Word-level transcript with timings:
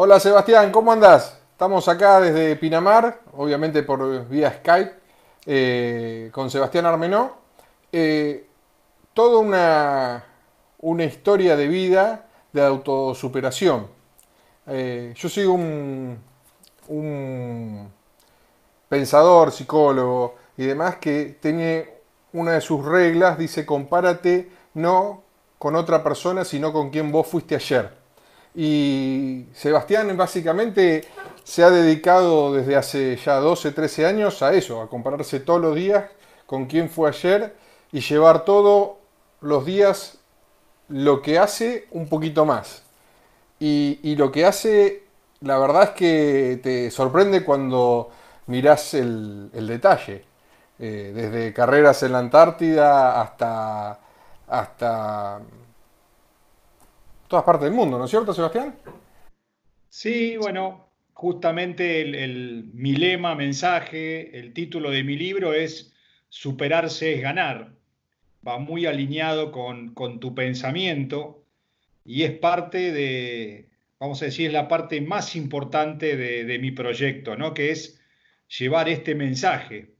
Hola 0.00 0.20
Sebastián, 0.20 0.70
¿cómo 0.70 0.92
andás? 0.92 1.40
Estamos 1.50 1.88
acá 1.88 2.20
desde 2.20 2.54
Pinamar, 2.54 3.20
obviamente 3.32 3.82
por 3.82 4.28
vía 4.28 4.52
Skype, 4.60 4.94
eh, 5.44 6.30
con 6.32 6.52
Sebastián 6.52 6.86
Armenó. 6.86 7.32
Eh, 7.90 8.46
toda 9.12 9.40
una, 9.40 10.24
una, 10.78 11.04
historia 11.04 11.56
de 11.56 11.66
vida 11.66 12.26
de 12.52 12.64
autosuperación. 12.64 13.88
Eh, 14.68 15.14
yo 15.16 15.28
soy 15.28 15.46
un, 15.46 16.16
un 16.86 17.90
pensador, 18.88 19.50
psicólogo 19.50 20.36
y 20.56 20.64
demás 20.64 20.98
que 20.98 21.38
tiene 21.40 21.94
una 22.34 22.52
de 22.52 22.60
sus 22.60 22.84
reglas, 22.84 23.36
dice 23.36 23.66
compárate 23.66 24.48
no 24.74 25.24
con 25.58 25.74
otra 25.74 26.04
persona, 26.04 26.44
sino 26.44 26.72
con 26.72 26.90
quien 26.90 27.10
vos 27.10 27.26
fuiste 27.26 27.56
ayer. 27.56 27.97
Y 28.60 29.46
Sebastián 29.54 30.16
básicamente 30.16 31.04
se 31.44 31.62
ha 31.62 31.70
dedicado 31.70 32.52
desde 32.52 32.74
hace 32.74 33.16
ya 33.16 33.36
12, 33.36 33.70
13 33.70 34.04
años 34.04 34.42
a 34.42 34.52
eso, 34.52 34.82
a 34.82 34.90
compararse 34.90 35.38
todos 35.38 35.60
los 35.60 35.76
días 35.76 36.06
con 36.44 36.66
quién 36.66 36.90
fue 36.90 37.08
ayer 37.08 37.54
y 37.92 38.00
llevar 38.00 38.44
todos 38.44 38.96
los 39.42 39.64
días 39.64 40.18
lo 40.88 41.22
que 41.22 41.38
hace 41.38 41.86
un 41.92 42.08
poquito 42.08 42.44
más. 42.44 42.82
Y, 43.60 44.16
lo 44.16 44.32
que 44.32 44.44
hace, 44.44 45.04
la 45.40 45.56
verdad 45.56 45.84
es 45.84 45.90
que 45.90 46.60
te 46.60 46.90
sorprende 46.90 47.44
cuando 47.44 48.10
mirás 48.46 48.92
el, 48.94 49.50
detalle. 49.52 50.24
Eh, 50.80 51.12
desde 51.14 51.52
carreras 51.52 52.02
en 52.02 52.10
la 52.10 52.18
Antártida 52.18 53.20
hasta, 53.22 54.00
hasta 54.48 55.42
todas 57.28 57.44
partes 57.44 57.64
del 57.64 57.74
mundo, 57.74 57.98
¿no 57.98 58.06
es 58.06 58.10
cierto, 58.10 58.32
Sebastián? 58.32 58.74
Sí, 59.88 60.36
bueno, 60.36 60.88
justamente 61.12 62.00
el, 62.00 62.70
mi 62.72 62.94
lema, 62.94 63.34
mensaje, 63.34 64.38
el 64.38 64.52
título 64.52 64.90
de 64.90 65.04
mi 65.04 65.16
libro 65.16 65.52
es 65.52 65.94
Superarse 66.28 67.14
es 67.14 67.22
ganar. 67.22 67.72
Va 68.46 68.58
muy 68.58 68.86
alineado 68.86 69.52
con, 69.52 69.94
tu 70.20 70.34
pensamiento 70.34 71.44
y 72.04 72.22
es 72.22 72.32
parte 72.38 72.92
de, 72.92 73.68
vamos 73.98 74.22
a 74.22 74.26
decir, 74.26 74.46
es 74.46 74.52
la 74.52 74.68
parte 74.68 75.00
más 75.00 75.36
importante 75.36 76.16
de, 76.16 76.58
mi 76.58 76.70
proyecto, 76.70 77.36
¿no? 77.36 77.52
Que 77.52 77.70
es 77.70 78.00
llevar 78.58 78.88
este 78.88 79.14
mensaje. 79.14 79.94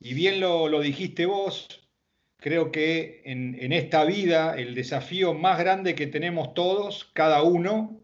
Y 0.00 0.14
bien 0.14 0.40
lo, 0.40 0.68
lo 0.68 0.80
dijiste 0.80 1.26
vos, 1.26 1.83
Creo 2.44 2.70
que 2.70 3.22
en, 3.24 3.72
esta 3.72 4.04
vida 4.04 4.54
el 4.58 4.74
desafío 4.74 5.32
más 5.32 5.58
grande 5.58 5.94
que 5.94 6.06
tenemos 6.06 6.52
todos, 6.52 7.06
cada 7.14 7.42
uno, 7.42 8.02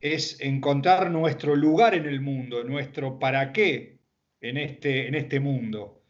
es 0.00 0.40
encontrar 0.40 1.12
nuestro 1.12 1.54
lugar 1.54 1.94
en 1.94 2.06
el 2.06 2.20
mundo, 2.20 2.64
nuestro 2.64 3.20
para 3.20 3.52
qué 3.52 4.00
en 4.40 4.56
este, 4.56 5.06
en 5.06 5.14
este 5.14 5.38
mundo. 5.38 6.02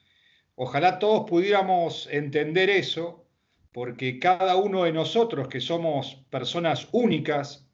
Ojalá 0.54 0.98
todos 0.98 1.28
pudiéramos 1.28 2.08
entender 2.10 2.70
eso, 2.70 3.26
porque 3.70 4.18
cada 4.18 4.56
uno 4.56 4.84
de 4.84 4.94
nosotros 4.94 5.48
que 5.48 5.60
somos 5.60 6.24
personas 6.30 6.88
únicas, 6.92 7.68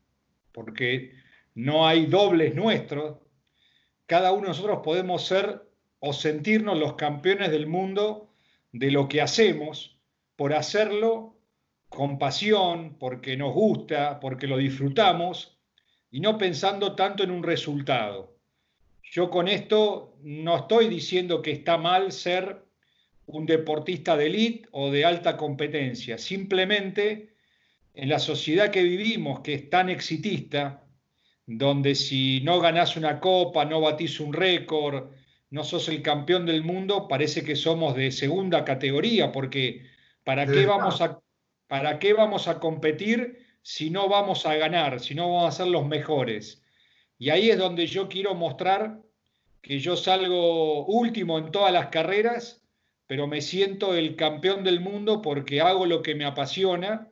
porque 0.50 1.12
no 1.54 1.86
hay 1.86 2.06
dobles 2.06 2.52
nuestros, 2.52 3.18
cada 4.06 4.32
uno 4.32 4.42
de 4.42 4.48
nosotros 4.48 4.80
podemos 4.82 5.24
ser 5.24 5.62
o 6.00 6.12
sentirnos 6.12 6.76
los 6.76 6.94
campeones 6.94 7.52
del 7.52 7.68
mundo 7.68 8.27
de 8.78 8.90
lo 8.92 9.08
que 9.08 9.20
hacemos 9.20 9.98
por 10.36 10.54
hacerlo 10.54 11.36
con 11.88 12.18
pasión, 12.18 12.96
porque 12.98 13.36
nos 13.36 13.52
gusta, 13.52 14.20
porque 14.20 14.46
lo 14.46 14.56
disfrutamos 14.56 15.58
y 16.10 16.20
no 16.20 16.38
pensando 16.38 16.94
tanto 16.94 17.24
en 17.24 17.30
un 17.30 17.42
resultado. 17.42 18.36
Yo 19.02 19.30
con 19.30 19.48
esto 19.48 20.16
no 20.22 20.56
estoy 20.56 20.88
diciendo 20.88 21.42
que 21.42 21.52
está 21.52 21.76
mal 21.76 22.12
ser 22.12 22.64
un 23.26 23.46
deportista 23.46 24.16
de 24.16 24.26
élite 24.26 24.68
o 24.72 24.90
de 24.90 25.04
alta 25.04 25.36
competencia, 25.36 26.16
simplemente 26.18 27.34
en 27.94 28.08
la 28.08 28.18
sociedad 28.18 28.70
que 28.70 28.82
vivimos, 28.82 29.40
que 29.40 29.54
es 29.54 29.70
tan 29.70 29.90
exitista, 29.90 30.84
donde 31.46 31.94
si 31.94 32.40
no 32.42 32.60
ganás 32.60 32.96
una 32.96 33.18
copa, 33.18 33.64
no 33.64 33.80
batís 33.80 34.20
un 34.20 34.32
récord, 34.32 35.10
no 35.50 35.64
sos 35.64 35.88
el 35.88 36.02
campeón 36.02 36.46
del 36.46 36.62
mundo, 36.62 37.08
parece 37.08 37.42
que 37.42 37.56
somos 37.56 37.94
de 37.94 38.12
segunda 38.12 38.64
categoría, 38.64 39.32
porque 39.32 39.86
¿para 40.24 40.46
qué, 40.46 40.66
vamos 40.66 41.00
a, 41.00 41.20
¿para 41.66 41.98
qué 41.98 42.12
vamos 42.12 42.48
a 42.48 42.60
competir 42.60 43.46
si 43.62 43.90
no 43.90 44.08
vamos 44.08 44.46
a 44.46 44.54
ganar, 44.56 45.00
si 45.00 45.14
no 45.14 45.32
vamos 45.32 45.54
a 45.54 45.56
ser 45.56 45.68
los 45.68 45.86
mejores? 45.86 46.62
Y 47.18 47.30
ahí 47.30 47.50
es 47.50 47.58
donde 47.58 47.86
yo 47.86 48.08
quiero 48.08 48.34
mostrar 48.34 49.00
que 49.62 49.80
yo 49.80 49.96
salgo 49.96 50.86
último 50.86 51.38
en 51.38 51.50
todas 51.50 51.72
las 51.72 51.88
carreras, 51.88 52.62
pero 53.06 53.26
me 53.26 53.40
siento 53.40 53.94
el 53.94 54.16
campeón 54.16 54.64
del 54.64 54.80
mundo 54.80 55.22
porque 55.22 55.60
hago 55.60 55.86
lo 55.86 56.02
que 56.02 56.14
me 56.14 56.24
apasiona 56.24 57.08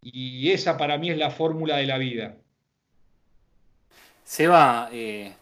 y 0.00 0.50
esa 0.50 0.76
para 0.76 0.98
mí 0.98 1.10
es 1.10 1.16
la 1.16 1.30
fórmula 1.30 1.76
de 1.78 1.86
la 1.86 1.98
vida. 1.98 2.36
Seba, 4.24 4.88
eh, 4.92 5.32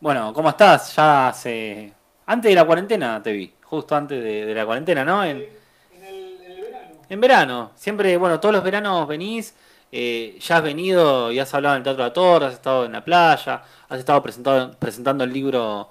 bueno, 0.00 0.32
¿cómo 0.32 0.50
estás? 0.50 0.94
Ya 0.94 1.28
hace. 1.28 1.92
Antes 2.26 2.50
de 2.50 2.54
la 2.54 2.64
cuarentena 2.64 3.22
te 3.22 3.32
vi, 3.32 3.52
justo 3.62 3.96
antes 3.96 4.22
de, 4.22 4.54
la 4.54 4.64
cuarentena, 4.64 5.04
¿no? 5.04 5.24
En, 5.24 5.38
el, 5.38 6.60
verano. 6.60 6.94
En 7.08 7.20
verano. 7.20 7.70
Siempre, 7.74 8.16
bueno, 8.16 8.38
todos 8.38 8.54
los 8.54 8.62
veranos 8.62 9.08
venís, 9.08 9.54
eh, 9.90 10.38
ya 10.40 10.58
has 10.58 10.62
venido 10.62 11.32
y 11.32 11.38
has 11.40 11.52
hablado 11.54 11.74
en 11.76 11.80
el 11.80 11.84
Teatro 11.84 12.04
de 12.04 12.08
la 12.10 12.12
Torre, 12.12 12.46
has 12.46 12.54
estado 12.54 12.84
en 12.84 12.92
la 12.92 13.04
playa, 13.04 13.62
has 13.88 13.98
estado 13.98 14.22
presentando 14.22 15.24
el 15.24 15.32
libro 15.32 15.88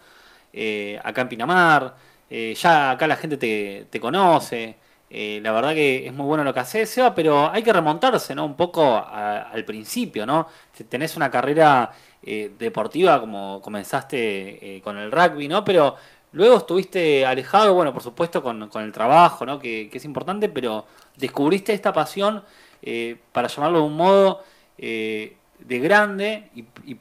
eh, 0.53 0.99
acá 1.03 1.21
en 1.21 1.29
Pinamar, 1.29 1.95
eh, 2.29 2.55
ya 2.55 2.91
acá 2.91 3.07
la 3.07 3.15
gente 3.17 3.37
te, 3.37 3.99
conoce. 3.99 4.77
la 5.09 5.51
verdad 5.51 5.73
que 5.73 6.07
es 6.07 6.13
muy 6.13 6.25
bueno 6.25 6.43
lo 6.43 6.53
que 6.53 6.59
haces, 6.61 6.89
Seba, 6.89 7.13
pero 7.15 7.51
hay 7.51 7.63
que 7.63 7.73
remontarse, 7.73 8.35
¿no? 8.35 8.45
Un 8.45 8.55
poco 8.55 8.95
al 8.95 9.65
principio, 9.65 10.25
¿no? 10.25 10.47
Tenés 10.89 11.15
una 11.17 11.29
carrera 11.31 11.91
eh, 12.29 12.51
deportiva 12.59 13.21
como 13.21 13.61
comenzaste 13.61 14.75
eh, 14.75 14.81
con 14.81 14.97
el 14.97 15.13
rugby, 15.13 15.47
¿no? 15.47 15.63
Pero 15.63 15.95
luego 16.33 16.57
estuviste 16.57 17.25
alejado, 17.25 17.73
bueno, 17.73 17.93
por 17.93 18.03
supuesto 18.03 18.43
con, 18.43 18.69
el 18.75 18.91
trabajo, 18.91 19.45
¿no? 19.45 19.57
Que, 19.59 19.89
es 19.93 20.03
importante, 20.03 20.49
pero 20.49 20.85
descubriste 21.15 21.71
esta 21.71 21.93
pasión, 21.93 22.43
eh, 22.81 23.15
para 23.31 23.47
llamarlo 23.47 23.79
de 23.79 23.85
un 23.85 23.95
modo, 23.95 24.43
de 24.77 25.79
grande 25.79 26.49
y, 26.53 26.65
y, 26.85 26.95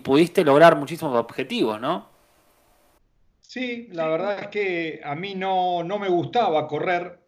pudiste 0.00 0.44
lograr 0.44 0.74
muchísimos 0.74 1.16
objetivos, 1.16 1.80
¿no? 1.80 2.08
Sí, 3.40 3.86
la 3.92 4.08
verdad 4.08 4.40
es 4.40 4.48
que 4.48 5.00
a 5.04 5.14
mí 5.14 5.36
no, 5.36 5.84
no 5.84 6.00
me 6.00 6.08
gustaba 6.08 6.66
correr. 6.66 7.20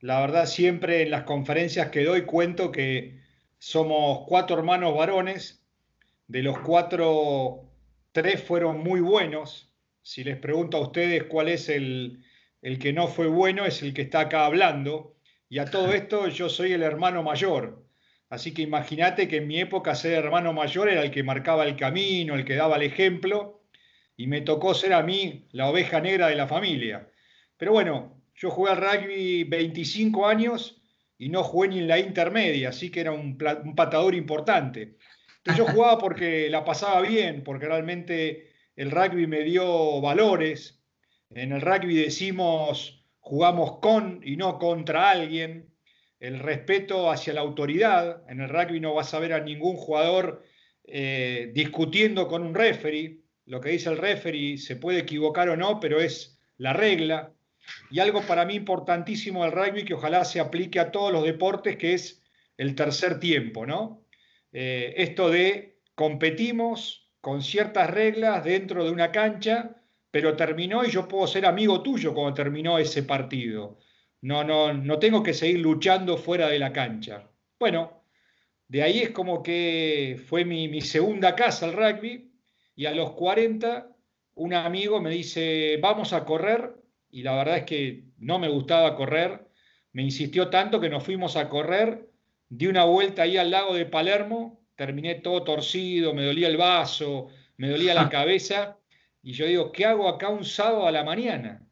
La 0.00 0.20
verdad 0.20 0.46
siempre 0.46 1.02
en 1.02 1.12
las 1.12 1.22
conferencias 1.22 1.90
que 1.90 2.02
doy 2.04 2.22
cuento 2.22 2.72
que 2.72 3.20
somos 3.60 4.24
cuatro 4.26 4.58
hermanos 4.58 4.96
varones 4.96 5.61
de 6.32 6.42
los 6.42 6.60
cuatro, 6.60 7.70
tres 8.10 8.42
fueron 8.42 8.82
muy 8.82 9.00
buenos. 9.00 9.70
Si 10.00 10.24
les 10.24 10.38
pregunto 10.38 10.78
a 10.78 10.80
ustedes 10.80 11.24
cuál 11.24 11.48
es 11.50 11.68
el, 11.68 12.24
que 12.80 12.94
no 12.94 13.06
fue 13.06 13.26
bueno, 13.26 13.66
es 13.66 13.82
el 13.82 13.92
que 13.92 14.00
está 14.00 14.20
acá 14.20 14.46
hablando. 14.46 15.14
Y 15.50 15.58
a 15.58 15.66
todo 15.66 15.92
esto 15.92 16.28
yo 16.28 16.48
soy 16.48 16.72
el 16.72 16.82
hermano 16.82 17.22
mayor. 17.22 17.86
Así 18.30 18.54
que 18.54 18.62
imagínate 18.62 19.28
que 19.28 19.36
en 19.36 19.46
mi 19.46 19.60
época 19.60 19.94
ser 19.94 20.14
hermano 20.14 20.54
mayor 20.54 20.88
era 20.88 21.02
el 21.02 21.10
que 21.10 21.22
marcaba 21.22 21.66
el 21.66 21.76
camino, 21.76 22.34
el 22.34 22.46
que 22.46 22.56
daba 22.56 22.76
el 22.76 22.84
ejemplo, 22.84 23.62
y 24.16 24.26
me 24.26 24.40
tocó 24.40 24.72
ser 24.72 24.94
a 24.94 25.02
mí 25.02 25.48
la 25.52 25.68
oveja 25.68 26.00
negra 26.00 26.28
de 26.28 26.36
la 26.36 26.48
familia. 26.48 27.10
Pero 27.58 27.72
bueno, 27.72 28.22
yo 28.34 28.48
jugué 28.48 28.70
al 28.70 28.78
rugby 28.78 29.44
25 29.44 30.26
años 30.26 30.82
y 31.18 31.28
no 31.28 31.44
jugué 31.44 31.68
ni 31.68 31.78
en 31.80 31.88
la 31.88 31.98
intermedia, 31.98 32.70
así 32.70 32.90
que 32.90 33.00
era 33.00 33.12
un, 33.12 33.36
un 33.64 33.74
patador 33.74 34.14
importante 34.14 34.96
yo 35.56 35.66
jugaba 35.66 35.98
porque 35.98 36.48
la 36.50 36.64
pasaba 36.64 37.00
bien, 37.00 37.42
porque 37.42 37.66
realmente 37.66 38.52
el 38.76 38.90
rugby 38.90 39.26
me 39.26 39.42
dio 39.42 40.00
valores. 40.00 40.82
En 41.30 41.52
el 41.52 41.60
rugby 41.60 41.96
decimos 41.96 43.02
jugamos 43.18 43.78
con 43.78 44.20
y 44.22 44.36
no 44.36 44.58
contra 44.58 45.10
alguien. 45.10 45.72
El 46.20 46.38
respeto 46.38 47.10
hacia 47.10 47.32
la 47.32 47.40
autoridad. 47.40 48.22
En 48.28 48.40
el 48.40 48.48
rugby 48.48 48.80
no 48.80 48.94
vas 48.94 49.14
a 49.14 49.18
ver 49.18 49.32
a 49.32 49.40
ningún 49.40 49.76
jugador 49.76 50.44
eh, 50.84 51.50
discutiendo 51.54 52.28
con 52.28 52.42
un 52.42 52.54
referee. 52.54 53.20
Lo 53.46 53.60
que 53.60 53.70
dice 53.70 53.90
el 53.90 53.98
referee 53.98 54.58
se 54.58 54.76
puede 54.76 55.00
equivocar 55.00 55.48
o 55.48 55.56
no, 55.56 55.80
pero 55.80 56.00
es 56.00 56.38
la 56.58 56.72
regla. 56.72 57.32
Y 57.90 58.00
algo 58.00 58.22
para 58.22 58.44
mí 58.44 58.54
importantísimo 58.54 59.42
del 59.44 59.52
rugby 59.52 59.84
que 59.84 59.94
ojalá 59.94 60.24
se 60.24 60.40
aplique 60.40 60.78
a 60.78 60.90
todos 60.90 61.12
los 61.12 61.24
deportes, 61.24 61.76
que 61.76 61.94
es 61.94 62.22
el 62.56 62.74
tercer 62.74 63.18
tiempo, 63.18 63.66
¿no? 63.66 64.01
Eh, 64.52 64.94
esto 64.96 65.30
de 65.30 65.80
competimos 65.94 67.10
con 67.20 67.42
ciertas 67.42 67.90
reglas 67.90 68.44
dentro 68.44 68.84
de 68.84 68.90
una 68.90 69.10
cancha, 69.10 69.76
pero 70.10 70.36
terminó 70.36 70.84
y 70.84 70.90
yo 70.90 71.08
puedo 71.08 71.26
ser 71.26 71.46
amigo 71.46 71.82
tuyo 71.82 72.14
cuando 72.14 72.34
terminó 72.34 72.78
ese 72.78 73.02
partido. 73.02 73.78
No, 74.20 74.44
no, 74.44 74.72
no 74.72 74.98
tengo 74.98 75.22
que 75.22 75.34
seguir 75.34 75.60
luchando 75.60 76.16
fuera 76.16 76.48
de 76.48 76.58
la 76.58 76.72
cancha. 76.72 77.28
Bueno, 77.58 78.02
de 78.72 78.82
ahí 78.82 79.00
es 79.00 79.10
como 79.10 79.42
que 79.42 80.18
fue 80.26 80.46
mi, 80.46 80.80
segunda 80.80 81.34
casa 81.34 81.66
el 81.66 81.74
rugby 81.74 82.32
y 82.74 82.86
a 82.86 82.92
los 82.92 83.12
40 83.12 83.94
un 84.34 84.54
amigo 84.54 84.98
me 84.98 85.10
dice, 85.10 85.76
vamos 85.76 86.14
a 86.14 86.24
correr 86.24 86.74
y 87.10 87.22
la 87.22 87.36
verdad 87.36 87.58
es 87.58 87.64
que 87.64 88.04
no 88.16 88.38
me 88.38 88.48
gustaba 88.48 88.96
correr, 88.96 89.46
me 89.92 90.02
insistió 90.02 90.48
tanto 90.48 90.80
que 90.80 90.88
nos 90.88 91.04
fuimos 91.04 91.36
a 91.36 91.50
correr, 91.50 92.08
di 92.54 92.66
una 92.66 92.84
vuelta 92.84 93.22
ahí 93.22 93.38
al 93.38 93.50
lago 93.50 93.72
de 93.72 93.86
Palermo, 93.86 94.60
terminé 94.76 95.14
todo 95.14 95.42
torcido, 95.42 96.12
me 96.12 96.26
dolía 96.26 96.48
el 96.48 96.58
vaso, 96.58 97.28
me 97.56 97.70
dolía 97.70 97.94
la 97.94 98.08
cabeza 98.10 98.78
y 99.22 99.32
yo 99.32 99.46
digo, 99.46 99.72
¿qué 99.72 99.86
hago 99.86 100.06
acá 100.06 100.28
un 100.28 100.44
sábado 100.44 100.86
a 100.86 100.92
la 100.92 101.02
mañana? 101.02 101.66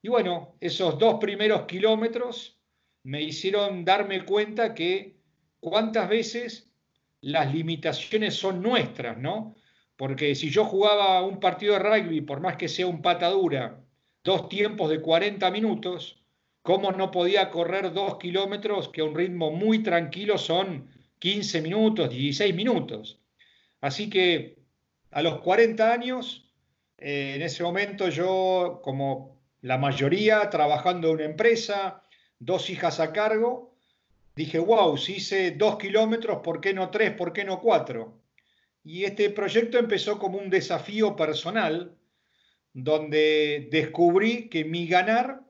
Y 0.00 0.08
bueno, 0.08 0.56
esos 0.58 0.98
dos 0.98 1.18
primeros 1.20 1.66
kilómetros 1.66 2.58
me 3.02 3.20
hicieron 3.20 3.84
darme 3.84 4.24
cuenta 4.24 4.72
que 4.72 5.18
cuántas 5.60 6.08
veces 6.08 6.72
las 7.20 7.52
limitaciones 7.52 8.34
son 8.34 8.62
nuestras, 8.62 9.18
¿no? 9.18 9.54
Porque 9.96 10.34
si 10.34 10.48
yo 10.48 10.64
jugaba 10.64 11.20
un 11.20 11.40
partido 11.40 11.74
de 11.74 11.80
rugby, 11.80 12.22
por 12.22 12.40
más 12.40 12.56
que 12.56 12.68
sea 12.68 12.86
un 12.86 13.02
patadura, 13.02 13.84
dos 14.24 14.48
tiempos 14.48 14.88
de 14.88 15.02
40 15.02 15.50
minutos, 15.50 16.21
¿cómo 16.62 16.92
no 16.92 17.10
podía 17.10 17.50
correr 17.50 17.92
dos 17.92 18.18
kilómetros 18.18 18.88
que 18.88 19.00
a 19.00 19.04
un 19.04 19.14
ritmo 19.14 19.50
muy 19.50 19.82
tranquilo 19.82 20.38
son 20.38 20.88
15 21.18 21.60
minutos, 21.60 22.10
16 22.10 22.54
minutos? 22.54 23.20
Así 23.80 24.08
que 24.08 24.58
a 25.10 25.22
los 25.22 25.40
40 25.40 25.92
años, 25.92 26.48
eh, 26.98 27.34
en 27.36 27.42
ese 27.42 27.62
momento 27.62 28.08
yo, 28.08 28.80
como 28.82 29.42
la 29.60 29.76
mayoría, 29.76 30.48
trabajando 30.50 31.08
en 31.08 31.14
una 31.14 31.24
empresa, 31.24 32.02
dos 32.38 32.70
hijas 32.70 33.00
a 33.00 33.12
cargo, 33.12 33.74
dije, 34.34 34.58
wow, 34.58 34.96
si 34.96 35.14
hice 35.16 35.52
dos 35.52 35.78
kilómetros, 35.78 36.38
¿por 36.42 36.60
qué 36.60 36.72
no 36.72 36.90
tres? 36.90 37.12
¿Por 37.12 37.32
qué 37.32 37.44
no 37.44 37.60
cuatro? 37.60 38.20
Y 38.84 39.04
este 39.04 39.30
proyecto 39.30 39.78
empezó 39.78 40.18
como 40.18 40.38
un 40.38 40.50
desafío 40.50 41.14
personal, 41.14 41.96
donde 42.72 43.68
descubrí 43.70 44.48
que 44.48 44.64
mi 44.64 44.86
ganar 44.86 45.42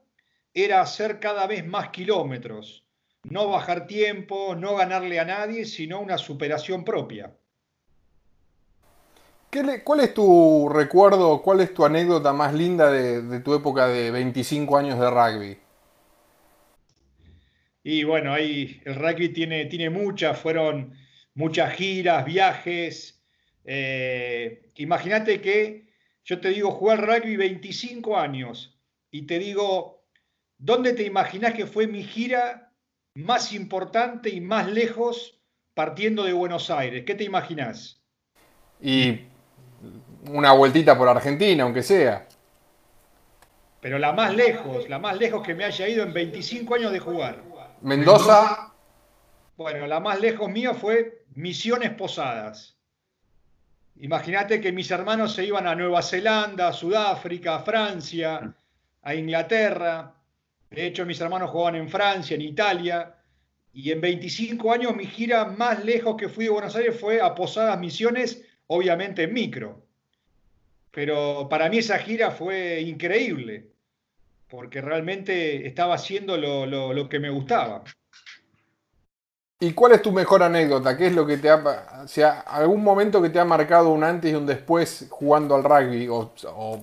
era 0.53 0.81
hacer 0.81 1.19
cada 1.19 1.47
vez 1.47 1.65
más 1.65 1.89
kilómetros, 1.89 2.85
no 3.23 3.49
bajar 3.49 3.87
tiempo, 3.87 4.55
no 4.55 4.75
ganarle 4.75 5.19
a 5.19 5.25
nadie, 5.25 5.65
sino 5.65 5.99
una 5.99 6.17
superación 6.17 6.83
propia. 6.83 7.35
¿Cuál 9.83 9.99
es 9.99 10.13
tu 10.15 10.67
recuerdo, 10.67 11.41
cuál 11.43 11.61
es 11.61 11.73
tu 11.73 11.85
anécdota 11.85 12.33
más 12.33 12.53
linda 12.55 12.91
de, 12.91 13.21
de 13.21 13.39
tu 13.39 13.53
época 13.53 13.87
de 13.87 14.09
25 14.09 14.77
años 14.77 14.99
de 14.99 15.09
rugby? 15.09 15.57
Y 17.83 18.03
bueno, 18.05 18.33
ahí 18.33 18.81
el 18.85 18.95
rugby 18.95 19.29
tiene, 19.29 19.65
tiene 19.65 19.89
muchas, 19.89 20.39
fueron 20.39 20.95
muchas 21.35 21.73
giras, 21.73 22.25
viajes. 22.25 23.21
Eh, 23.65 24.71
imagínate 24.77 25.41
que 25.41 25.87
yo 26.23 26.39
te 26.39 26.49
digo 26.49 26.71
jugar 26.71 27.05
rugby 27.05 27.35
25 27.35 28.17
años 28.17 28.79
y 29.11 29.23
te 29.23 29.37
digo, 29.37 30.02
¿dónde 30.63 30.93
te 30.93 31.03
imaginas 31.03 31.53
que 31.53 31.67
fue 31.67 31.87
mi 31.87 32.03
gira 32.03 32.71
más 33.15 33.51
importante 33.51 34.29
y 34.29 34.39
más 34.39 34.71
lejos 34.71 35.37
partiendo 35.73 36.23
de 36.23 36.31
Buenos 36.31 36.69
Aires? 36.69 37.03
¿Qué 37.05 37.15
te 37.15 37.25
imaginas? 37.25 38.01
Y 38.81 39.19
una 40.31 40.53
vueltita 40.53 40.97
por 40.97 41.09
Argentina, 41.09 41.63
aunque 41.63 41.83
sea. 41.83 42.27
Pero 43.81 43.99
la 43.99 44.13
más 44.13 44.33
lejos, 44.33 44.87
la 44.87 44.99
más 44.99 45.17
lejos 45.17 45.45
que 45.45 45.53
me 45.53 45.65
haya 45.65 45.85
ido 45.87 46.03
en 46.03 46.13
25 46.13 46.75
años 46.75 46.93
de 46.93 46.99
jugar. 46.99 47.43
Mendoza. 47.81 48.73
Bueno, 49.57 49.85
la 49.85 49.99
más 49.99 50.21
lejos 50.21 50.49
mía 50.49 50.73
fue 50.73 51.25
Misiones 51.35 51.91
Posadas. 51.91 52.77
Imagínate 53.97 54.61
que 54.61 54.71
mis 54.71 54.89
hermanos 54.89 55.35
se 55.35 55.43
iban 55.43 55.67
a 55.67 55.75
Nueva 55.75 56.01
Zelanda, 56.01 56.69
a 56.69 56.73
Sudáfrica, 56.73 57.55
a 57.55 57.59
Francia, 57.59 58.53
a 59.01 59.13
Inglaterra. 59.13 60.22
De 60.73 60.87
hecho, 60.87 61.05
mis 61.05 61.21
hermanos 61.21 61.51
jugaban 61.51 61.75
en 61.75 61.87
Francia, 61.87 62.35
en 62.35 62.41
Italia. 62.41 63.15
Y 63.73 63.91
en 63.91 64.01
25 64.01 64.71
años 64.71 64.95
mi 64.95 65.05
gira 65.05 65.45
más 65.45 65.83
lejos 65.83 66.15
que 66.15 66.29
fui 66.29 66.45
de 66.45 66.51
Buenos 66.51 66.75
Aires 66.75 66.99
fue 66.99 67.21
a 67.21 67.33
Posadas 67.33 67.79
Misiones, 67.79 68.43
obviamente 68.67 69.23
en 69.23 69.33
micro. 69.33 69.85
Pero 70.91 71.47
para 71.49 71.69
mí 71.69 71.79
esa 71.79 71.97
gira 71.97 72.31
fue 72.31 72.81
increíble 72.81 73.73
porque 74.47 74.81
realmente 74.81 75.65
estaba 75.65 75.95
haciendo 75.95 76.37
lo, 76.37 77.09
que 77.09 77.19
me 77.19 77.31
gustaba. 77.31 77.83
¿Y 79.59 79.73
cuál 79.73 79.93
es 79.93 80.01
tu 80.03 80.11
mejor 80.11 80.43
anécdota? 80.43 80.95
¿Qué 80.95 81.07
es 81.07 81.15
lo 81.15 81.25
que 81.25 81.37
te 81.37 81.49
ha, 81.49 82.05
sea, 82.05 82.41
algún 82.41 82.83
momento 82.83 83.19
que 83.19 83.31
te 83.31 83.39
ha 83.39 83.45
marcado 83.45 83.89
un 83.89 84.03
antes 84.03 84.31
y 84.31 84.35
un 84.35 84.45
después 84.45 85.07
jugando 85.09 85.55
al 85.55 85.63
rugby 85.63 86.07
o, 86.07 86.33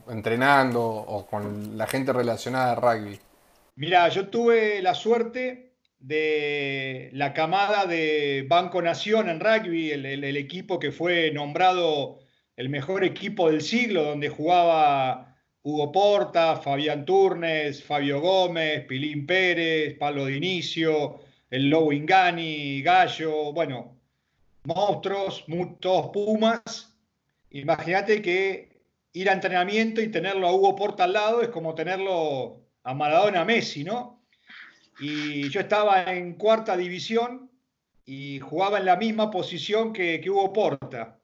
entrenando 0.08 0.82
o 0.82 1.24
con 1.26 1.78
la 1.78 1.86
gente 1.86 2.12
relacionada 2.12 2.72
al 2.72 2.76
rugby? 2.82 3.20
Mira, 3.80 4.10
yo 4.10 4.28
tuve 4.28 4.82
la 4.82 4.92
suerte 4.94 5.72
de 5.98 7.08
la 7.14 7.32
camada 7.32 7.86
de 7.86 8.44
Banco 8.46 8.82
Nación 8.82 9.30
en 9.30 9.40
rugby, 9.40 9.90
el 9.90 10.36
equipo 10.36 10.78
que 10.78 10.92
fue 10.92 11.30
nombrado 11.30 12.18
el 12.56 12.68
mejor 12.68 13.04
equipo 13.04 13.48
del 13.50 13.62
siglo, 13.62 14.04
donde 14.04 14.28
jugaba 14.28 15.34
Hugo 15.62 15.90
Porta, 15.92 16.56
Fabián 16.56 17.06
Turnes, 17.06 17.82
Fabio 17.82 18.20
Gómez, 18.20 18.84
Pilín 18.84 19.24
Pérez, 19.24 19.96
Pablo 19.98 20.26
Dinicio, 20.26 21.20
el 21.48 21.70
Lobo 21.70 21.90
Ingani, 21.90 22.82
Gallo, 22.82 23.54
bueno, 23.54 23.96
monstruos, 24.64 25.46
todos 25.80 26.10
Pumas. 26.12 26.98
Imagínate 27.48 28.20
que 28.20 28.82
ir 29.14 29.30
a 29.30 29.32
entrenamiento 29.32 30.02
y 30.02 30.08
tenerlo 30.08 30.48
a 30.48 30.52
Hugo 30.52 30.76
Porta 30.76 31.04
al 31.04 31.14
lado 31.14 31.40
es 31.40 31.48
como 31.48 31.74
tenerlo 31.74 32.60
a 32.90 32.94
Maradona 32.94 33.44
Messi, 33.44 33.84
¿no? 33.84 34.24
Y 34.98 35.48
yo 35.48 35.60
estaba 35.60 36.12
en 36.12 36.34
cuarta 36.34 36.76
división 36.76 37.48
y 38.04 38.40
jugaba 38.40 38.78
en 38.78 38.86
la 38.86 38.96
misma 38.96 39.30
posición 39.30 39.92
que, 39.92 40.20
Hugo 40.28 40.52
Porta. 40.52 41.20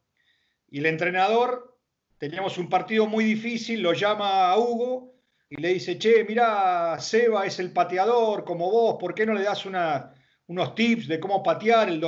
Y 0.71 0.79
el 0.79 0.87
entrenador 0.87 1.77
teníamos 2.19 2.57
un 2.59 2.69
partido 2.69 3.07
muy 3.07 3.25
difícil, 3.25 3.83
lo 3.83 3.93
llama 3.95 4.49
a 4.49 4.57
Hugo 4.57 5.17
y 5.51 5.57
le 5.61 5.75
dice, 5.75 5.99
che, 5.99 6.25
mira, 6.25 6.97
Seba 7.01 7.45
es 7.45 7.59
el 7.59 7.73
pateador 7.73 8.45
como 8.45 8.71
vos, 8.71 8.97
¿por 9.01 9.13
qué 9.13 9.27
no 9.27 9.35
le 9.35 9.43
das 9.43 9.67
unos 9.67 10.75
tips 10.77 11.09
de 11.09 11.19
cómo 11.19 11.43
patear? 11.43 11.89
El, 11.89 12.01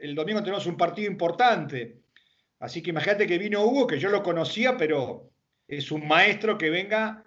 el, 0.00 0.14
domingo 0.14 0.42
tenemos 0.42 0.64
un 0.64 0.78
partido 0.78 1.10
importante. 1.10 2.00
Así 2.60 2.82
que 2.82 2.90
imagínate 2.90 3.26
que 3.26 3.36
vino 3.36 3.62
Hugo, 3.62 3.86
que 3.86 3.98
yo 3.98 4.08
lo 4.08 4.22
conocía, 4.22 4.74
pero 4.78 5.30
es 5.68 5.92
un 5.92 6.08
maestro 6.08 6.56
que 6.56 6.70
venga 6.70 7.24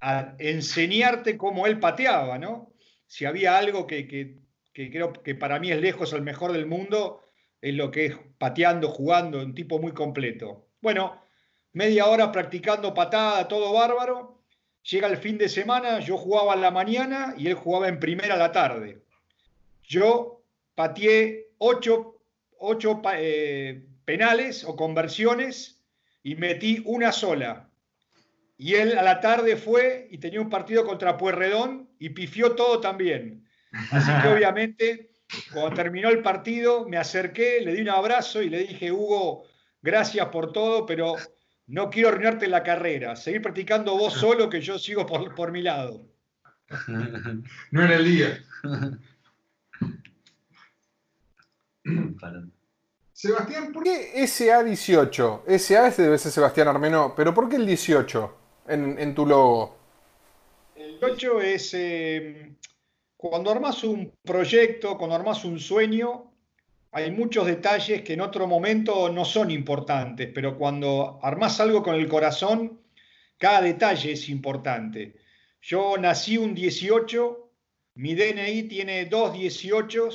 a 0.00 0.34
enseñarte 0.38 1.36
cómo 1.36 1.66
él 1.66 1.78
pateaba, 1.80 2.38
¿no? 2.38 2.72
Si 3.06 3.24
había 3.24 3.56
algo 3.56 3.86
que, 3.86 4.38
creo 4.72 5.12
que 5.12 5.34
para 5.34 5.58
mí 5.58 5.70
es 5.70 5.80
lejos 5.80 6.12
el 6.12 6.22
mejor 6.22 6.52
del 6.52 6.66
mundo, 6.66 7.22
es 7.60 7.74
lo 7.74 7.90
que 7.90 8.06
es 8.06 8.16
pateando, 8.38 8.88
jugando, 8.88 9.40
un 9.40 9.54
tipo 9.54 9.78
muy 9.78 9.92
completo. 9.92 10.66
Bueno, 10.80 11.22
media 11.72 12.06
hora 12.06 12.32
practicando 12.32 12.94
patada, 12.94 13.48
todo 13.48 13.72
bárbaro. 13.72 14.42
Llega 14.82 15.08
el 15.08 15.16
fin 15.16 15.36
de 15.38 15.48
semana, 15.48 15.98
yo 16.00 16.16
jugaba 16.16 16.54
en 16.54 16.60
la 16.60 16.70
mañana 16.70 17.34
y 17.36 17.48
él 17.48 17.54
jugaba 17.54 17.88
en 17.88 17.98
primera 17.98 18.34
a 18.34 18.38
la 18.38 18.52
tarde. 18.52 19.02
Yo 19.82 20.42
pateé 20.74 21.48
ocho, 21.58 22.20
eh, 23.14 23.84
penales 24.04 24.64
o 24.64 24.76
conversiones 24.76 25.82
y 26.22 26.36
metí 26.36 26.82
una 26.84 27.12
sola. 27.12 27.68
Y 28.58 28.74
él 28.74 28.96
a 28.96 29.02
la 29.02 29.20
tarde 29.20 29.56
fue 29.56 30.08
y 30.10 30.18
tenía 30.18 30.40
un 30.40 30.48
partido 30.48 30.84
contra 30.84 31.16
Puerredón 31.16 31.90
y 31.98 32.10
pifió 32.10 32.52
todo 32.52 32.80
también. 32.80 33.46
Así 33.90 34.10
que 34.22 34.28
obviamente 34.34 35.10
cuando 35.52 35.74
terminó 35.74 36.08
el 36.08 36.22
partido 36.22 36.88
me 36.88 36.96
acerqué, 36.96 37.60
le 37.60 37.74
di 37.74 37.82
un 37.82 37.90
abrazo 37.90 38.42
y 38.42 38.48
le 38.48 38.60
dije, 38.60 38.92
Hugo, 38.92 39.44
gracias 39.82 40.26
por 40.28 40.52
todo, 40.52 40.86
pero 40.86 41.16
no 41.66 41.90
quiero 41.90 42.08
arruinarte 42.08 42.46
la 42.46 42.62
carrera. 42.62 43.16
Seguir 43.16 43.42
practicando 43.42 43.96
vos 43.96 44.14
solo 44.20 44.48
que 44.48 44.60
yo 44.60 44.78
sigo 44.78 45.06
por, 45.06 45.52
mi 45.52 45.62
lado. 45.62 46.06
No 47.70 47.84
era 47.84 47.94
el 47.94 48.04
día. 48.04 48.44
Sebastián, 53.12 53.72
¿por 53.72 53.84
qué 53.84 54.12
SA18? 54.16 55.58
SA 55.58 55.86
es 55.86 55.96
debe 55.96 56.18
ser 56.18 56.32
Sebastián 56.32 56.66
Armeno, 56.66 57.14
pero 57.16 57.32
¿por 57.32 57.48
qué 57.48 57.54
el 57.56 57.66
18 57.66 58.45
en, 58.68 59.14
tu 59.14 59.26
logo? 59.26 59.76
El 60.74 60.98
18 61.00 61.40
es 61.40 61.74
eh, 61.74 62.52
cuando 63.16 63.50
armas 63.50 63.82
un 63.84 64.12
proyecto, 64.22 64.96
cuando 64.98 65.16
armas 65.16 65.44
un 65.44 65.58
sueño, 65.58 66.32
hay 66.92 67.10
muchos 67.10 67.46
detalles 67.46 68.02
que 68.02 68.14
en 68.14 68.20
otro 68.20 68.46
momento 68.46 69.10
no 69.10 69.24
son 69.24 69.50
importantes, 69.50 70.30
pero 70.34 70.56
cuando 70.56 71.18
armás 71.22 71.60
algo 71.60 71.82
con 71.82 71.94
el 71.94 72.08
corazón, 72.08 72.80
cada 73.38 73.62
detalle 73.62 74.12
es 74.12 74.28
importante. 74.28 75.16
Yo 75.60 75.96
nací 75.98 76.38
un 76.38 76.54
18, 76.54 77.50
mi 77.94 78.14
DNI 78.14 78.62
tiene 78.64 79.06
dos 79.06 79.32
18 79.32 80.08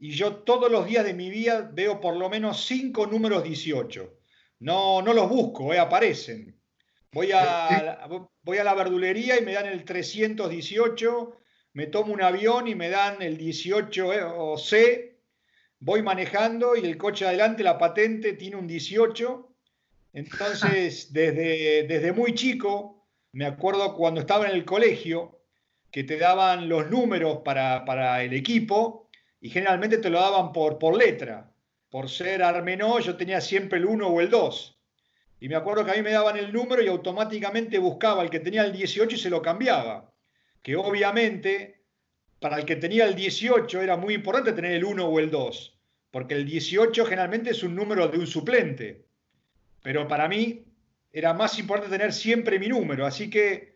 y 0.00 0.10
yo 0.10 0.36
todos 0.36 0.70
los 0.70 0.86
días 0.86 1.04
de 1.04 1.14
mi 1.14 1.30
vida 1.30 1.70
veo 1.72 2.00
por 2.00 2.16
lo 2.16 2.28
menos 2.28 2.64
cinco 2.66 3.06
números 3.06 3.42
18. 3.42 4.14
No, 4.60 5.02
no 5.02 5.14
los 5.14 5.28
busco, 5.28 5.72
eh, 5.72 5.78
aparecen. 5.78 6.57
Voy 7.12 7.32
a, 7.32 8.06
voy 8.42 8.58
a 8.58 8.64
la 8.64 8.74
verdulería 8.74 9.38
y 9.40 9.44
me 9.44 9.54
dan 9.54 9.66
el 9.66 9.84
318, 9.84 11.40
me 11.72 11.86
tomo 11.86 12.12
un 12.12 12.22
avión 12.22 12.68
y 12.68 12.74
me 12.74 12.90
dan 12.90 13.22
el 13.22 13.38
18 13.38 14.12
eh, 14.12 14.22
o 14.22 14.58
C, 14.58 15.18
voy 15.80 16.02
manejando 16.02 16.76
y 16.76 16.84
el 16.84 16.98
coche 16.98 17.26
adelante, 17.26 17.62
la 17.62 17.78
patente, 17.78 18.34
tiene 18.34 18.56
un 18.56 18.66
18. 18.66 19.54
Entonces, 20.12 21.12
desde, 21.12 21.84
desde 21.84 22.12
muy 22.12 22.34
chico, 22.34 23.06
me 23.32 23.46
acuerdo 23.46 23.94
cuando 23.94 24.20
estaba 24.20 24.46
en 24.46 24.54
el 24.54 24.64
colegio, 24.64 25.40
que 25.90 26.04
te 26.04 26.18
daban 26.18 26.68
los 26.68 26.90
números 26.90 27.38
para, 27.44 27.84
para 27.84 28.22
el 28.22 28.34
equipo, 28.34 29.08
y 29.40 29.50
generalmente 29.50 29.98
te 29.98 30.10
lo 30.10 30.20
daban 30.20 30.52
por, 30.52 30.78
por 30.78 30.96
letra. 30.96 31.52
Por 31.88 32.10
ser 32.10 32.42
Armenó, 32.42 33.00
yo 33.00 33.16
tenía 33.16 33.40
siempre 33.40 33.78
el 33.78 33.86
1 33.86 34.06
o 34.06 34.20
el 34.20 34.28
2. 34.28 34.77
Y 35.40 35.48
me 35.48 35.56
acuerdo 35.56 35.84
que 35.84 35.92
a 35.92 35.94
mí 35.94 36.02
me 36.02 36.12
daban 36.12 36.36
el 36.36 36.52
número 36.52 36.82
y 36.82 36.88
automáticamente 36.88 37.78
buscaba 37.78 38.22
el 38.22 38.30
que 38.30 38.40
tenía 38.40 38.64
el 38.64 38.72
18 38.72 39.14
y 39.14 39.18
se 39.18 39.30
lo 39.30 39.40
cambiaba. 39.40 40.12
Que 40.62 40.76
obviamente 40.76 41.78
para 42.40 42.56
el 42.56 42.64
que 42.64 42.76
tenía 42.76 43.04
el 43.04 43.14
18 43.14 43.82
era 43.82 43.96
muy 43.96 44.14
importante 44.14 44.52
tener 44.52 44.72
el 44.72 44.84
1 44.84 45.06
o 45.06 45.18
el 45.18 45.30
2, 45.30 45.78
porque 46.10 46.34
el 46.34 46.44
18 46.44 47.04
generalmente 47.04 47.50
es 47.50 47.62
un 47.62 47.74
número 47.74 48.08
de 48.08 48.18
un 48.18 48.26
suplente. 48.26 49.06
Pero 49.82 50.06
para 50.06 50.28
mí 50.28 50.64
era 51.12 51.34
más 51.34 51.58
importante 51.58 51.96
tener 51.96 52.12
siempre 52.12 52.58
mi 52.58 52.68
número, 52.68 53.06
así 53.06 53.30
que 53.30 53.74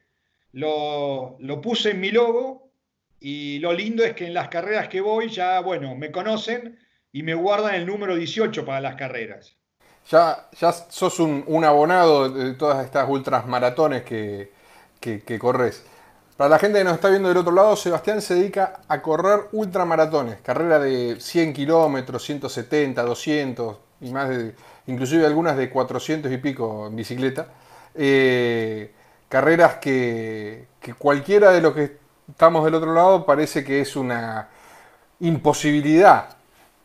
lo, 0.53 1.39
puse 1.63 1.91
en 1.91 2.01
mi 2.01 2.11
logo 2.11 2.73
y 3.19 3.59
lo 3.61 3.73
lindo 3.73 4.05
es 4.05 4.15
que 4.15 4.27
en 4.27 4.35
las 4.35 4.49
carreras 4.49 4.89
que 4.89 5.01
voy 5.01 5.29
ya, 5.29 5.61
bueno, 5.61 5.95
me 5.97 6.11
conocen 6.11 6.79
y 7.11 7.23
me 7.23 7.35
guardan 7.35 7.75
el 7.75 7.87
número 7.87 8.17
18 8.17 8.65
para 8.65 8.81
las 8.81 8.97
carreras. 8.97 9.59
Ya, 10.11 10.47
ya 10.61 10.73
sos 10.73 11.21
un, 11.21 11.65
abonado 11.65 12.29
de 12.29 12.55
todas 12.55 12.85
estas 12.85 13.09
ultras 13.09 13.47
maratones 13.47 14.03
que, 14.03 14.53
que, 15.01 15.39
corres. 15.39 15.85
Para 16.37 16.51
la 16.51 16.59
gente 16.59 16.79
que 16.79 16.85
nos 16.85 16.95
está 16.95 17.09
viendo 17.09 17.29
del 17.29 17.39
otro 17.39 17.53
lado, 17.53 17.77
Sebastián 17.77 18.21
se 18.21 18.35
dedica 18.35 18.81
a 18.89 19.01
correr 19.01 19.49
ultramaratones, 19.53 20.41
carrera 20.41 20.79
de 20.79 21.17
100 21.21 21.53
kilómetros, 21.53 22.25
170, 22.25 23.03
200 23.03 23.77
y 24.01 24.11
más 24.11 24.31
inclusive 24.87 25.27
algunas 25.27 25.57
de 25.57 25.71
400 25.71 26.33
y 26.33 26.39
pico 26.39 26.89
en 26.89 26.97
bicicleta. 26.97 27.47
Eh, 27.95 28.93
carreras 29.29 29.77
que, 29.77 30.67
que, 30.81 30.95
cualquiera 30.95 31.53
de 31.53 31.61
los 31.61 31.75
que 31.75 31.97
estamos 32.29 32.65
del 32.65 32.75
otro 32.75 32.93
lado 32.93 33.25
parece 33.25 33.65
que 33.65 33.81
es 33.81 33.97
una 33.97 34.49
imposibilidad, 35.21 36.37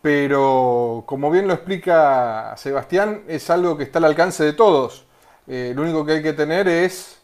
pero 0.07 1.03
como 1.05 1.29
bien 1.29 1.49
lo 1.49 1.53
explica 1.53 2.55
Sebastián, 2.55 3.23
es 3.27 3.49
algo 3.49 3.75
que 3.75 3.83
está 3.83 3.99
al 3.99 4.05
alcance 4.05 4.41
de 4.41 4.53
todos. 4.53 5.05
Eh, 5.47 5.73
lo 5.75 5.81
único 5.81 6.05
que 6.05 6.13
hay 6.13 6.23
que 6.23 6.31
tener 6.31 6.69
es 6.69 7.19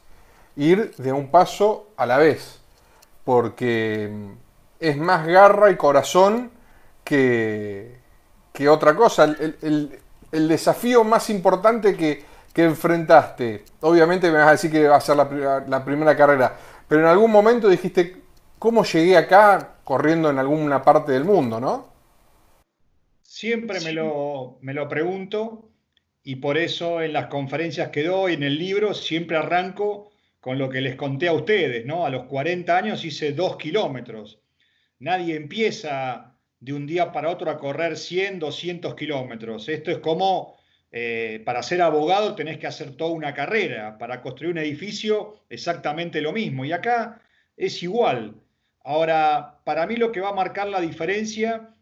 ir 0.57 0.93
de 0.97 1.13
un 1.13 1.31
paso 1.31 1.87
a 1.95 2.05
la 2.05 2.17
vez, 2.17 2.59
porque 3.23 4.11
es 4.81 4.97
más 4.97 5.25
garra 5.25 5.71
y 5.71 5.77
corazón 5.77 6.51
que, 7.05 8.01
que 8.51 8.67
otra 8.67 8.93
cosa. 8.97 9.33
El, 9.61 9.97
desafío 10.29 11.05
más 11.05 11.29
importante 11.29 11.95
que, 11.95 12.25
enfrentaste, 12.53 13.63
obviamente 13.79 14.29
me 14.29 14.39
vas 14.39 14.47
a 14.47 14.51
decir 14.51 14.69
que 14.69 14.89
va 14.89 14.97
a 14.97 14.99
ser 14.99 15.15
la, 15.15 15.63
la 15.65 15.85
primera 15.85 16.17
carrera, 16.17 16.53
pero 16.85 16.99
en 16.99 17.07
algún 17.07 17.31
momento 17.31 17.69
dijiste, 17.69 18.23
¿cómo 18.59 18.83
llegué 18.83 19.15
acá 19.15 19.69
corriendo 19.85 20.29
en 20.29 20.37
alguna 20.37 20.83
parte 20.83 21.13
del 21.13 21.23
mundo, 21.23 21.61
no? 21.61 21.92
Siempre 23.43 23.81
me 23.81 23.91
lo, 23.91 24.57
me 24.61 24.73
lo 24.73 24.87
pregunto 24.87 25.69
y 26.23 26.37
por 26.37 26.57
eso 26.57 27.01
en 27.01 27.11
las 27.11 27.25
conferencias 27.25 27.89
que 27.89 28.03
doy, 28.03 28.35
en 28.35 28.43
el 28.43 28.57
libro, 28.57 28.93
siempre 28.93 29.35
arranco 29.35 30.13
con 30.39 30.57
lo 30.57 30.69
que 30.69 30.79
les 30.79 30.95
conté 30.95 31.27
a 31.27 31.33
ustedes, 31.33 31.85
¿no? 31.85 32.05
A 32.05 32.09
los 32.09 32.23
40 32.23 32.77
años 32.77 33.03
hice 33.03 33.33
dos 33.33 33.57
kilómetros. 33.57 34.39
Nadie 34.99 35.35
empieza 35.35 36.37
de 36.61 36.71
un 36.71 36.87
día 36.87 37.11
para 37.11 37.29
otro 37.29 37.51
a 37.51 37.57
correr 37.57 37.97
100, 37.97 38.39
200 38.39 38.95
kilómetros. 38.95 39.67
Esto 39.67 39.91
es 39.91 39.97
como 39.97 40.55
eh, 40.89 41.41
para 41.43 41.63
ser 41.63 41.81
abogado 41.81 42.35
tenés 42.35 42.57
que 42.59 42.67
hacer 42.67 42.95
toda 42.95 43.11
una 43.11 43.33
carrera, 43.33 43.97
para 43.97 44.21
construir 44.21 44.53
un 44.53 44.59
edificio 44.59 45.43
exactamente 45.49 46.21
lo 46.21 46.31
mismo. 46.31 46.63
Y 46.63 46.71
acá 46.71 47.21
es 47.57 47.83
igual. 47.83 48.35
Ahora, 48.85 49.59
para 49.65 49.85
mí 49.85 49.97
lo 49.97 50.13
que 50.13 50.21
va 50.21 50.29
a 50.29 50.33
marcar 50.33 50.69
la 50.69 50.79
diferencia 50.79 51.72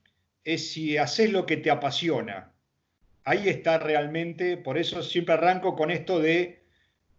es 0.44 0.72
si 0.72 0.98
haces 0.98 1.32
lo 1.32 1.46
que 1.46 1.58
te 1.58 1.72
apasiona. 1.72 2.52
Ahí 3.24 3.50
está 3.50 3.78
realmente, 3.78 4.58
por 4.58 4.78
eso 4.78 5.04
siempre 5.04 5.36
arranco 5.36 5.76
con 5.76 5.92
esto 5.92 6.20
de 6.20 6.64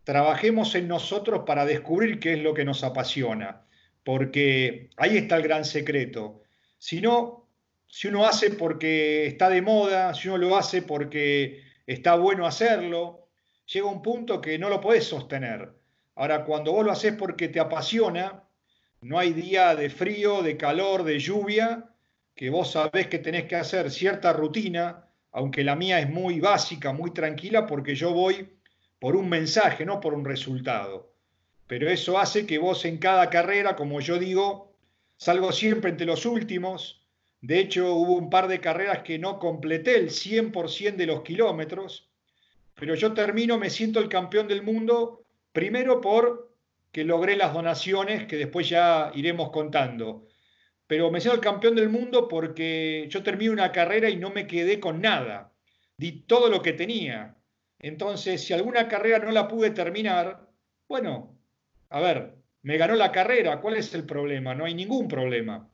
trabajemos 0.04 0.74
en 0.74 0.88
nosotros 0.88 1.44
para 1.46 1.64
descubrir 1.64 2.18
qué 2.18 2.34
es 2.34 2.40
lo 2.40 2.54
que 2.54 2.64
nos 2.64 2.82
apasiona, 2.82 3.62
porque 4.02 4.90
ahí 4.96 5.16
está 5.16 5.36
el 5.36 5.42
gran 5.42 5.64
secreto. 5.64 6.42
Si 6.78 7.00
no, 7.00 7.48
si 7.86 8.08
uno 8.08 8.26
hace 8.26 8.50
porque 8.50 9.26
está 9.26 9.48
de 9.48 9.62
moda, 9.62 10.12
si 10.14 10.28
uno 10.28 10.38
lo 10.38 10.56
hace 10.56 10.82
porque 10.82 11.62
está 11.86 12.16
bueno 12.16 12.46
hacerlo, 12.46 13.28
llega 13.66 13.86
un 13.86 14.02
punto 14.02 14.40
que 14.40 14.58
no 14.58 14.68
lo 14.68 14.80
podés 14.80 15.04
sostener. 15.04 15.72
Ahora, 16.16 16.44
cuando 16.44 16.72
vos 16.72 16.84
lo 16.84 16.92
haces 16.92 17.14
porque 17.14 17.48
te 17.48 17.60
apasiona, 17.60 18.42
no 19.02 19.18
hay 19.18 19.32
día 19.32 19.74
de 19.76 19.88
frío, 19.88 20.42
de 20.42 20.56
calor, 20.56 21.04
de 21.04 21.18
lluvia, 21.18 21.91
que 22.34 22.50
vos 22.50 22.72
sabés 22.72 23.08
que 23.08 23.18
tenés 23.18 23.44
que 23.44 23.56
hacer 23.56 23.90
cierta 23.90 24.32
rutina, 24.32 25.08
aunque 25.32 25.64
la 25.64 25.76
mía 25.76 26.00
es 26.00 26.10
muy 26.10 26.40
básica, 26.40 26.92
muy 26.92 27.12
tranquila, 27.12 27.66
porque 27.66 27.94
yo 27.94 28.12
voy 28.12 28.48
por 28.98 29.16
un 29.16 29.28
mensaje, 29.28 29.84
no 29.84 30.00
por 30.00 30.14
un 30.14 30.24
resultado. 30.24 31.12
Pero 31.66 31.88
eso 31.88 32.18
hace 32.18 32.46
que 32.46 32.58
vos 32.58 32.84
en 32.84 32.98
cada 32.98 33.30
carrera, 33.30 33.76
como 33.76 34.00
yo 34.00 34.18
digo, 34.18 34.74
salgo 35.16 35.52
siempre 35.52 35.90
entre 35.90 36.06
los 36.06 36.26
últimos, 36.26 37.02
de 37.42 37.58
hecho, 37.58 37.94
hubo 37.96 38.14
un 38.14 38.30
par 38.30 38.46
de 38.46 38.60
carreras 38.60 39.02
que 39.02 39.18
no 39.18 39.40
completé 39.40 39.96
el 39.96 40.10
100% 40.10 40.94
de 40.94 41.06
los 41.06 41.22
kilómetros, 41.22 42.08
pero 42.76 42.94
yo 42.94 43.14
termino, 43.14 43.58
me 43.58 43.68
siento 43.68 43.98
el 43.98 44.08
campeón 44.08 44.46
del 44.46 44.62
mundo, 44.62 45.24
primero 45.52 46.00
por 46.00 46.54
que 46.92 47.02
logré 47.02 47.36
las 47.36 47.52
donaciones, 47.52 48.26
que 48.26 48.36
después 48.36 48.68
ya 48.68 49.10
iremos 49.16 49.50
contando. 49.50 50.28
Pero 50.86 51.10
me 51.10 51.20
siento 51.20 51.36
el 51.36 51.44
campeón 51.44 51.74
del 51.74 51.88
mundo 51.88 52.28
porque 52.28 53.06
yo 53.08 53.22
termino 53.22 53.52
una 53.52 53.72
carrera 53.72 54.10
y 54.10 54.16
no 54.16 54.30
me 54.30 54.46
quedé 54.46 54.80
con 54.80 55.00
nada. 55.00 55.52
Di 55.96 56.22
todo 56.22 56.48
lo 56.48 56.62
que 56.62 56.72
tenía. 56.72 57.36
Entonces, 57.78 58.44
si 58.44 58.52
alguna 58.52 58.88
carrera 58.88 59.18
no 59.18 59.30
la 59.30 59.48
pude 59.48 59.70
terminar, 59.70 60.48
bueno, 60.88 61.38
a 61.88 62.00
ver, 62.00 62.34
me 62.62 62.76
ganó 62.76 62.94
la 62.94 63.12
carrera, 63.12 63.60
¿cuál 63.60 63.76
es 63.76 63.94
el 63.94 64.04
problema? 64.04 64.54
No 64.54 64.64
hay 64.64 64.74
ningún 64.74 65.08
problema 65.08 65.68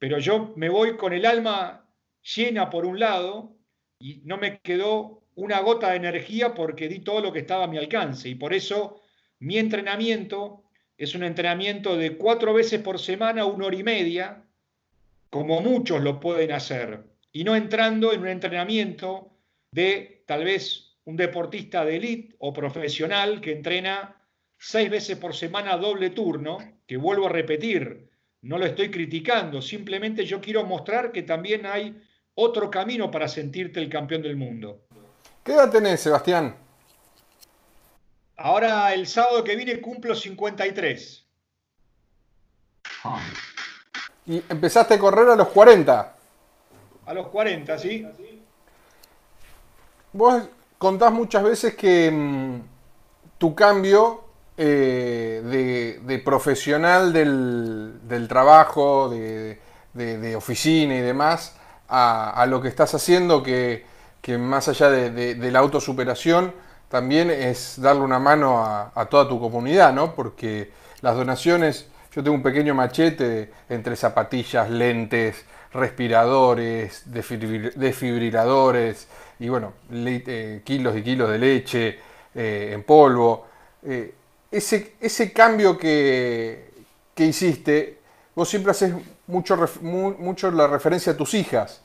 pero 0.00 0.18
yo 0.18 0.54
me 0.56 0.70
voy 0.70 0.96
con 0.96 1.12
el 1.12 1.26
alma 1.26 1.86
llena 2.22 2.70
por 2.70 2.86
un 2.86 2.98
lado 2.98 3.58
y 3.98 4.22
no 4.24 4.38
me 4.38 4.60
quedó 4.60 5.24
una 5.34 5.60
gota 5.60 5.90
de 5.90 5.96
energía 5.96 6.54
porque 6.54 6.88
di 6.88 7.00
todo 7.00 7.20
lo 7.20 7.32
que 7.32 7.40
estaba 7.40 7.64
a 7.64 7.68
mi 7.68 7.76
alcance 7.76 8.30
y 8.30 8.34
por 8.34 8.54
eso 8.54 9.02
mi 9.40 9.58
entrenamiento 9.58 10.69
es 11.00 11.14
un 11.14 11.22
entrenamiento 11.22 11.96
de 11.96 12.18
cuatro 12.18 12.52
veces 12.52 12.82
por 12.82 12.98
semana, 12.98 13.46
una 13.46 13.64
hora 13.64 13.76
y 13.76 13.82
media, 13.82 14.44
como 15.30 15.62
muchos 15.62 16.02
lo 16.02 16.20
pueden 16.20 16.52
hacer, 16.52 17.04
y 17.32 17.42
no 17.42 17.56
entrando 17.56 18.12
en 18.12 18.20
un 18.20 18.28
entrenamiento 18.28 19.30
de 19.72 20.24
tal 20.26 20.44
vez 20.44 20.98
un 21.04 21.16
deportista 21.16 21.86
de 21.86 21.96
élite 21.96 22.36
o 22.40 22.52
profesional 22.52 23.40
que 23.40 23.52
entrena 23.52 24.14
seis 24.58 24.90
veces 24.90 25.16
por 25.16 25.34
semana 25.34 25.78
doble 25.78 26.10
turno, 26.10 26.58
que 26.86 26.98
vuelvo 26.98 27.28
a 27.28 27.30
repetir, 27.30 28.10
no 28.42 28.58
lo 28.58 28.66
estoy 28.66 28.90
criticando, 28.90 29.62
simplemente 29.62 30.26
yo 30.26 30.38
quiero 30.38 30.66
mostrar 30.66 31.12
que 31.12 31.22
también 31.22 31.64
hay 31.64 31.98
otro 32.34 32.70
camino 32.70 33.10
para 33.10 33.26
sentirte 33.26 33.80
el 33.80 33.88
campeón 33.88 34.20
del 34.20 34.36
mundo. 34.36 34.82
¿Qué 35.42 35.52
edad 35.52 35.70
tenés, 35.70 36.00
Sebastián? 36.00 36.69
Ahora 38.42 38.94
el 38.94 39.06
sábado 39.06 39.44
que 39.44 39.54
viene 39.54 39.82
cumplo 39.82 40.14
53. 40.14 41.26
¿Y 44.26 44.42
empezaste 44.48 44.94
a 44.94 44.98
correr 44.98 45.28
a 45.28 45.36
los 45.36 45.48
40? 45.48 46.16
A 47.04 47.14
los 47.14 47.28
40, 47.28 47.78
sí. 47.78 48.06
Vos 50.12 50.42
contás 50.78 51.12
muchas 51.12 51.42
veces 51.42 51.74
que 51.74 52.10
mm, 52.10 52.60
tu 53.36 53.54
cambio 53.54 54.24
eh, 54.56 55.98
de, 56.02 56.18
profesional 56.20 57.12
del, 57.12 58.26
trabajo, 58.26 59.10
de, 59.10 60.34
oficina 60.34 60.94
y 60.94 61.00
demás, 61.00 61.56
a, 61.88 62.46
lo 62.48 62.62
que 62.62 62.68
estás 62.68 62.94
haciendo, 62.94 63.42
que, 63.42 63.84
más 64.38 64.68
allá 64.68 64.88
de, 64.90 65.50
la 65.50 65.58
autosuperación, 65.58 66.54
también 66.90 67.30
es 67.30 67.80
darle 67.80 68.02
una 68.02 68.18
mano 68.18 68.64
a, 68.64 69.06
toda 69.08 69.28
tu 69.28 69.38
comunidad, 69.38 69.92
¿no? 69.92 70.12
Porque 70.12 70.72
las 71.02 71.14
donaciones, 71.14 71.86
yo 72.12 72.24
tengo 72.24 72.34
un 72.34 72.42
pequeño 72.42 72.74
machete 72.74 73.52
entre 73.68 73.94
zapatillas, 73.94 74.68
lentes, 74.68 75.44
respiradores, 75.72 77.04
desfibriladores 77.06 79.06
y 79.38 79.48
bueno, 79.48 79.72
eh, 79.92 80.62
kilos 80.64 80.96
y 80.96 81.02
kilos 81.04 81.30
de 81.30 81.38
leche 81.38 81.98
eh, 82.34 82.72
en 82.74 82.82
polvo. 82.82 83.46
Eh, 83.84 84.12
ese, 84.50 84.94
ese 85.00 85.32
cambio 85.32 85.78
que, 85.78 86.72
que, 87.14 87.24
hiciste, 87.24 87.98
vos 88.34 88.48
siempre 88.48 88.72
haces 88.72 88.94
mucho, 89.28 89.56
mucho 89.80 90.50
la 90.50 90.66
referencia 90.66 91.12
a 91.12 91.16
tus 91.16 91.34
hijas. 91.34 91.82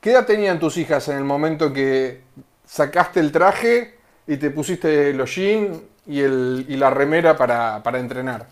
¿Qué 0.00 0.10
edad 0.10 0.26
tenían 0.26 0.58
tus 0.58 0.76
hijas 0.78 1.06
en 1.08 1.16
el 1.16 1.24
momento 1.24 1.72
que 1.72 2.22
sacaste 2.66 3.20
el 3.20 3.30
traje 3.30 3.97
y 4.28 4.36
te 4.36 4.50
pusiste 4.50 5.12
los 5.14 5.34
jeans 5.34 5.82
y, 6.06 6.20
el, 6.20 6.66
y 6.68 6.76
la 6.76 6.90
remera 6.90 7.36
para, 7.36 7.82
para 7.82 7.98
entrenar? 7.98 8.46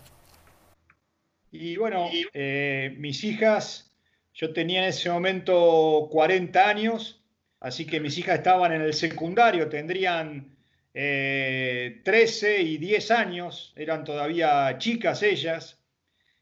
Y 1.51 1.77
bueno, 1.77 2.09
eh, 2.33 2.95
mis 2.97 3.23
hijas, 3.23 3.95
yo 4.33 4.51
tenía 4.53 4.81
en 4.81 4.89
ese 4.89 5.09
momento 5.11 6.09
40 6.11 6.67
años, 6.67 7.23
así 7.59 7.85
que 7.85 7.99
mis 7.99 8.17
hijas 8.17 8.39
estaban 8.39 8.73
en 8.73 8.81
el 8.81 8.93
secundario, 8.95 9.69
tendrían 9.69 10.57
13 10.93 12.01
eh, 12.05 12.61
y 12.63 12.77
10 12.79 13.11
años, 13.11 13.73
eran 13.75 14.03
todavía 14.03 14.75
chicas 14.79 15.21
ellas, 15.21 15.79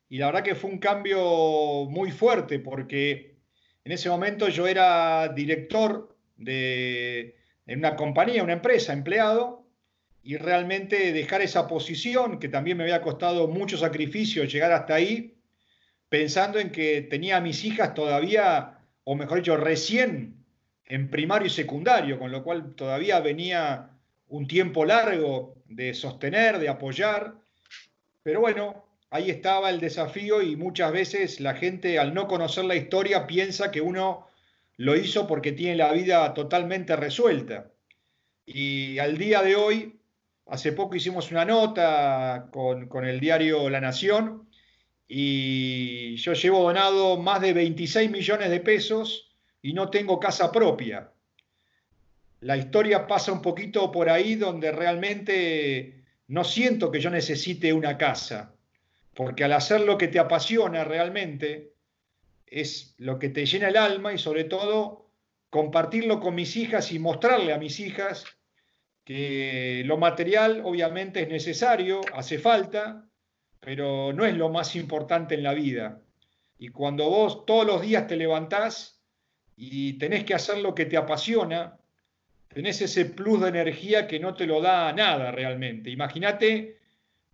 y 0.07 0.17
la 0.17 0.27
verdad 0.27 0.43
que 0.43 0.55
fue 0.55 0.69
un 0.69 0.79
cambio 0.79 1.85
muy 1.89 2.11
fuerte 2.11 2.59
porque 2.59 3.35
en 3.83 3.91
ese 3.91 4.09
momento 4.09 4.47
yo 4.47 4.65
era 4.65 5.27
director 5.27 6.15
de, 6.37 7.35
de 7.65 7.75
una 7.75 7.95
compañía, 7.95 8.43
una 8.43 8.53
empresa, 8.53 8.93
empleado, 8.93 9.65
y 10.23 10.37
realmente 10.37 11.13
dejar 11.13 11.41
esa 11.41 11.67
posición, 11.67 12.39
que 12.39 12.49
también 12.49 12.77
me 12.77 12.83
había 12.83 13.01
costado 13.01 13.47
mucho 13.47 13.77
sacrificio 13.77 14.43
llegar 14.45 14.71
hasta 14.71 14.95
ahí, 14.95 15.35
pensando 16.09 16.59
en 16.59 16.71
que 16.71 17.01
tenía 17.01 17.37
a 17.37 17.41
mis 17.41 17.63
hijas 17.63 17.93
todavía, 17.93 18.79
o 19.03 19.15
mejor 19.15 19.37
dicho, 19.37 19.57
recién 19.57 20.45
en 20.85 21.09
primario 21.09 21.47
y 21.47 21.51
secundario, 21.51 22.17
con 22.19 22.31
lo 22.31 22.43
cual 22.43 22.75
todavía 22.75 23.19
venía 23.19 23.89
un 24.27 24.47
tiempo 24.47 24.85
largo 24.85 25.55
de 25.67 25.93
sostener, 25.93 26.59
de 26.59 26.69
apoyar. 26.69 27.35
Pero 28.23 28.39
bueno, 28.41 28.85
ahí 29.09 29.29
estaba 29.29 29.69
el 29.69 29.79
desafío 29.79 30.41
y 30.41 30.55
muchas 30.55 30.91
veces 30.91 31.39
la 31.39 31.55
gente 31.55 31.99
al 31.99 32.13
no 32.13 32.27
conocer 32.27 32.65
la 32.65 32.75
historia 32.75 33.27
piensa 33.27 33.71
que 33.71 33.81
uno 33.81 34.27
lo 34.77 34.95
hizo 34.95 35.27
porque 35.27 35.51
tiene 35.51 35.75
la 35.75 35.91
vida 35.91 36.33
totalmente 36.33 36.95
resuelta. 36.95 37.71
Y 38.45 38.99
al 38.99 39.17
día 39.17 39.41
de 39.41 39.55
hoy 39.55 39.99
Hace 40.47 40.73
poco 40.73 40.95
hicimos 40.95 41.31
una 41.31 41.43
nota 41.43 42.49
con, 42.51 43.05
el 43.05 43.19
diario 43.19 43.67
La 43.69 43.81
Nación 43.81 44.47
y 45.07 46.15
yo 46.17 46.33
llevo 46.33 46.61
donado 46.61 47.17
más 47.17 47.41
de 47.41 47.53
26 47.53 48.11
millones 48.11 48.51
de 48.51 48.59
pesos 48.59 49.35
y 49.63 49.73
no 49.73 49.89
tengo 49.89 50.19
casa 50.19 50.51
propia. 50.51 51.11
La 52.41 52.57
historia 52.57 53.07
pasa 53.07 53.31
un 53.31 53.41
poquito 53.41 53.91
por 53.91 54.07
ahí 54.07 54.35
donde 54.35 54.71
realmente 54.71 56.03
no 56.27 56.43
siento 56.43 56.91
que 56.91 56.99
yo 56.99 57.09
necesite 57.09 57.73
una 57.73 57.97
casa, 57.97 58.53
porque 59.15 59.43
al 59.45 59.53
hacer 59.53 59.81
lo 59.81 59.97
que 59.97 60.09
te 60.09 60.19
apasiona 60.19 60.83
realmente 60.83 61.73
es 62.55 62.95
lo 62.99 63.19
que 63.19 63.27
te 63.27 63.45
llena 63.45 63.67
el 63.67 63.75
alma 63.75 64.13
y 64.13 64.17
sobre 64.17 64.45
todo 64.45 65.09
compartirlo 65.49 66.21
con 66.21 66.35
mis 66.35 66.55
hijas 66.55 66.89
y 66.93 66.99
mostrarle 66.99 67.51
a 67.51 67.57
mis 67.57 67.81
hijas 67.81 68.25
que 69.03 69.83
lo 69.85 69.97
material 69.97 70.61
obviamente 70.63 71.21
es 71.21 71.27
necesario, 71.27 71.99
hace 72.13 72.39
falta, 72.39 73.09
pero 73.59 74.13
no 74.13 74.25
es 74.25 74.35
lo 74.35 74.47
más 74.47 74.77
importante 74.77 75.35
en 75.35 75.43
la 75.43 75.53
vida. 75.53 76.01
Y 76.57 76.69
cuando 76.69 77.09
vos 77.09 77.45
todos 77.45 77.65
los 77.65 77.81
días 77.81 78.07
te 78.07 78.15
levantás 78.15 79.01
y 79.57 79.93
tenés 79.97 80.23
que 80.23 80.33
hacer 80.33 80.59
lo 80.59 80.73
que 80.73 80.85
te 80.85 80.95
apasiona, 80.95 81.77
tenés 82.47 82.81
ese 82.81 83.03
plus 83.03 83.41
de 83.41 83.49
energía 83.49 84.07
que 84.07 84.19
no 84.19 84.33
te 84.33 84.47
lo 84.47 84.61
da 84.61 84.93
nada 84.93 85.29
realmente. 85.31 85.89
Imagínate 85.89 86.79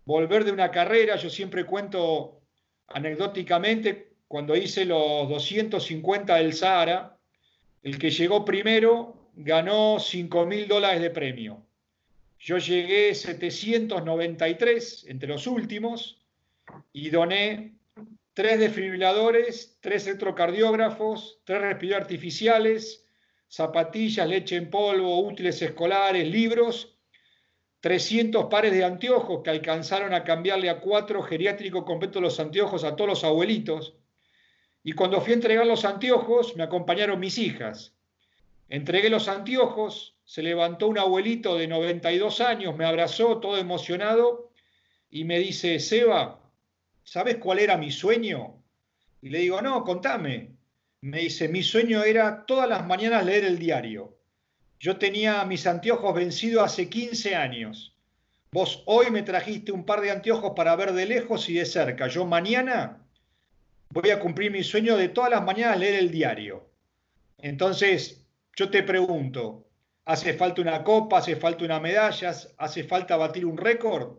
volver 0.04 0.44
de 0.44 0.50
una 0.50 0.72
carrera, 0.72 1.14
yo 1.14 1.30
siempre 1.30 1.64
cuento 1.64 2.40
anecdóticamente, 2.88 4.11
cuando 4.32 4.56
hice 4.56 4.86
los 4.86 5.28
250 5.28 6.36
del 6.36 6.54
Sahara, 6.54 7.18
el 7.82 7.98
que 7.98 8.08
llegó 8.08 8.46
primero 8.46 9.28
ganó 9.34 9.98
5 10.00 10.46
mil 10.46 10.66
dólares 10.66 11.02
de 11.02 11.10
premio. 11.10 11.62
Yo 12.38 12.56
llegué 12.56 13.14
793 13.14 15.04
entre 15.08 15.28
los 15.28 15.46
últimos 15.46 16.24
y 16.94 17.10
doné 17.10 17.74
tres 18.32 18.58
desfibriladores, 18.58 19.76
tres 19.82 20.06
electrocardiógrafos, 20.06 21.40
tres 21.44 21.60
respiradores 21.60 22.04
artificiales, 22.04 23.06
zapatillas, 23.48 24.26
leche 24.26 24.56
en 24.56 24.70
polvo, 24.70 25.28
útiles 25.28 25.60
escolares, 25.60 26.26
libros, 26.26 26.96
300 27.80 28.46
pares 28.46 28.72
de 28.72 28.82
anteojos 28.82 29.42
que 29.44 29.50
alcanzaron 29.50 30.14
a 30.14 30.24
cambiarle 30.24 30.70
a 30.70 30.80
cuatro 30.80 31.20
geriátricos 31.22 31.84
completos 31.84 32.22
los 32.22 32.40
anteojos 32.40 32.82
a 32.84 32.96
todos 32.96 33.10
los 33.10 33.24
abuelitos. 33.24 33.98
Y 34.84 34.92
cuando 34.92 35.20
fui 35.20 35.32
a 35.32 35.36
entregar 35.36 35.66
los 35.66 35.84
anteojos, 35.84 36.56
me 36.56 36.64
acompañaron 36.64 37.20
mis 37.20 37.38
hijas. 37.38 37.92
Entregué 38.68 39.10
los 39.10 39.28
anteojos, 39.28 40.16
se 40.24 40.42
levantó 40.42 40.88
un 40.88 40.98
abuelito 40.98 41.56
de 41.56 41.68
92 41.68 42.40
años, 42.40 42.76
me 42.76 42.84
abrazó 42.84 43.38
todo 43.38 43.58
emocionado 43.58 44.50
y 45.10 45.24
me 45.24 45.38
dice, 45.38 45.78
Seba, 45.78 46.40
¿sabes 47.04 47.36
cuál 47.36 47.58
era 47.58 47.76
mi 47.76 47.92
sueño? 47.92 48.54
Y 49.20 49.28
le 49.28 49.40
digo, 49.40 49.60
no, 49.60 49.84
contame. 49.84 50.52
Me 51.02 51.18
dice, 51.18 51.48
mi 51.48 51.62
sueño 51.62 52.02
era 52.02 52.46
todas 52.46 52.68
las 52.68 52.86
mañanas 52.86 53.26
leer 53.26 53.44
el 53.44 53.58
diario. 53.58 54.16
Yo 54.80 54.96
tenía 54.96 55.44
mis 55.44 55.66
anteojos 55.66 56.14
vencidos 56.14 56.64
hace 56.64 56.88
15 56.88 57.36
años. 57.36 57.94
Vos 58.52 58.82
hoy 58.86 59.10
me 59.10 59.22
trajiste 59.22 59.70
un 59.70 59.84
par 59.84 60.00
de 60.00 60.10
anteojos 60.10 60.52
para 60.56 60.74
ver 60.76 60.92
de 60.92 61.06
lejos 61.06 61.48
y 61.48 61.54
de 61.54 61.66
cerca. 61.66 62.08
Yo 62.08 62.24
mañana 62.24 63.01
voy 63.92 64.10
a 64.10 64.18
cumplir 64.18 64.50
mi 64.50 64.64
sueño 64.64 64.96
de 64.96 65.08
todas 65.08 65.30
las 65.30 65.44
mañanas 65.44 65.78
leer 65.78 65.96
el 65.96 66.10
diario. 66.10 66.66
Entonces, 67.38 68.24
yo 68.56 68.70
te 68.70 68.82
pregunto, 68.82 69.66
¿hace 70.06 70.32
falta 70.32 70.62
una 70.62 70.82
copa, 70.82 71.18
hace 71.18 71.36
falta 71.36 71.64
una 71.64 71.78
medalla, 71.78 72.32
hace 72.58 72.84
falta 72.84 73.16
batir 73.16 73.44
un 73.44 73.58
récord? 73.58 74.16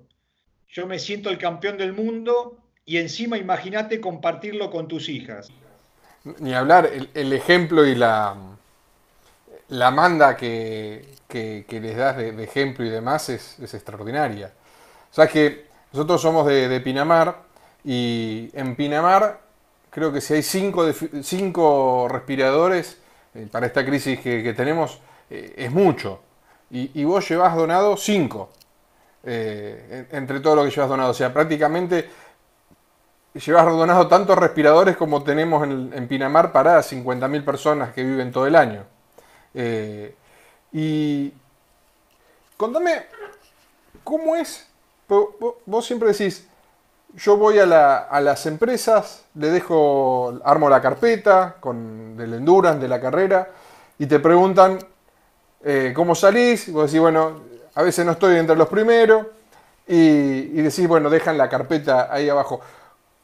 Yo 0.67 0.86
me 0.86 0.99
siento 0.99 1.29
el 1.29 1.38
campeón 1.38 1.77
del 1.77 1.93
mundo 1.93 2.57
y 2.86 2.97
encima 2.97 3.38
imagínate 3.38 3.99
compartirlo 3.99 4.69
con 4.69 4.88
tus 4.88 5.09
hijas. 5.09 5.51
Ni 6.39 6.53
hablar, 6.53 6.89
el, 7.13 7.33
ejemplo 7.33 7.86
y 7.86 7.95
la, 7.95 8.36
la 9.69 9.91
manda 9.91 10.38
que, 10.38 11.05
les 11.31 11.97
das 11.97 12.17
de, 12.17 12.43
ejemplo 12.43 12.86
y 12.86 12.89
demás 12.89 13.29
es, 13.29 13.59
extraordinaria. 13.59 14.53
O 15.12 15.13
sea, 15.13 15.27
que 15.27 15.65
nosotros 15.91 16.21
somos 16.21 16.47
de, 16.47 16.79
Pinamar 16.79 17.43
y 17.83 18.49
en 18.53 18.75
Pinamar 18.75 19.42
creo 19.93 20.12
que 20.12 20.21
si 20.21 20.34
hay 20.34 20.43
cinco, 20.43 20.91
cinco 21.21 22.08
respiradores 22.10 22.97
eh, 23.36 23.47
para 23.51 23.67
esta 23.67 23.86
crisis 23.86 24.19
que, 24.19 24.53
tenemos 24.53 24.99
eh, 25.29 25.53
es 25.56 25.71
mucho. 25.71 26.21
Y, 26.71 27.03
vos 27.03 27.29
llevas 27.29 27.56
donado 27.56 27.95
5 27.95 28.49
eh, 29.25 30.08
entre 30.12 30.39
todo 30.39 30.56
lo 30.56 30.63
que 30.63 30.71
llevas 30.71 30.89
donado. 30.89 31.12
O 31.12 31.13
sea, 31.13 31.32
prácticamente 31.32 32.10
llevas 33.36 33.65
donado 33.65 34.08
tantos 34.08 34.36
respiradores 34.36 34.97
como 34.97 35.21
tenemos 35.21 35.63
en, 35.63 36.08
Pinamar 36.08 36.51
para 36.51 36.79
50.000 36.79 37.45
personas 37.45 37.93
que 37.93 38.03
viven 38.03 38.32
todo 38.32 38.47
el 38.47 38.56
año. 38.56 38.86
y 40.71 41.32
contame, 42.58 43.06
¿cómo 44.03 44.36
es? 44.36 44.67
Vos 45.08 45.86
siempre 45.86 46.10
decís, 46.10 46.47
yo 47.15 47.38
voy 47.38 47.60
a, 47.60 47.65
las 47.65 48.45
empresas, 48.45 49.26
le 49.36 49.52
dejo, 49.52 50.39
armo 50.43 50.69
la 50.69 50.82
carpeta 50.82 51.56
con 51.60 52.17
del 52.17 52.34
endurance, 52.34 52.80
de 52.80 52.88
la 52.88 52.99
carrera, 52.99 53.49
y 53.99 54.08
te 54.08 54.19
preguntan 54.19 54.80
eh, 55.63 55.93
cómo 55.95 56.15
salís, 56.15 56.67
y 56.67 56.71
vos 56.71 56.86
decís, 56.86 56.99
bueno, 56.99 57.41
a 57.76 57.84
veces 57.84 58.06
no 58.06 58.13
estoy 58.13 58.38
entre 58.38 58.56
los 58.56 58.67
primeros, 58.67 59.28
y, 59.88 60.62
decís, 60.62 60.88
bueno, 60.88 61.10
dejan 61.10 61.38
la 61.38 61.49
carpeta 61.49 62.08
ahí 62.12 62.30
abajo. 62.30 62.62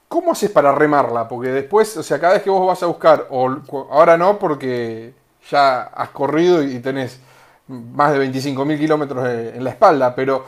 ¿Cómo 0.08 0.34
haces 0.34 0.49
para 0.52 0.73
remarla? 0.73 1.28
Porque 1.28 1.49
después, 1.49 1.95
o 1.97 2.04
sea, 2.04 2.19
cada 2.19 2.34
vez 2.34 2.43
que 2.43 2.49
vos 2.49 2.67
vas 2.67 2.84
a 2.84 2.88
buscar, 2.88 3.28
o 3.30 3.88
ahora 3.91 4.17
no, 4.17 4.38
porque 4.38 5.13
ya 5.49 5.84
has 5.84 6.10
corrido 6.10 6.62
y 6.62 6.80
tenés 6.80 7.19
más 7.67 8.12
de 8.12 8.28
25.000 8.28 8.78
kilómetros 8.78 9.28
en 9.28 9.63
la 9.63 9.69
espalda, 9.69 10.13
pero 10.15 10.43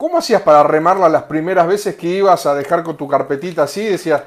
¿Cómo 0.00 0.16
hacías 0.16 0.40
para 0.40 0.62
remarla 0.62 1.10
las 1.10 1.24
primeras 1.24 1.66
veces 1.66 1.94
que 1.94 2.06
ibas 2.06 2.46
a 2.46 2.54
dejar 2.54 2.82
con 2.82 2.96
tu 2.96 3.06
carpetita 3.06 3.64
así? 3.64 3.84
Decías, 3.84 4.22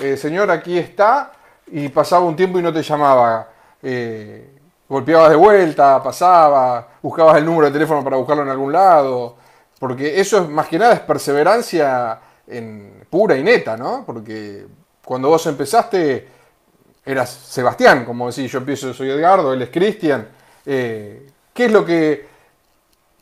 eh, 0.00 0.16
señor, 0.16 0.48
aquí 0.52 0.78
está, 0.78 1.32
y 1.66 1.88
pasaba 1.88 2.24
un 2.24 2.36
tiempo 2.36 2.60
y 2.60 2.62
no 2.62 2.72
te 2.72 2.80
llamaba. 2.80 3.48
Eh, 3.82 4.56
golpeabas 4.88 5.30
de 5.30 5.34
vuelta, 5.34 6.00
pasaba, 6.00 6.90
buscabas 7.02 7.38
el 7.38 7.44
número 7.44 7.66
de 7.66 7.72
teléfono 7.72 8.04
para 8.04 8.18
buscarlo 8.18 8.44
en 8.44 8.50
algún 8.50 8.72
lado. 8.72 9.34
Porque 9.80 10.20
eso 10.20 10.42
es 10.42 10.48
más 10.48 10.68
que 10.68 10.78
nada 10.78 10.92
es 10.92 11.00
perseverancia 11.00 12.20
pura 13.10 13.36
y 13.36 13.42
neta, 13.42 13.76
¿no? 13.76 14.04
Porque 14.06 14.64
cuando 15.04 15.28
vos 15.30 15.44
empezaste 15.48 16.28
eras 17.04 17.30
Sebastián, 17.30 18.04
como 18.04 18.30
decís, 18.30 18.52
yo 18.52 18.58
empiezo, 18.58 18.94
soy 18.94 19.10
Edgardo, 19.10 19.52
él 19.52 19.60
es 19.60 19.70
Cristian. 19.70 20.28
Eh, 20.64 21.26
¿Qué 21.52 21.64
es 21.64 21.72
lo 21.72 21.84
que... 21.84 22.35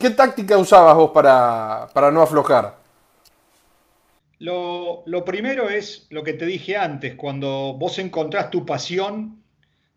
¿Qué 0.04 0.10
táctica 0.10 0.58
usabas 0.58 0.96
vos 0.96 1.12
para, 1.12 1.88
para 1.94 2.10
no 2.10 2.20
aflojar? 2.20 2.76
Lo, 4.38 5.02
lo, 5.06 5.24
primero 5.24 5.70
es 5.70 6.06
lo 6.10 6.22
que 6.22 6.34
te 6.34 6.44
dije 6.44 6.76
antes, 6.76 7.14
cuando 7.14 7.72
vos 7.78 7.98
encontrás 7.98 8.50
tu 8.50 8.66
pasión, 8.66 9.42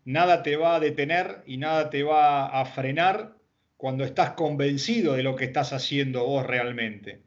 nada 0.06 0.42
te 0.42 0.56
va 0.56 0.76
a 0.76 0.80
detener 0.80 1.42
y 1.44 1.58
nada 1.58 1.90
te 1.90 2.04
va 2.04 2.46
a 2.46 2.64
frenar 2.64 3.34
cuando 3.76 4.02
estás 4.02 4.30
convencido 4.30 5.12
de 5.12 5.22
lo 5.22 5.36
que 5.36 5.44
estás 5.44 5.74
haciendo 5.74 6.24
vos 6.24 6.46
realmente. 6.46 7.20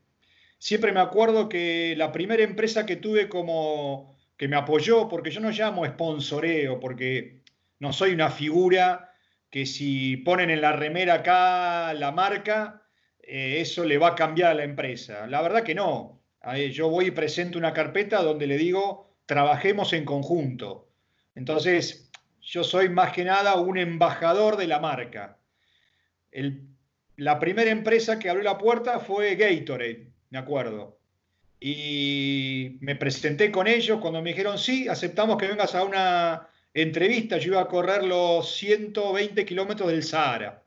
Siempre 0.58 0.92
me 0.92 1.02
acuerdo 1.02 1.50
que 1.50 1.94
la 1.96 2.12
primera 2.12 2.42
empresa 2.42 2.88
que 2.88 2.96
tuve 2.96 3.30
como 3.30 4.18
que 4.38 4.48
me 4.48 4.56
apoyó, 4.56 5.08
porque 5.08 5.30
yo 5.30 5.40
no 5.40 5.52
llamo 5.52 5.86
sponsoreo, 5.86 6.80
porque 6.80 7.44
no 7.78 7.94
soy 7.94 8.14
una 8.14 8.32
figura 8.32 9.11
que 9.52 9.66
si 9.68 10.18
ponen 10.18 10.50
en 10.50 10.62
la 10.62 10.72
remera 10.72 11.16
acá 11.16 11.94
la 11.94 12.12
marca, 12.12 12.82
eh, 13.20 13.62
eso 13.62 13.84
le 13.86 14.00
va 14.00 14.10
a 14.10 14.16
cambiar 14.16 14.52
a 14.52 14.56
la 14.56 14.64
empresa. 14.64 15.28
La 15.28 15.42
verdad 15.42 15.64
que 15.64 15.76
no. 15.76 16.20
Yo 16.72 16.90
voy 16.90 17.08
y 17.08 17.12
presento 17.12 17.60
una 17.60 17.74
carpeta 17.74 18.24
donde 18.24 18.48
le 18.48 18.58
digo, 18.58 19.14
trabajemos 19.28 19.94
en 19.94 20.06
conjunto. 20.06 20.90
Entonces, 21.36 22.10
yo 22.42 22.64
soy 22.64 22.90
más 22.90 23.14
que 23.14 23.24
nada 23.24 23.58
un 23.58 23.78
embajador 23.78 24.58
de 24.58 24.66
la 24.66 24.80
marca 24.80 25.38
la 27.18 27.40
primera 27.40 27.70
empresa 27.70 28.18
que 28.18 28.30
abrió 28.30 28.44
la 28.44 28.58
puerta 28.58 29.00
fue 29.00 29.36
Gatorade, 29.36 30.08
me 30.30 30.40
acuerdo. 30.40 30.98
Y 31.60 32.78
me 32.82 32.96
presenté 32.96 33.52
con 33.52 33.68
ellos 33.68 34.00
cuando 34.02 34.22
me 34.22 34.32
dijeron, 34.32 34.58
sí, 34.58 34.88
aceptamos 34.88 35.38
que 35.38 35.48
vengas 35.48 35.76
a 35.76 35.84
una 35.84 36.48
entrevista. 36.74 37.38
Yo 37.38 37.54
iba 37.54 37.62
a 37.62 37.68
correr 37.68 38.04
los 38.04 38.56
120 38.56 39.46
kilómetros 39.46 39.90
del 39.90 40.04
Sahara. 40.04 40.64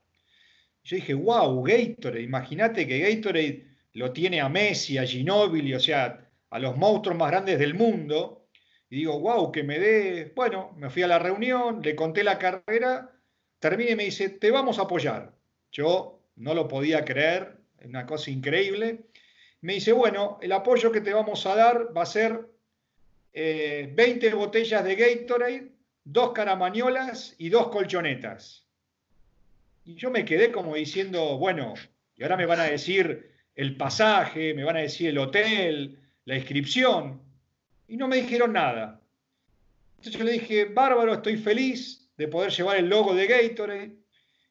Yo 0.84 0.96
dije, 0.96 1.14
wow, 1.14 1.62
Gatorade, 1.62 2.22
imagínate 2.22 2.86
que 2.86 2.98
Gatorade 2.98 3.66
lo 3.94 4.12
tiene 4.12 4.40
a 4.40 4.48
Messi, 4.48 4.98
a 4.98 5.06
Ginóbili, 5.06 5.74
o 5.74 5.80
sea, 5.80 6.28
a 6.50 6.58
los 6.58 6.76
monstruos 6.76 7.16
más 7.16 7.30
grandes 7.30 7.58
del 7.58 7.74
mundo. 7.74 8.46
Y 8.90 8.96
digo, 8.96 9.18
wow, 9.18 9.50
que 9.50 9.62
me 9.62 9.78
dé. 9.78 10.32
Bueno, 10.36 10.74
me 10.76 10.90
fui 10.90 11.02
a 11.02 11.08
la 11.08 11.18
reunión, 11.18 11.80
le 11.82 11.96
conté 11.96 12.22
la 12.22 12.38
carrera, 12.38 13.10
terminé 13.58 13.92
y 13.92 13.96
me 13.96 14.04
dice, 14.04 14.28
te 14.28 14.50
vamos 14.50 14.78
a 14.78 14.82
apoyar. 14.82 15.32
Yo 15.72 16.20
no 16.36 16.54
lo 16.54 16.68
podía 16.68 17.04
creer, 17.04 17.56
una 17.84 18.06
cosa 18.06 18.30
increíble. 18.30 19.00
Me 19.62 19.74
dice, 19.74 19.92
bueno, 19.92 20.38
el 20.42 20.52
apoyo 20.52 20.92
que 20.92 21.00
te 21.00 21.14
vamos 21.14 21.46
a 21.46 21.56
dar 21.56 21.96
va 21.96 22.02
a 22.02 22.06
ser 22.06 22.46
20 23.32 23.96
eh, 24.26 24.34
botellas 24.34 24.84
de 24.84 24.94
Gatorade, 24.94 25.73
dos 26.04 26.32
caramañolas 26.32 27.34
y 27.38 27.48
dos 27.48 27.68
colchonetas. 27.68 28.66
Y 29.84 29.96
yo 29.96 30.10
me 30.10 30.24
quedé 30.24 30.52
como 30.52 30.74
diciendo, 30.74 31.38
bueno, 31.38 31.74
y 32.16 32.22
ahora 32.22 32.36
me 32.36 32.46
van 32.46 32.60
a 32.60 32.64
decir 32.64 33.30
el 33.54 33.76
pasaje, 33.76 34.54
me 34.54 34.64
van 34.64 34.76
a 34.76 34.80
decir 34.80 35.08
el 35.08 35.18
hotel, 35.18 35.98
la 36.24 36.36
inscripción. 36.36 37.20
Y 37.88 37.96
no 37.96 38.08
me 38.08 38.16
dijeron 38.16 38.52
nada. 38.52 39.00
Entonces 39.96 40.18
yo 40.18 40.24
le 40.24 40.32
dije, 40.32 40.66
bárbaro, 40.66 41.14
estoy 41.14 41.36
feliz 41.36 42.10
de 42.16 42.28
poder 42.28 42.50
llevar 42.50 42.76
el 42.76 42.88
logo 42.88 43.14
de 43.14 43.26
Gatorade 43.26 43.96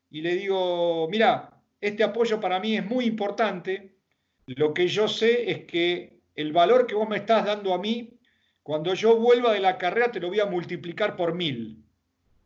y 0.10 0.22
le 0.22 0.36
digo, 0.36 1.08
mira, 1.10 1.62
este 1.82 2.04
apoyo 2.04 2.40
para 2.40 2.60
mí 2.60 2.78
es 2.78 2.86
muy 2.86 3.06
importante. 3.06 3.96
Lo 4.46 4.74
que 4.74 4.88
yo 4.88 5.08
sé 5.08 5.50
es 5.50 5.66
que 5.66 6.22
el 6.36 6.54
valor 6.54 6.86
que 6.86 6.96
vos 6.96 7.10
me 7.10 7.18
estás 7.18 7.46
dando 7.46 7.74
a 7.74 7.80
mí, 7.80 8.13
cuando 8.64 8.94
yo 8.94 9.18
vuelva 9.18 9.54
de 9.54 9.60
la 9.60 9.78
carrera 9.78 10.12
te 10.12 10.20
lo 10.20 10.30
voy 10.30 10.40
a 10.40 10.46
multiplicar 10.46 11.16
por 11.16 11.36
mil. 11.36 11.84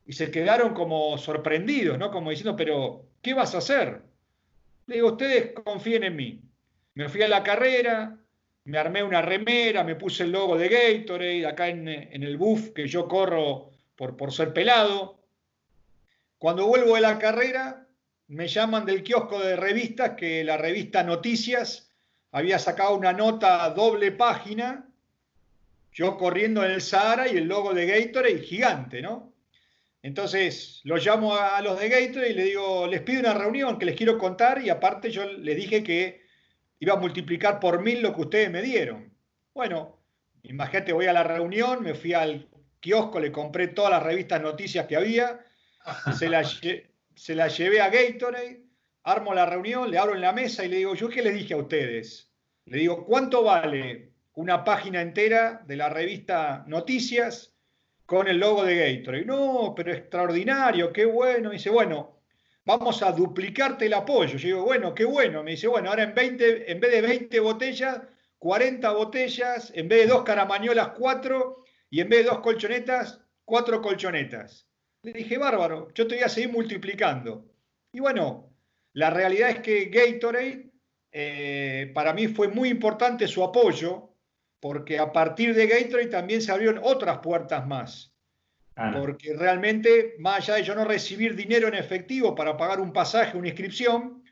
Y 0.05 0.13
se 0.13 0.31
quedaron 0.31 0.73
como 0.73 1.17
sorprendidos, 1.17 1.97
¿no? 1.97 2.11
Como 2.11 2.31
diciendo, 2.31 2.55
pero, 2.55 3.05
¿qué 3.21 3.33
vas 3.33 3.53
a 3.53 3.59
hacer? 3.59 4.01
Le 4.87 4.95
digo, 4.95 5.09
ustedes 5.09 5.53
confíen 5.53 6.03
en 6.03 6.15
mí. 6.15 6.41
Me 6.95 7.09
fui 7.09 7.21
a 7.21 7.27
la 7.27 7.43
carrera, 7.43 8.17
me 8.63 8.77
armé 8.77 9.03
una 9.03 9.21
remera, 9.21 9.83
me 9.83 9.95
puse 9.95 10.23
el 10.23 10.31
logo 10.31 10.57
de 10.57 10.69
Gatorade 10.69 11.45
acá 11.45 11.67
en, 11.67 11.87
en 11.87 12.23
el 12.23 12.37
buff 12.37 12.69
que 12.71 12.87
yo 12.87 13.07
corro 13.07 13.69
por, 13.95 14.17
por 14.17 14.33
ser 14.33 14.53
pelado. 14.53 15.19
Cuando 16.37 16.67
vuelvo 16.67 16.95
de 16.95 17.01
la 17.01 17.19
carrera, 17.19 17.87
me 18.27 18.47
llaman 18.47 18.85
del 18.85 19.03
kiosco 19.03 19.39
de 19.39 19.55
revistas 19.55 20.11
que 20.11 20.43
la 20.43 20.57
revista 20.57 21.03
Noticias 21.03 21.91
había 22.31 22.59
sacado 22.59 22.95
una 22.95 23.13
nota 23.13 23.69
doble 23.71 24.11
página, 24.11 24.86
yo 25.91 26.17
corriendo 26.17 26.63
en 26.63 26.71
el 26.71 26.81
Sahara 26.81 27.27
y 27.27 27.37
el 27.37 27.45
logo 27.45 27.73
de 27.73 27.85
Gatorade 27.85 28.39
gigante, 28.39 29.01
¿no? 29.01 29.33
Entonces 30.01 30.81
los 30.83 31.05
llamo 31.05 31.35
a 31.35 31.61
los 31.61 31.79
de 31.79 31.89
Gatorade 31.89 32.29
y 32.29 32.33
les 32.33 32.45
digo, 32.45 32.87
les 32.87 33.01
pido 33.01 33.19
una 33.19 33.33
reunión 33.33 33.77
que 33.77 33.85
les 33.85 33.95
quiero 33.95 34.17
contar 34.17 34.61
y 34.61 34.69
aparte 34.69 35.11
yo 35.11 35.25
les 35.25 35.55
dije 35.55 35.83
que 35.83 36.21
iba 36.79 36.93
a 36.93 36.99
multiplicar 36.99 37.59
por 37.59 37.81
mil 37.81 38.01
lo 38.01 38.13
que 38.13 38.21
ustedes 38.21 38.51
me 38.51 38.61
dieron. 38.61 39.13
Bueno, 39.53 39.99
imagínate, 40.43 40.93
voy 40.93 41.07
a 41.07 41.13
la 41.13 41.23
reunión, 41.23 41.83
me 41.83 41.95
fui 41.95 42.13
al 42.13 42.47
kiosco, 42.79 43.19
le 43.19 43.31
compré 43.31 43.69
todas 43.69 43.91
las 43.91 44.03
revistas 44.03 44.41
noticias 44.41 44.85
que 44.85 44.95
había, 44.95 45.43
se 46.17 46.29
la, 46.29 46.43
se 47.15 47.35
la 47.35 47.47
llevé 47.47 47.81
a 47.81 47.89
Gatorade, 47.89 48.63
armo 49.03 49.33
la 49.33 49.45
reunión, 49.45 49.89
le 49.89 49.97
abro 49.97 50.15
en 50.15 50.21
la 50.21 50.33
mesa 50.33 50.63
y 50.63 50.69
le 50.69 50.77
digo, 50.77 50.93
¿yo 50.93 51.09
qué 51.09 51.21
les 51.21 51.33
dije 51.33 51.53
a 51.53 51.57
ustedes? 51.57 52.31
Le 52.65 52.77
digo, 52.77 53.05
¿cuánto 53.05 53.43
vale 53.43 54.13
una 54.37 54.63
página 54.63 55.01
entera 55.01 55.63
de 55.65 55.75
la 55.75 55.89
revista 55.89 56.63
Noticias 56.67 57.55
con 58.05 58.27
el 58.27 58.37
logo 58.37 58.63
de 58.63 58.75
Gatorade? 58.75 59.25
No, 59.25 59.73
pero 59.75 59.91
extraordinario, 59.91 60.93
qué 60.93 61.05
bueno. 61.05 61.49
Me 61.49 61.55
dice, 61.55 61.71
bueno, 61.71 62.19
vamos 62.63 63.01
a 63.01 63.11
duplicarte 63.11 63.87
el 63.87 63.95
apoyo. 63.95 64.37
Yo 64.37 64.47
digo, 64.47 64.63
bueno, 64.63 64.93
qué 64.93 65.05
bueno. 65.05 65.41
Me 65.41 65.51
dice, 65.51 65.67
bueno, 65.67 65.89
ahora 65.89 66.03
en, 66.03 66.13
20, 66.13 66.71
en 66.71 66.79
vez 66.79 66.91
de 66.91 67.01
20 67.01 67.39
botellas, 67.39 68.01
40 68.37 68.91
botellas, 68.91 69.71
en 69.73 69.87
vez 69.87 70.01
de 70.01 70.13
dos 70.13 70.23
caramañolas, 70.23 70.89
cuatro, 70.89 71.63
y 71.89 72.01
en 72.01 72.09
vez 72.09 72.19
de 72.19 72.29
dos 72.29 72.39
colchonetas, 72.41 73.19
cuatro 73.43 73.81
colchonetas. 73.81 74.67
Le 75.01 75.13
dije, 75.13 75.39
bárbaro, 75.39 75.91
yo 75.95 76.05
te 76.05 76.13
voy 76.13 76.23
a 76.23 76.29
seguir 76.29 76.51
multiplicando. 76.51 77.49
Y 77.91 78.01
bueno, 78.01 78.53
la 78.93 79.09
realidad 79.09 79.49
es 79.49 79.59
que 79.61 79.85
Gatorade, 79.85 80.69
eh, 81.11 81.91
para 81.95 82.13
mí 82.13 82.27
fue 82.27 82.49
muy 82.49 82.69
importante 82.69 83.27
su 83.27 83.43
apoyo, 83.43 84.13
porque 84.59 84.99
a 84.99 85.11
partir 85.11 85.53
de 85.53 85.67
Gatorade 85.67 86.07
también 86.07 86.41
se 86.41 86.51
abrieron 86.51 86.79
otras 86.83 87.19
puertas 87.19 87.65
más. 87.67 88.13
Porque 88.93 89.33
realmente, 89.35 90.15
más 90.19 90.37
allá 90.37 90.55
de 90.55 90.63
yo 90.63 90.75
no 90.75 90.85
recibir 90.85 91.35
dinero 91.35 91.67
en 91.67 91.73
efectivo 91.73 92.35
para 92.35 92.57
pagar 92.57 92.79
un 92.79 92.93
pasaje, 92.93 93.35
una 93.35 93.47
inscripción, 93.47 94.23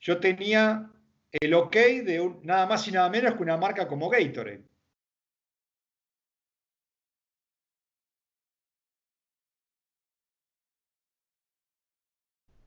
yo 0.00 0.18
tenía 0.18 0.90
el 1.30 1.54
ok 1.54 1.74
de 2.04 2.34
nada 2.42 2.66
más 2.66 2.88
y 2.88 2.92
nada 2.92 3.08
menos 3.08 3.34
que 3.34 3.42
una 3.42 3.56
marca 3.56 3.86
como 3.86 4.08
Gatorade. 4.08 4.64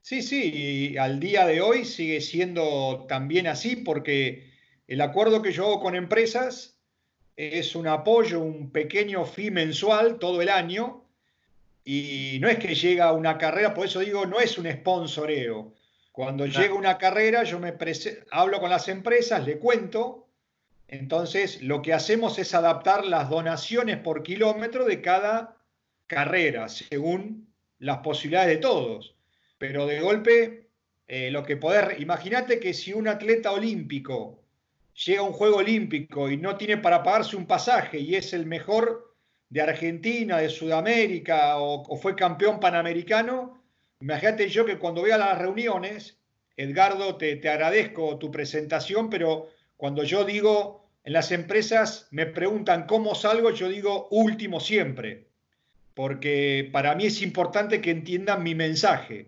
Sí, 0.00 0.22
sí, 0.22 0.50
y 0.92 0.96
al 0.96 1.20
día 1.20 1.46
de 1.46 1.60
hoy 1.60 1.84
sigue 1.84 2.22
siendo 2.22 3.04
también 3.06 3.46
así 3.46 3.76
porque 3.76 4.50
el 4.86 5.02
acuerdo 5.02 5.42
que 5.42 5.52
yo 5.52 5.66
hago 5.66 5.80
con 5.80 5.94
empresas 5.94 6.77
es 7.38 7.76
un 7.76 7.86
apoyo, 7.86 8.40
un 8.40 8.70
pequeño 8.70 9.24
fee 9.24 9.52
mensual 9.52 10.18
todo 10.18 10.42
el 10.42 10.48
año 10.48 11.04
y 11.84 12.38
no 12.40 12.48
es 12.48 12.58
que 12.58 12.74
llega 12.74 13.12
una 13.12 13.38
carrera, 13.38 13.72
por 13.74 13.86
eso 13.86 14.00
digo, 14.00 14.26
no 14.26 14.40
es 14.40 14.58
un 14.58 14.68
sponsoreo. 14.70 15.72
Cuando 16.10 16.46
llega 16.46 16.74
una 16.74 16.98
carrera, 16.98 17.44
yo 17.44 17.60
me 17.60 17.72
hablo 18.32 18.58
con 18.58 18.70
las 18.70 18.88
empresas, 18.88 19.46
le 19.46 19.58
cuento, 19.58 20.26
entonces 20.88 21.62
lo 21.62 21.80
que 21.80 21.92
hacemos 21.92 22.40
es 22.40 22.54
adaptar 22.54 23.06
las 23.06 23.30
donaciones 23.30 23.98
por 23.98 24.24
kilómetro 24.24 24.84
de 24.84 25.00
cada 25.00 25.56
carrera, 26.08 26.68
según 26.68 27.46
las 27.78 27.98
posibilidades 27.98 28.56
de 28.56 28.56
todos. 28.56 29.14
Pero 29.58 29.86
de 29.86 30.00
golpe 30.00 30.66
eh, 31.06 31.30
lo 31.30 31.44
que 31.44 31.56
poder, 31.56 32.00
imagínate 32.00 32.58
que 32.58 32.74
si 32.74 32.92
un 32.92 33.06
atleta 33.06 33.52
olímpico 33.52 34.42
llega 35.04 35.20
a 35.20 35.24
un 35.24 35.32
juego 35.32 35.58
olímpico 35.58 36.30
y 36.30 36.36
no 36.36 36.56
tiene 36.56 36.76
para 36.78 37.02
pagarse 37.02 37.36
un 37.36 37.46
pasaje 37.46 37.98
y 38.00 38.16
es 38.16 38.32
el 38.32 38.46
mejor 38.46 39.14
de 39.48 39.62
Argentina, 39.62 40.38
de 40.38 40.48
Sudamérica 40.48 41.58
o, 41.58 41.96
fue 41.96 42.14
campeón 42.14 42.60
panamericano, 42.60 43.62
imagínate 44.00 44.48
yo 44.48 44.64
que 44.66 44.78
cuando 44.78 45.00
voy 45.00 45.10
a 45.10 45.18
las 45.18 45.38
reuniones, 45.38 46.18
Edgardo, 46.56 47.16
te, 47.16 47.36
te 47.36 47.48
agradezco 47.48 48.18
tu 48.18 48.30
presentación, 48.30 49.08
pero 49.08 49.48
cuando 49.76 50.02
yo 50.02 50.24
digo 50.24 50.90
en 51.04 51.12
las 51.12 51.30
empresas 51.30 52.08
me 52.10 52.26
preguntan 52.26 52.86
cómo 52.86 53.14
salgo, 53.14 53.50
yo 53.50 53.68
digo 53.68 54.08
último 54.10 54.60
siempre, 54.60 55.28
porque 55.94 56.68
para 56.72 56.94
mí 56.94 57.06
es 57.06 57.22
importante 57.22 57.80
que 57.80 57.90
entiendan 57.90 58.42
mi 58.42 58.54
mensaje. 58.54 59.26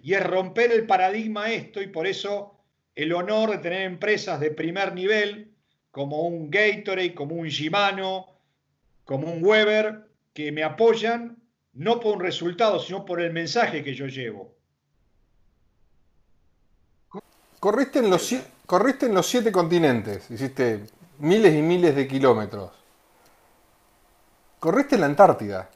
Y 0.00 0.14
es 0.14 0.24
romper 0.24 0.70
el 0.70 0.86
paradigma 0.86 1.50
esto 1.50 1.82
y 1.82 1.88
por 1.88 2.06
eso 2.06 2.57
el 2.98 3.12
honor 3.12 3.50
de 3.50 3.58
tener 3.58 3.82
empresas 3.82 4.40
de 4.40 4.50
primer 4.50 4.92
nivel 4.92 5.54
como 5.92 6.22
un 6.22 6.50
Gatorade, 6.50 7.14
como 7.14 7.36
un 7.36 7.46
Shimano, 7.46 8.26
como 9.04 9.30
un 9.30 9.44
Weber, 9.44 10.10
que 10.34 10.50
me 10.50 10.64
apoyan 10.64 11.40
no 11.74 12.00
por 12.00 12.16
un 12.16 12.20
resultado, 12.20 12.80
sino 12.80 13.04
por 13.04 13.20
el 13.20 13.32
mensaje 13.32 13.84
que 13.84 13.94
yo 13.94 14.06
llevo. 14.06 14.52
Corriste 17.60 18.00
en 18.00 18.10
los, 18.10 18.34
corriste 18.66 19.06
en 19.06 19.14
los 19.14 19.28
siete 19.28 19.52
continentes, 19.52 20.28
hiciste 20.28 20.84
miles 21.20 21.54
y 21.54 21.62
miles 21.62 21.94
de 21.94 22.08
kilómetros. 22.08 22.72
Corriste 24.58 24.96
en 24.96 25.02
la 25.02 25.06
Antártida. 25.06 25.70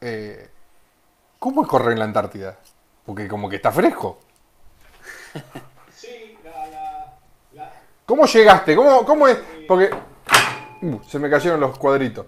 Eh, 0.00 0.48
¿Cómo 1.38 1.62
es 1.62 1.68
correr 1.68 1.92
en 1.92 2.00
la 2.00 2.06
Antártida? 2.06 2.58
Porque 3.06 3.28
como 3.28 3.48
que 3.48 3.54
está 3.54 3.70
fresco. 3.70 4.18
¿Cómo 8.10 8.26
llegaste? 8.26 8.74
¿Cómo, 8.74 9.04
cómo 9.04 9.28
es? 9.28 9.38
Porque 9.68 9.88
uh, 10.82 11.00
se 11.04 11.20
me 11.20 11.30
cayeron 11.30 11.60
los 11.60 11.78
cuadritos. 11.78 12.26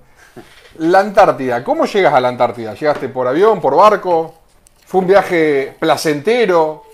La 0.79 1.01
Antártida, 1.01 1.65
¿cómo 1.65 1.87
llegas 1.87 2.15
a 2.15 2.21
la 2.21 2.29
Antártida? 2.29 2.73
¿Llegaste 2.75 3.09
por 3.09 3.27
avión, 3.27 3.61
por 3.61 3.75
barco? 3.75 4.43
¿Fue 4.87 5.01
un 5.01 5.09
viaje 5.09 5.75
placentero? 5.81 6.85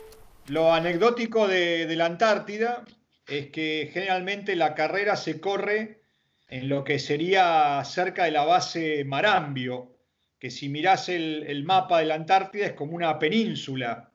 Lo 0.46 0.72
anecdótico 0.72 1.46
de, 1.46 1.86
la 1.96 2.06
Antártida 2.06 2.82
es 3.26 3.50
que 3.50 3.90
generalmente 3.92 4.56
la 4.56 4.74
carrera 4.74 5.16
se 5.16 5.38
corre 5.38 6.00
en 6.48 6.70
lo 6.70 6.82
que 6.82 6.98
sería 6.98 7.84
cerca 7.84 8.24
de 8.24 8.30
la 8.30 8.46
base 8.46 9.04
Marambio, 9.04 9.98
que 10.38 10.50
si 10.50 10.70
mirás 10.70 11.10
el, 11.10 11.62
mapa 11.66 11.98
de 11.98 12.06
la 12.06 12.14
Antártida 12.14 12.64
es 12.64 12.72
como 12.72 12.96
una 12.96 13.18
península. 13.18 14.12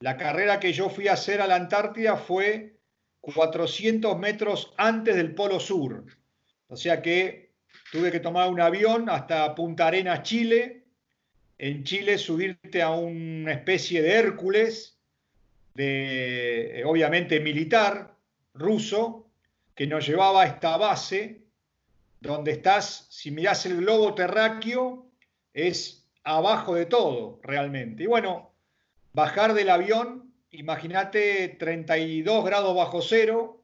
La 0.00 0.18
carrera 0.18 0.60
que 0.60 0.74
yo 0.74 0.90
fui 0.90 1.08
a 1.08 1.14
hacer 1.14 1.40
a 1.40 1.46
la 1.46 1.54
Antártida 1.54 2.18
fue 2.18 2.75
400 3.34 4.18
metros 4.18 4.72
antes 4.76 5.16
del 5.16 5.34
Polo 5.34 5.58
Sur. 5.58 6.04
O 6.68 6.76
sea 6.76 7.02
que 7.02 7.54
tuve 7.90 8.12
que 8.12 8.20
tomar 8.20 8.48
un 8.50 8.60
avión 8.60 9.08
hasta 9.10 9.54
Punta 9.54 9.88
Arenas, 9.88 10.22
Chile. 10.22 10.84
En 11.58 11.84
Chile 11.84 12.18
subirte 12.18 12.82
a 12.82 12.90
una 12.90 13.52
especie 13.52 14.02
de 14.02 14.12
Hércules, 14.12 14.98
de, 15.74 16.82
obviamente 16.86 17.40
militar, 17.40 18.14
ruso, 18.54 19.28
que 19.74 19.86
nos 19.86 20.06
llevaba 20.06 20.42
a 20.42 20.46
esta 20.46 20.76
base, 20.76 21.42
donde 22.20 22.52
estás, 22.52 23.06
si 23.10 23.30
mirás 23.30 23.66
el 23.66 23.78
globo 23.78 24.14
terráqueo, 24.14 25.06
es 25.52 26.06
abajo 26.24 26.74
de 26.74 26.86
todo, 26.86 27.40
realmente. 27.42 28.04
Y 28.04 28.06
bueno, 28.06 28.52
bajar 29.12 29.54
del 29.54 29.70
avión, 29.70 30.25
imagínate 30.56 31.48
32 31.58 32.44
grados 32.44 32.74
bajo 32.74 33.02
cero, 33.02 33.62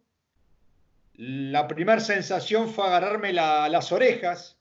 la 1.14 1.68
primera 1.68 2.00
sensación 2.00 2.68
fue 2.68 2.86
agarrarme 2.86 3.32
las 3.32 3.92
orejas, 3.92 4.58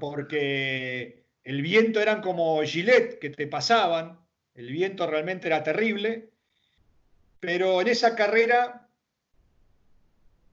porque 0.00 1.24
el 1.44 1.62
viento 1.62 2.00
eran 2.00 2.20
como 2.20 2.62
gilet 2.62 3.18
que 3.18 3.30
te 3.30 3.46
pasaban, 3.46 4.18
el 4.54 4.70
viento 4.70 5.06
realmente 5.06 5.46
era 5.48 5.62
terrible, 5.62 6.30
pero 7.40 7.80
en 7.80 7.88
esa 7.88 8.14
carrera 8.14 8.88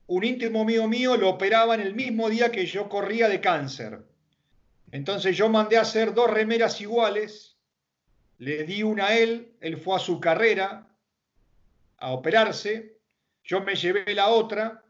un 0.06 0.24
íntimo 0.24 0.64
mío 0.64 0.88
mío 0.88 1.16
lo 1.16 1.28
operaba 1.28 1.74
en 1.76 1.82
el 1.82 1.94
mismo 1.94 2.28
día 2.28 2.50
que 2.50 2.66
yo 2.66 2.88
corría 2.88 3.28
de 3.28 3.40
cáncer. 3.40 4.00
Entonces 4.90 5.36
yo 5.36 5.48
mandé 5.48 5.76
a 5.76 5.82
hacer 5.82 6.14
dos 6.14 6.28
remeras 6.28 6.80
iguales, 6.80 7.49
le 8.40 8.64
di 8.64 8.82
una 8.82 9.08
a 9.08 9.18
él, 9.18 9.52
él 9.60 9.76
fue 9.76 9.96
a 9.96 9.98
su 9.98 10.18
carrera 10.18 10.88
a 11.98 12.12
operarse, 12.12 12.98
yo 13.44 13.60
me 13.60 13.74
llevé 13.74 14.14
la 14.14 14.28
otra 14.28 14.82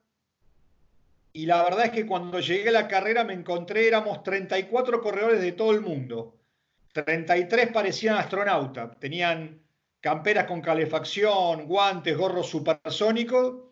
y 1.32 1.46
la 1.46 1.64
verdad 1.64 1.86
es 1.86 1.90
que 1.90 2.06
cuando 2.06 2.38
llegué 2.38 2.68
a 2.68 2.72
la 2.72 2.88
carrera 2.88 3.24
me 3.24 3.32
encontré, 3.32 3.88
éramos 3.88 4.22
34 4.22 5.00
corredores 5.00 5.40
de 5.40 5.52
todo 5.52 5.72
el 5.72 5.80
mundo. 5.80 6.38
33 6.92 7.72
parecían 7.72 8.16
astronautas, 8.16 8.98
tenían 9.00 9.60
camperas 10.00 10.46
con 10.46 10.60
calefacción, 10.60 11.66
guantes, 11.66 12.16
gorros 12.16 12.48
supersónicos. 12.48 13.64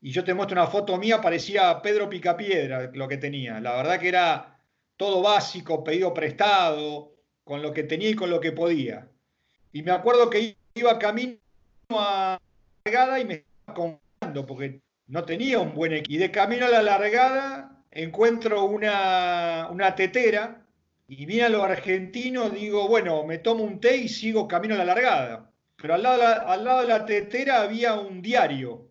Y 0.00 0.12
yo 0.12 0.22
te 0.22 0.32
muestro 0.32 0.60
una 0.60 0.70
foto 0.70 0.96
mía, 0.96 1.20
parecía 1.20 1.82
Pedro 1.82 2.08
Picapiedra 2.08 2.88
lo 2.94 3.08
que 3.08 3.16
tenía. 3.16 3.60
La 3.60 3.74
verdad 3.76 3.98
que 3.98 4.08
era 4.08 4.60
todo 4.96 5.22
básico, 5.22 5.82
pedido 5.82 6.14
prestado, 6.14 7.17
con 7.48 7.62
lo 7.62 7.72
que 7.72 7.82
tenía 7.82 8.10
y 8.10 8.14
con 8.14 8.28
lo 8.28 8.40
que 8.40 8.52
podía. 8.52 9.08
Y 9.72 9.82
me 9.82 9.90
acuerdo 9.90 10.28
que 10.28 10.54
iba 10.74 10.98
camino 10.98 11.38
a 11.88 12.38
la 12.84 12.90
largada 12.92 13.20
y 13.20 13.24
me 13.24 13.34
estaba 13.36 13.74
confiando 13.74 14.44
porque 14.44 14.82
no 15.06 15.24
tenía 15.24 15.58
un 15.58 15.74
buen 15.74 15.94
equipo. 15.94 16.12
Y 16.12 16.18
de 16.18 16.30
camino 16.30 16.66
a 16.66 16.68
la 16.68 16.82
largada 16.82 17.82
encuentro 17.90 18.66
una, 18.66 19.66
una 19.70 19.94
tetera 19.94 20.62
y 21.08 21.24
viene 21.24 21.44
a 21.44 21.48
lo 21.48 21.64
argentino, 21.64 22.50
digo, 22.50 22.86
bueno, 22.86 23.24
me 23.24 23.38
tomo 23.38 23.64
un 23.64 23.80
té 23.80 23.96
y 23.96 24.10
sigo 24.10 24.46
camino 24.46 24.74
a 24.74 24.78
la 24.78 24.84
largada. 24.84 25.50
Pero 25.76 25.94
al 25.94 26.02
lado, 26.02 26.48
al 26.48 26.64
lado 26.64 26.82
de 26.82 26.88
la 26.88 27.06
tetera 27.06 27.62
había 27.62 27.94
un 27.94 28.20
diario 28.20 28.90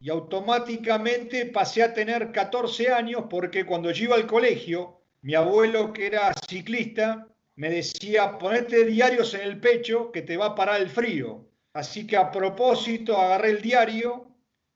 y 0.00 0.08
automáticamente 0.08 1.46
pasé 1.46 1.82
a 1.82 1.94
tener 1.94 2.30
14 2.30 2.92
años 2.92 3.24
porque 3.28 3.66
cuando 3.66 3.90
yo 3.90 4.04
iba 4.04 4.14
al 4.14 4.28
colegio, 4.28 5.00
mi 5.22 5.34
abuelo 5.34 5.92
que 5.92 6.06
era 6.06 6.32
ciclista 6.48 7.26
me 7.58 7.70
decía, 7.70 8.38
ponete 8.38 8.84
diarios 8.84 9.34
en 9.34 9.42
el 9.42 9.60
pecho 9.60 10.10
que 10.12 10.22
te 10.22 10.36
va 10.36 10.46
a 10.46 10.54
parar 10.54 10.80
el 10.80 10.88
frío. 10.88 11.44
Así 11.72 12.06
que 12.06 12.16
a 12.16 12.30
propósito 12.30 13.18
agarré 13.18 13.50
el 13.50 13.60
diario 13.60 14.28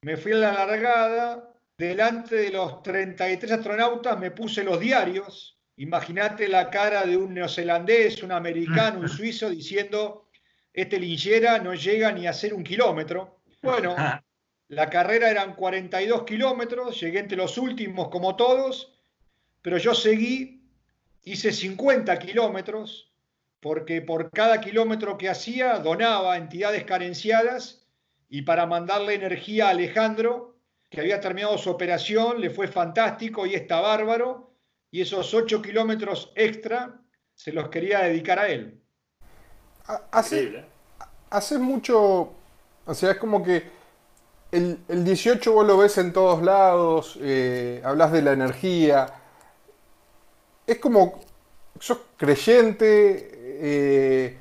me 0.03 0.17
fui 0.17 0.33
a 0.33 0.37
la 0.37 0.53
largada, 0.53 1.55
delante 1.79 2.35
de 2.35 2.51
los 2.51 2.83
33 2.83 3.53
astronautas 3.53 4.19
me 4.19 4.33
puse 4.33 4.65
los 4.65 4.81
diarios. 4.81 5.61
Imagínate 5.77 6.49
la 6.49 6.71
cara 6.71 7.07
de 7.07 7.17
un 7.17 7.35
neozelandés, 7.35 8.21
un 8.25 8.33
americano, 8.33 8.99
un 8.99 9.09
suizo 9.09 9.49
diciendo, 9.49 10.29
este 10.73 10.99
linchera 10.99 11.61
no 11.61 11.75
llega 11.75 12.11
ni 12.11 12.27
a 12.27 12.31
hacer 12.31 12.53
un 12.53 12.65
kilómetro. 12.65 13.43
Bueno, 13.63 13.95
la 14.69 14.91
carrera 14.91 15.31
eran 15.31 15.55
42 15.55 16.25
kilómetros, 16.25 17.01
llegué 17.01 17.21
entre 17.21 17.37
los 17.37 17.57
últimos 17.57 18.09
como 18.09 18.35
todos, 18.35 18.99
pero 19.63 19.79
yo 19.79 19.95
seguí, 19.95 20.62
hice 21.23 21.53
50 21.53 22.19
kilómetros, 22.19 23.13
porque 23.61 24.03
por 24.03 24.31
cada 24.31 24.61
kilómetro 24.61 25.17
que 25.17 25.29
hacía 25.29 25.79
donaba 25.79 26.35
a 26.35 26.37
entidades 26.37 26.85
carenciadas 26.85 27.87
y 28.29 28.43
para 28.43 28.67
mandarle 28.67 29.15
energía 29.15 29.69
a 29.69 29.71
Alejandro, 29.71 30.57
que 30.91 31.01
había 31.01 31.21
terminado 31.21 31.57
su 31.59 31.71
operación, 31.71 32.41
le 32.41 32.51
fue 32.51 32.67
fantástico 32.67 33.47
y 33.47 33.55
está 33.55 33.81
bárbaro, 33.81 34.55
y 34.91 35.01
esos 35.01 35.33
ocho 35.33 35.63
kilómetros 35.63 36.33
extra 36.35 37.01
se 37.35 37.53
los 37.53 37.69
quería 37.69 38.01
dedicar 38.01 38.39
a 38.39 38.49
él. 38.49 38.81
Hace, 40.11 40.65
hace 41.31 41.59
mucho, 41.59 42.35
o 42.85 42.95
sea, 42.95 43.13
es 43.13 43.19
como 43.19 43.43
que 43.43 43.65
el, 44.51 44.79
18 44.89 45.53
vos 45.53 45.67
lo 45.67 45.79
ves 45.79 45.97
en 45.99 46.13
todos 46.13 46.43
lados, 46.43 47.19
eh, 47.23 47.81
hablas 47.85 48.13
de 48.13 48.23
la 48.23 48.33
energía, 48.33 49.22
es 50.67 50.79
como, 50.79 51.21
sos 51.79 51.99
creyente, 52.17 53.31
eh, 53.65 54.37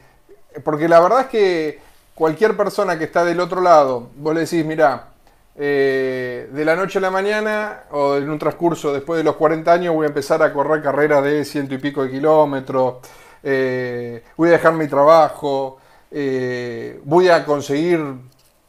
porque 0.63 0.87
la 0.87 0.99
verdad 0.99 1.21
es 1.21 1.27
que 1.27 1.79
cualquier 2.13 2.55
persona 2.55 2.97
que 2.97 3.05
está 3.05 3.25
del 3.25 3.39
otro 3.39 3.61
lado, 3.61 4.09
vos 4.15 4.33
le 4.33 4.41
decís, 4.41 4.65
mira, 4.65 5.07
eh, 5.55 6.49
de 6.51 6.65
la 6.65 6.75
noche 6.75 6.99
a 6.99 7.01
la 7.01 7.11
mañana 7.11 7.83
o 7.91 8.15
en 8.15 8.29
un 8.29 8.39
transcurso 8.39 8.93
después 8.93 9.17
de 9.17 9.23
los 9.23 9.35
40 9.35 9.71
años 9.71 9.93
voy 9.93 10.05
a 10.05 10.07
empezar 10.07 10.41
a 10.41 10.53
correr 10.53 10.81
carreras 10.81 11.23
de 11.23 11.43
ciento 11.43 11.73
y 11.73 11.77
pico 11.77 12.03
de 12.03 12.11
kilómetros, 12.11 12.97
eh, 13.43 14.23
voy 14.37 14.49
a 14.49 14.53
dejar 14.53 14.73
mi 14.73 14.87
trabajo, 14.87 15.77
voy 17.03 17.29
a 17.29 17.45
conseguir 17.45 18.01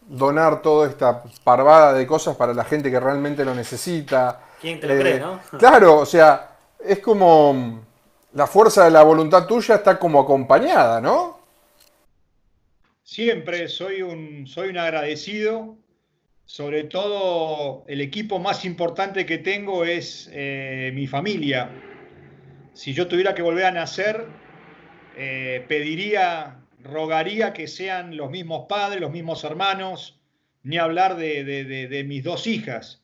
donar 0.07 0.63
toda 0.63 0.89
esta 0.89 1.23
parvada 1.45 1.93
de 1.93 2.07
cosas 2.07 2.37
para 2.37 2.55
la 2.55 2.65
gente 2.65 2.91
que 2.91 3.01
realmente 3.01 3.45
lo 3.45 3.55
necesita. 3.55 4.41
¿Quién 4.61 4.81
te 4.81 4.87
lo 4.87 4.99
cree, 4.99 5.21
no? 5.21 5.41
Claro, 5.59 5.99
o 5.99 6.07
sea, 6.07 6.52
es 6.85 6.99
como 7.01 7.85
la 8.33 8.47
fuerza 8.47 8.85
de 8.85 8.91
la 8.91 9.03
voluntad 9.03 9.47
tuya 9.47 9.77
está 9.77 9.99
como 9.99 10.21
acompañada, 10.21 11.01
¿no? 11.01 11.41
Siempre 13.03 13.69
soy 13.69 14.03
un, 14.03 14.47
soy 14.47 14.71
un 14.71 14.79
agradecido. 14.79 15.77
Sobre 16.45 16.85
todo 16.85 17.85
el 17.87 18.01
equipo 18.01 18.39
más 18.39 18.65
importante 18.65 19.25
que 19.25 19.39
tengo 19.39 19.85
es 19.85 20.29
eh, 20.33 20.91
mi 20.93 21.07
familia. 21.07 21.71
Si 22.75 22.93
yo 22.93 23.07
tuviera 23.07 23.35
que 23.35 23.43
volver 23.43 23.67
a 23.67 23.71
nacer, 23.71 24.27
eh, 25.17 25.65
pediría, 25.69 26.59
rogaría 26.83 27.53
que 27.53 27.69
sean 27.69 28.17
los 28.17 28.31
mismos 28.31 28.67
padres, 28.69 29.01
los 29.01 29.13
mismos 29.13 29.45
hermanos, 29.45 30.21
ni 30.63 30.79
hablar 30.79 31.17
de, 31.17 32.05
mis 32.07 32.25
dos 32.25 32.47
hijas. 32.47 33.02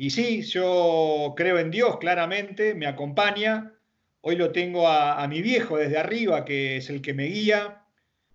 Y 0.00 0.10
sí, 0.10 0.42
yo 0.42 1.34
creo 1.36 1.58
en 1.58 1.72
Dios 1.72 1.98
claramente, 1.98 2.72
me 2.72 2.86
acompaña. 2.86 3.72
Hoy 4.20 4.36
lo 4.36 4.52
tengo 4.52 4.86
a 4.86 5.26
mi 5.26 5.42
viejo 5.42 5.76
desde 5.76 5.98
arriba, 5.98 6.44
que 6.44 6.76
es 6.76 6.88
el 6.88 7.02
que 7.02 7.14
me 7.14 7.24
guía. 7.24 7.82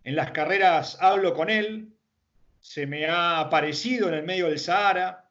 En 0.04 0.18
las 0.18 0.32
carreras 0.32 0.98
hablo 1.00 1.34
con 1.34 1.50
él, 1.50 1.94
se 2.60 2.86
me 2.86 3.06
ha 3.06 3.40
aparecido 3.40 4.10
en 4.10 4.16
el 4.16 4.24
medio 4.24 4.50
del 4.50 4.60
Sahara, 4.60 5.30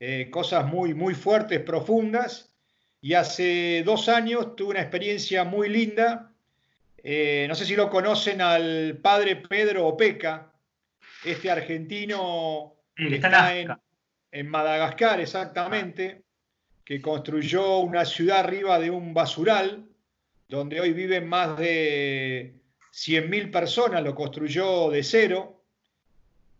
eh, 0.00 0.30
cosas 0.30 0.66
muy, 0.66 0.94
muy 0.94 1.14
fuertes, 1.14 1.60
profundas, 1.60 2.52
y 3.00 3.14
hace 3.14 3.84
dos 3.84 4.08
años 4.08 4.56
tuve 4.56 4.70
una 4.70 4.80
experiencia 4.80 5.44
muy 5.44 5.68
linda. 5.68 6.32
Eh, 7.04 7.46
no 7.48 7.54
sé 7.54 7.66
si 7.66 7.76
lo 7.76 7.88
conocen 7.88 8.40
al 8.40 8.98
padre 9.00 9.36
Pedro 9.36 9.86
Opeca, 9.86 10.52
este 11.24 11.52
argentino 11.52 12.74
que 12.96 13.14
está 13.14 13.56
en, 13.56 13.68
en 14.32 14.48
Madagascar 14.48 15.20
exactamente, 15.20 16.24
que 16.84 17.00
construyó 17.00 17.78
una 17.78 18.04
ciudad 18.04 18.40
arriba 18.40 18.80
de 18.80 18.90
un 18.90 19.14
basural, 19.14 19.86
donde 20.48 20.80
hoy 20.80 20.92
viven 20.92 21.28
más 21.28 21.56
de 21.58 22.54
100.000 22.92 23.50
personas, 23.50 24.02
lo 24.02 24.14
construyó 24.14 24.90
de 24.90 25.02
cero. 25.02 25.62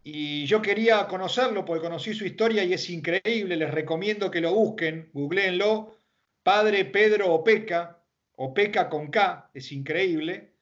Y 0.05 0.45
yo 0.47 0.61
quería 0.61 1.07
conocerlo 1.07 1.65
porque 1.65 1.83
conocí 1.83 2.13
su 2.13 2.25
historia 2.25 2.63
y 2.65 2.75
es 2.75 2.91
increíble, 2.91 3.57
les 3.57 3.71
recomiendo 3.71 4.31
que 4.31 4.41
lo 4.41 4.53
busquen, 4.53 5.11
googleenlo, 5.13 5.97
Padre 6.43 6.85
Pedro 6.85 7.33
Opeca, 7.33 7.99
Opeca 8.37 8.89
con 8.89 9.11
K, 9.11 9.51
es 9.55 9.73
increíble. 9.73 10.53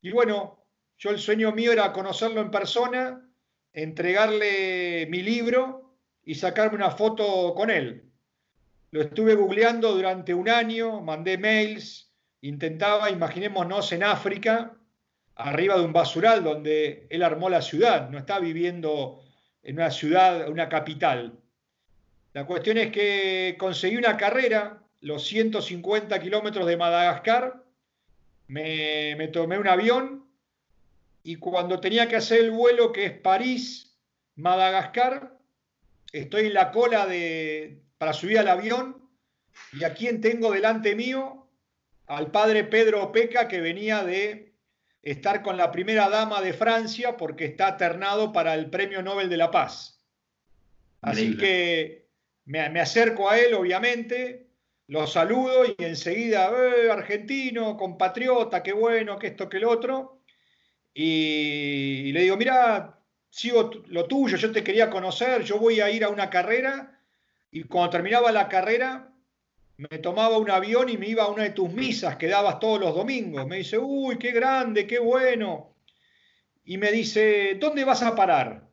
Y 0.00 0.10
bueno, 0.10 0.64
yo 0.98 1.10
el 1.10 1.18
sueño 1.18 1.52
mío 1.52 1.72
era 1.72 1.92
conocerlo 1.92 2.40
en 2.40 2.50
persona, 2.50 3.28
entregarle 3.72 5.06
mi 5.10 5.22
libro 5.22 5.81
y 6.24 6.34
sacarme 6.34 6.76
una 6.76 6.90
foto 6.90 7.54
con 7.54 7.70
él. 7.70 8.10
Lo 8.90 9.02
estuve 9.02 9.34
googleando 9.34 9.94
durante 9.94 10.34
un 10.34 10.48
año, 10.48 11.00
mandé 11.00 11.38
mails, 11.38 12.12
intentaba, 12.42 13.10
imaginémonos 13.10 13.92
en 13.92 14.04
África, 14.04 14.76
arriba 15.34 15.76
de 15.78 15.84
un 15.84 15.92
basural 15.92 16.44
donde 16.44 17.06
él 17.10 17.22
armó 17.22 17.48
la 17.48 17.62
ciudad, 17.62 18.10
no 18.10 18.18
está 18.18 18.38
viviendo 18.38 19.22
en 19.62 19.76
una 19.76 19.90
ciudad, 19.90 20.48
una 20.48 20.68
capital. 20.68 21.38
La 22.34 22.46
cuestión 22.46 22.78
es 22.78 22.90
que 22.90 23.56
conseguí 23.58 23.96
una 23.96 24.16
carrera, 24.16 24.82
los 25.00 25.26
150 25.26 26.18
kilómetros 26.20 26.66
de 26.66 26.76
Madagascar, 26.76 27.62
me, 28.48 29.28
tomé 29.28 29.58
un 29.58 29.68
avión 29.68 30.26
y 31.22 31.36
cuando 31.36 31.80
tenía 31.80 32.08
que 32.08 32.16
hacer 32.16 32.40
el 32.40 32.50
vuelo 32.50 32.92
que 32.92 33.06
es 33.06 33.12
París, 33.12 33.98
Madagascar, 34.36 35.38
estoy 36.12 36.46
en 36.46 36.54
la 36.54 36.70
cola 36.70 37.06
de, 37.06 37.82
para 37.98 38.12
subir 38.12 38.38
al 38.38 38.48
avión 38.48 39.08
y 39.72 39.84
a 39.84 39.94
quien 39.94 40.20
tengo 40.20 40.52
delante 40.52 40.94
mío, 40.94 41.48
al 42.06 42.30
padre 42.30 42.64
Pedro 42.64 43.02
Opeca 43.02 43.48
que 43.48 43.60
venía 43.60 44.04
de 44.04 44.54
estar 45.02 45.42
con 45.42 45.56
la 45.56 45.72
primera 45.72 46.08
dama 46.08 46.40
de 46.40 46.52
Francia 46.52 47.16
porque 47.16 47.46
está 47.46 47.76
ternado 47.76 48.32
para 48.32 48.54
el 48.54 48.70
Premio 48.70 49.02
Nobel 49.02 49.28
de 49.28 49.36
la 49.36 49.50
Paz. 49.50 50.00
Así 51.00 51.36
que 51.36 52.06
me, 52.44 52.80
acerco 52.80 53.28
a 53.28 53.38
él, 53.38 53.54
obviamente, 53.54 54.46
lo 54.86 55.06
saludo 55.06 55.64
y 55.66 55.74
enseguida, 55.78 56.50
eh, 56.50 56.90
argentino, 56.90 57.76
compatriota, 57.76 58.62
qué 58.62 58.72
bueno, 58.72 59.18
que 59.18 59.28
esto, 59.28 59.48
que 59.48 59.56
el 59.56 59.64
otro. 59.64 60.22
Y, 60.94 62.12
le 62.12 62.22
digo, 62.22 62.36
mira, 62.36 63.01
sigo 63.32 63.70
lo 63.86 64.04
tuyo, 64.04 64.36
yo 64.36 64.52
te 64.52 64.62
quería 64.62 64.90
conocer, 64.90 65.42
yo 65.42 65.58
voy 65.58 65.80
a 65.80 65.90
ir 65.90 66.04
a 66.04 66.10
una 66.10 66.28
carrera. 66.28 67.00
Y 67.50 67.64
cuando 67.64 67.90
terminaba 67.90 68.30
la 68.30 68.46
carrera, 68.46 69.10
me 69.78 69.98
tomaba 69.98 70.36
un 70.36 70.50
avión 70.50 70.90
y 70.90 70.98
me 70.98 71.08
iba 71.08 71.24
a 71.24 71.28
una 71.28 71.44
de 71.44 71.50
tus 71.50 71.72
misas 71.72 72.16
que 72.16 72.28
dabas 72.28 72.60
todos 72.60 72.78
los 72.78 72.94
domingos. 72.94 73.46
Me 73.46 73.56
dice, 73.56 73.78
uy, 73.78 74.18
qué 74.18 74.32
grande, 74.32 74.86
qué 74.86 74.98
bueno. 74.98 75.74
Y 76.64 76.76
me 76.76 76.92
dice, 76.92 77.56
¿dónde 77.58 77.84
vas 77.84 78.02
a 78.02 78.14
parar? 78.14 78.68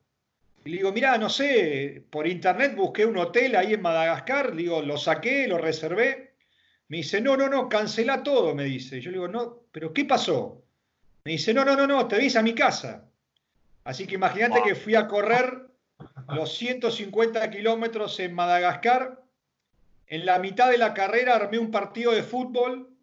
Y 0.65 0.71
le 0.71 0.77
digo, 0.77 0.91
mira, 0.91 1.17
no 1.17 1.29
sé, 1.29 2.03
por 2.09 2.27
internet 2.27 2.75
busqué 2.75 3.05
un 3.05 3.17
hotel 3.17 3.55
ahí 3.55 3.73
en 3.73 3.81
Madagascar, 3.81 4.53
digo, 4.53 4.81
lo 4.81 4.97
saqué, 4.97 5.47
lo 5.47 5.57
reservé. 5.57 6.33
Me 6.89 6.97
dice, 6.97 7.21
no, 7.21 7.37
no, 7.37 7.47
no, 7.47 7.69
cancela 7.69 8.23
todo, 8.23 8.53
me 8.53 8.65
dice. 8.65 8.99
Yo 8.99 9.09
le 9.09 9.17
digo, 9.17 9.27
no, 9.29 9.63
pero 9.71 9.93
¿qué 9.93 10.03
pasó? 10.03 10.65
Me 11.23 11.31
dice, 11.31 11.53
no, 11.53 11.63
no, 11.63 11.77
no, 11.77 11.87
no, 11.87 12.07
te 12.09 12.17
ves 12.17 12.35
a 12.35 12.41
mi 12.41 12.53
casa. 12.53 13.08
Así 13.89 14.05
que 14.05 14.15
imagínate 14.15 14.61
que 14.61 14.75
fui 14.75 14.93
a 14.93 15.07
correr 15.07 15.65
los 16.27 16.53
150 16.53 17.49
kilómetros 17.49 18.19
en 18.19 18.35
Madagascar 18.35 19.19
en 20.05 20.27
la 20.27 20.37
mitad 20.37 20.69
de 20.69 20.77
la 20.77 20.93
carrera 20.93 21.35
armé 21.35 21.57
un 21.57 21.71
partido 21.71 22.11
de 22.11 22.21
fútbol 22.21 22.95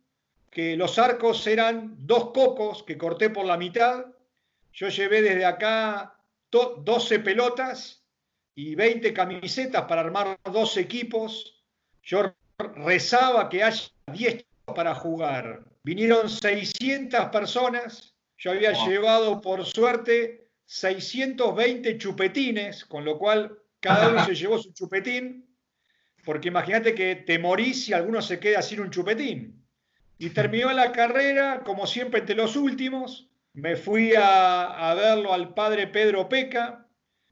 que 0.49 0.77
los 0.77 0.96
arcos 1.01 1.44
eran 1.49 1.96
dos 2.07 2.31
cocos 2.31 2.85
que 2.85 2.96
corté 2.96 3.31
por 3.31 3.46
la 3.46 3.57
mitad. 3.57 4.07
Yo 4.72 4.88
llevé 4.88 5.22
desde 5.22 5.44
acá 5.44 6.20
12 6.53 7.18
pelotas 7.18 8.05
y 8.55 8.77
20 8.77 9.12
camisetas 9.12 9.87
para 9.87 10.03
armar 10.03 10.38
dos 10.44 10.77
equipos. 10.77 11.64
Yo 12.05 12.33
rezaba 12.59 13.49
que 13.49 13.64
haya 13.64 13.90
10 14.12 14.44
para 14.72 14.94
jugar. 14.94 15.64
Vinieron 15.83 16.31
600 16.31 17.27
personas. 17.27 18.14
Yo 18.38 18.53
había 18.53 18.72
llevado, 18.87 19.40
por 19.40 19.64
suerte, 19.64 20.45
620 20.66 21.96
chupetines, 21.98 22.85
con 22.85 23.05
lo 23.05 23.18
cual 23.18 23.59
cada 23.81 24.09
uno 24.11 24.24
se 24.24 24.35
llevó 24.35 24.59
su 24.59 24.72
chupetín 24.72 25.46
porque 26.26 26.48
imagínate 26.48 26.92
que 26.92 27.14
te 27.14 27.38
morís 27.38 27.85
si 27.85 27.92
alguno 27.92 28.20
se 28.20 28.40
queda 28.40 28.61
sin 28.61 28.81
un 28.81 28.90
chupetín. 28.90 29.64
Y 30.18 30.31
terminó 30.31 30.72
la 30.72 30.90
carrera, 30.90 31.62
como 31.64 31.87
siempre, 31.87 32.18
entre 32.18 32.35
los 32.35 32.57
últimos. 32.57 33.31
Me 33.52 33.76
fui 33.76 34.12
a, 34.18 34.92
verlo 34.96 35.33
al 35.33 35.55
padre 35.55 35.87
Pedro 35.87 36.29
Peca, 36.29 36.85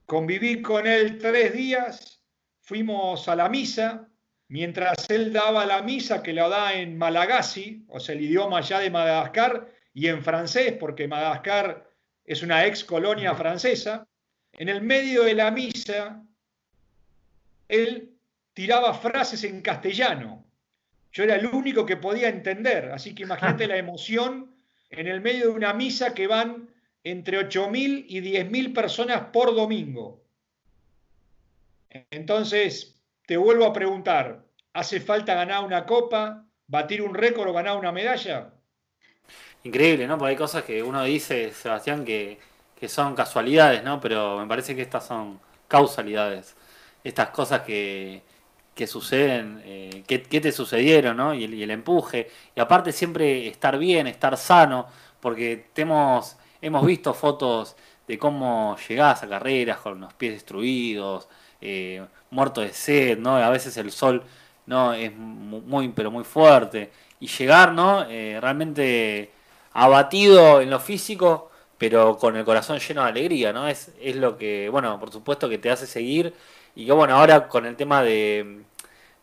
conviví 0.05 0.61
con 0.61 0.87
él 0.87 1.17
tres 1.17 1.53
días, 1.53 2.23
fuimos 2.61 3.27
a 3.27 3.35
la 3.35 3.49
misa, 3.49 4.07
mientras 4.47 5.09
él 5.09 5.33
daba 5.33 5.65
la 5.65 5.81
misa 5.81 6.23
que 6.23 6.31
la 6.31 6.47
da 6.47 6.73
en 6.73 6.97
Malagasy, 6.97 7.83
o 7.89 7.99
sea, 7.99 8.15
el 8.15 8.21
idioma 8.21 8.59
allá 8.59 8.79
de 8.79 8.91
Madagascar, 8.91 9.67
y 9.93 10.07
en 10.07 10.23
francés, 10.23 10.73
porque 10.79 11.07
Madagascar 11.09 11.89
es 12.25 12.41
una 12.41 12.65
ex 12.65 12.83
colonia 12.83 13.35
francesa, 13.35 14.07
en 14.53 14.69
el 14.69 14.81
medio 14.81 15.23
de 15.23 15.33
la 15.33 15.51
misa, 15.51 16.23
él 17.67 18.17
tiraba 18.53 18.93
frases 18.93 19.43
en 19.43 19.61
castellano. 19.61 20.45
Yo 21.11 21.23
era 21.23 21.35
el 21.35 21.45
único 21.47 21.85
que 21.85 21.97
podía 21.97 22.29
entender, 22.29 22.91
así 22.91 23.13
que 23.13 23.23
imagínate 23.23 23.67
la 23.67 23.77
emoción 23.77 24.55
en 24.89 25.07
el 25.07 25.21
medio 25.21 25.47
de 25.47 25.53
una 25.53 25.73
misa 25.73 26.13
que 26.13 26.27
van 26.27 26.69
entre 27.03 27.39
8.000 27.39 28.05
y 28.07 28.21
10.000 28.21 28.73
personas 28.73 29.21
por 29.31 29.53
domingo. 29.55 30.23
Entonces, 32.09 32.99
te 33.25 33.37
vuelvo 33.37 33.65
a 33.65 33.73
preguntar, 33.73 34.45
¿hace 34.73 34.99
falta 34.99 35.35
ganar 35.35 35.63
una 35.63 35.85
copa, 35.85 36.45
batir 36.67 37.01
un 37.01 37.13
récord 37.13 37.49
o 37.49 37.53
ganar 37.53 37.77
una 37.77 37.91
medalla? 37.91 38.54
Increíble, 39.65 40.05
¿no? 40.05 40.19
Porque 40.19 40.29
hay 40.31 40.37
cosas 40.37 40.63
que 40.63 40.83
uno 40.83 41.03
dice, 41.03 41.51
Sebastián, 41.51 42.05
que, 42.05 42.37
que 42.79 42.87
son 42.87 43.15
casualidades, 43.15 43.83
¿no? 43.83 43.99
Pero 43.99 44.37
me 44.37 44.45
parece 44.45 44.75
que 44.75 44.83
estas 44.83 45.07
son 45.07 45.39
causalidades. 45.67 46.55
Estas 47.03 47.29
cosas 47.29 47.61
que, 47.61 48.21
que 48.75 48.85
suceden, 48.85 49.63
eh, 49.65 50.03
que, 50.05 50.19
te 50.19 50.51
sucedieron, 50.51 51.17
¿no? 51.17 51.33
Y 51.33 51.63
el, 51.63 51.71
empuje. 51.71 52.29
Y 52.55 52.59
aparte 52.59 52.91
siempre 52.91 53.47
estar 53.47 53.79
bien, 53.79 54.05
estar 54.05 54.37
sano, 54.37 54.85
porque 55.19 55.67
hemos, 55.75 56.37
hemos 56.61 56.85
visto 56.85 57.15
fotos 57.15 57.75
de 58.07 58.19
cómo 58.19 58.77
llegás 58.87 59.23
a 59.23 59.29
carreras 59.29 59.79
con 59.79 59.99
los 59.99 60.13
pies 60.13 60.33
destruidos, 60.33 61.27
eh, 61.59 62.05
muerto 62.29 62.61
de 62.61 62.71
sed, 62.71 63.17
¿no? 63.17 63.37
A 63.37 63.49
veces 63.49 63.75
el 63.77 63.91
sol 63.91 64.23
no 64.67 64.93
es 64.93 65.11
muy, 65.15 65.89
pero 65.89 66.11
muy 66.11 66.23
fuerte. 66.23 66.91
Y 67.19 67.27
llegar, 67.27 67.73
¿no? 67.73 68.03
Eh, 68.07 68.37
realmente 68.39 69.31
abatido 69.75 70.61
en 70.61 70.69
lo 70.69 70.79
físico, 70.79 71.51
pero 71.77 72.17
con 72.17 72.35
el 72.37 72.45
corazón 72.45 72.79
lleno 72.79 73.03
de 73.03 73.09
alegría, 73.09 73.53
¿no? 73.53 73.67
Es, 73.67 73.91
es 74.01 74.15
lo 74.15 74.37
que, 74.37 74.69
bueno, 74.69 74.99
por 74.99 75.11
supuesto 75.11 75.49
que 75.49 75.57
te 75.57 75.69
hace 75.69 75.85
seguir 75.85 76.33
y 76.75 76.85
que 76.85 76.91
bueno, 76.93 77.15
ahora 77.15 77.47
con 77.47 77.65
el 77.65 77.75
tema 77.75 78.01
de, 78.03 78.63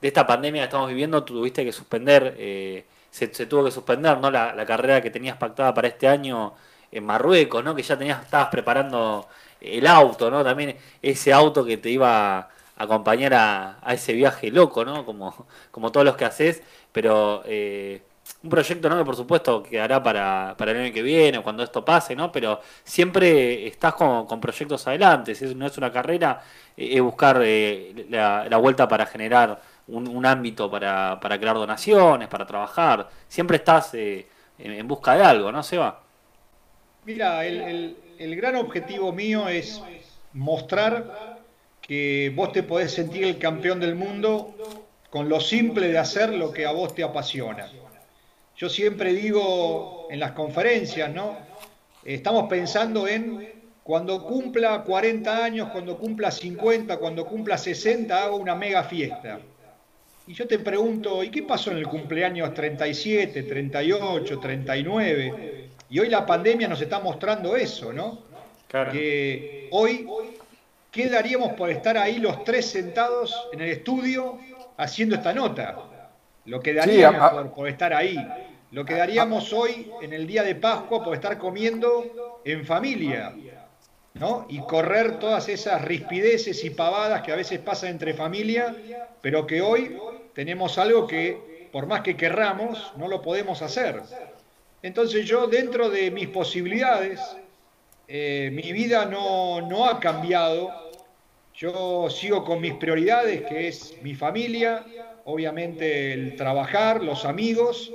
esta 0.02 0.26
pandemia 0.26 0.62
que 0.62 0.66
estamos 0.66 0.88
viviendo, 0.88 1.24
tuviste 1.24 1.64
que 1.64 1.72
suspender, 1.72 2.34
eh, 2.38 2.84
se, 3.10 3.28
tuvo 3.46 3.64
que 3.64 3.70
suspender 3.70 4.18
¿no? 4.18 4.30
La, 4.30 4.66
carrera 4.66 5.00
que 5.00 5.10
tenías 5.10 5.36
pactada 5.38 5.72
para 5.74 5.88
este 5.88 6.08
año 6.08 6.54
en 6.90 7.04
Marruecos, 7.04 7.64
¿no? 7.64 7.74
que 7.74 7.82
ya 7.82 7.96
tenías, 7.98 8.22
estabas 8.22 8.48
preparando 8.48 9.28
el 9.60 9.86
auto, 9.86 10.30
¿no? 10.30 10.44
También 10.44 10.76
ese 11.00 11.32
auto 11.32 11.64
que 11.64 11.78
te 11.78 11.90
iba 11.90 12.38
a 12.38 12.50
acompañar 12.76 13.34
a, 13.34 13.78
ese 13.94 14.12
viaje 14.12 14.50
loco, 14.50 14.84
¿no? 14.84 15.06
Como, 15.06 15.46
como 15.70 15.92
todos 15.92 16.04
los 16.06 16.16
que 16.16 16.24
haces, 16.26 16.62
pero 16.92 17.42
eh, 17.46 18.02
un 18.42 18.50
proyecto, 18.50 18.88
¿no? 18.88 18.98
Que 18.98 19.04
por 19.04 19.16
supuesto 19.16 19.62
quedará 19.62 20.02
para, 20.02 20.54
para 20.56 20.72
el 20.72 20.78
año 20.78 20.92
que 20.92 21.02
viene, 21.02 21.40
cuando 21.42 21.62
esto 21.62 21.84
pase, 21.84 22.16
¿no? 22.16 22.32
Pero 22.32 22.60
siempre 22.82 23.66
estás 23.66 23.94
con, 23.94 24.40
proyectos 24.40 24.86
adelante, 24.86 25.34
si 25.34 25.54
no 25.54 25.66
es 25.66 25.78
una 25.78 25.92
carrera, 25.92 26.42
es 26.76 27.00
buscar 27.00 27.40
eh, 27.42 28.06
la, 28.10 28.56
vuelta 28.56 28.88
para 28.88 29.06
generar 29.06 29.60
un, 29.88 30.26
ámbito 30.26 30.70
para, 30.70 31.18
para, 31.20 31.38
crear 31.38 31.54
donaciones, 31.54 32.28
para 32.28 32.46
trabajar. 32.46 33.08
Siempre 33.28 33.58
estás 33.58 33.94
eh, 33.94 34.26
en, 34.58 34.88
busca 34.88 35.14
de 35.14 35.22
algo, 35.22 35.52
¿no, 35.52 35.62
Seba? 35.62 36.00
Mira, 37.04 37.44
el, 37.44 37.96
el, 38.18 38.36
gran 38.36 38.56
objetivo 38.56 39.12
mío 39.12 39.48
es 39.48 39.82
mostrar 40.32 41.38
que 41.80 42.32
vos 42.34 42.52
te 42.52 42.62
podés 42.62 42.92
sentir 42.92 43.24
el 43.24 43.38
campeón 43.38 43.80
del 43.80 43.96
mundo 43.96 44.54
con 45.10 45.28
lo 45.28 45.40
simple 45.40 45.88
de 45.88 45.98
hacer 45.98 46.32
lo 46.32 46.52
que 46.52 46.64
a 46.64 46.72
vos 46.72 46.94
te 46.94 47.02
apasiona. 47.02 47.68
Yo 48.62 48.68
siempre 48.68 49.12
digo 49.12 50.06
en 50.08 50.20
las 50.20 50.30
conferencias, 50.30 51.12
¿no? 51.12 51.36
Estamos 52.04 52.48
pensando 52.48 53.08
en 53.08 53.52
cuando 53.82 54.22
cumpla 54.22 54.84
40 54.84 55.44
años, 55.44 55.70
cuando 55.70 55.98
cumpla 55.98 56.30
50, 56.30 56.96
cuando 56.98 57.26
cumpla 57.26 57.58
60, 57.58 58.22
hago 58.22 58.36
una 58.36 58.54
mega 58.54 58.84
fiesta. 58.84 59.40
Y 60.28 60.34
yo 60.34 60.46
te 60.46 60.60
pregunto, 60.60 61.24
¿y 61.24 61.32
qué 61.32 61.42
pasó 61.42 61.72
en 61.72 61.78
el 61.78 61.88
cumpleaños 61.88 62.54
37, 62.54 63.42
38, 63.42 64.38
39? 64.38 65.68
Y 65.90 65.98
hoy 65.98 66.08
la 66.08 66.24
pandemia 66.24 66.68
nos 66.68 66.80
está 66.80 67.00
mostrando 67.00 67.56
eso, 67.56 67.92
¿no? 67.92 68.20
Que 68.92 69.66
hoy, 69.72 70.06
¿qué 70.88 71.08
daríamos 71.08 71.54
por 71.54 71.68
estar 71.68 71.98
ahí 71.98 72.18
los 72.18 72.44
tres 72.44 72.66
sentados 72.66 73.48
en 73.52 73.60
el 73.60 73.70
estudio 73.70 74.38
haciendo 74.76 75.16
esta 75.16 75.32
nota? 75.32 75.88
Lo 76.44 76.60
que 76.60 76.74
daríamos 76.74 77.48
por, 77.50 77.68
estar 77.68 77.92
ahí. 77.92 78.16
Lo 78.72 78.86
que 78.86 78.94
daríamos 78.94 79.52
hoy 79.52 79.90
en 80.00 80.14
el 80.14 80.26
día 80.26 80.42
de 80.42 80.54
Pascua 80.54 81.04
por 81.04 81.14
estar 81.14 81.36
comiendo 81.36 82.40
en 82.42 82.64
familia. 82.64 83.34
¿no? 84.14 84.46
Y 84.48 84.60
correr 84.60 85.18
todas 85.18 85.50
esas 85.50 85.82
rispideces 85.82 86.64
y 86.64 86.70
pavadas 86.70 87.20
que 87.20 87.32
a 87.32 87.36
veces 87.36 87.58
pasan 87.58 87.90
entre 87.90 88.14
familia, 88.14 88.74
pero 89.20 89.46
que 89.46 89.60
hoy 89.60 89.98
tenemos 90.34 90.78
algo 90.78 91.06
que, 91.06 91.68
por 91.70 91.86
más 91.86 92.00
que 92.00 92.16
querramos, 92.16 92.94
no 92.96 93.08
lo 93.08 93.20
podemos 93.20 93.60
hacer. 93.60 94.00
Entonces 94.82 95.26
yo, 95.26 95.46
dentro 95.48 95.90
de 95.90 96.10
mis 96.10 96.28
posibilidades, 96.28 97.20
eh, 98.08 98.50
mi 98.54 98.72
vida 98.72 99.04
no, 99.04 99.60
no 99.60 99.84
ha 99.84 100.00
cambiado. 100.00 100.70
Yo 101.54 102.08
sigo 102.08 102.42
con 102.42 102.62
mis 102.62 102.72
prioridades, 102.74 103.42
que 103.42 103.68
es 103.68 104.00
mi 104.02 104.14
familia, 104.14 104.82
obviamente 105.24 106.14
el 106.14 106.36
trabajar, 106.36 107.02
los 107.02 107.26
amigos, 107.26 107.92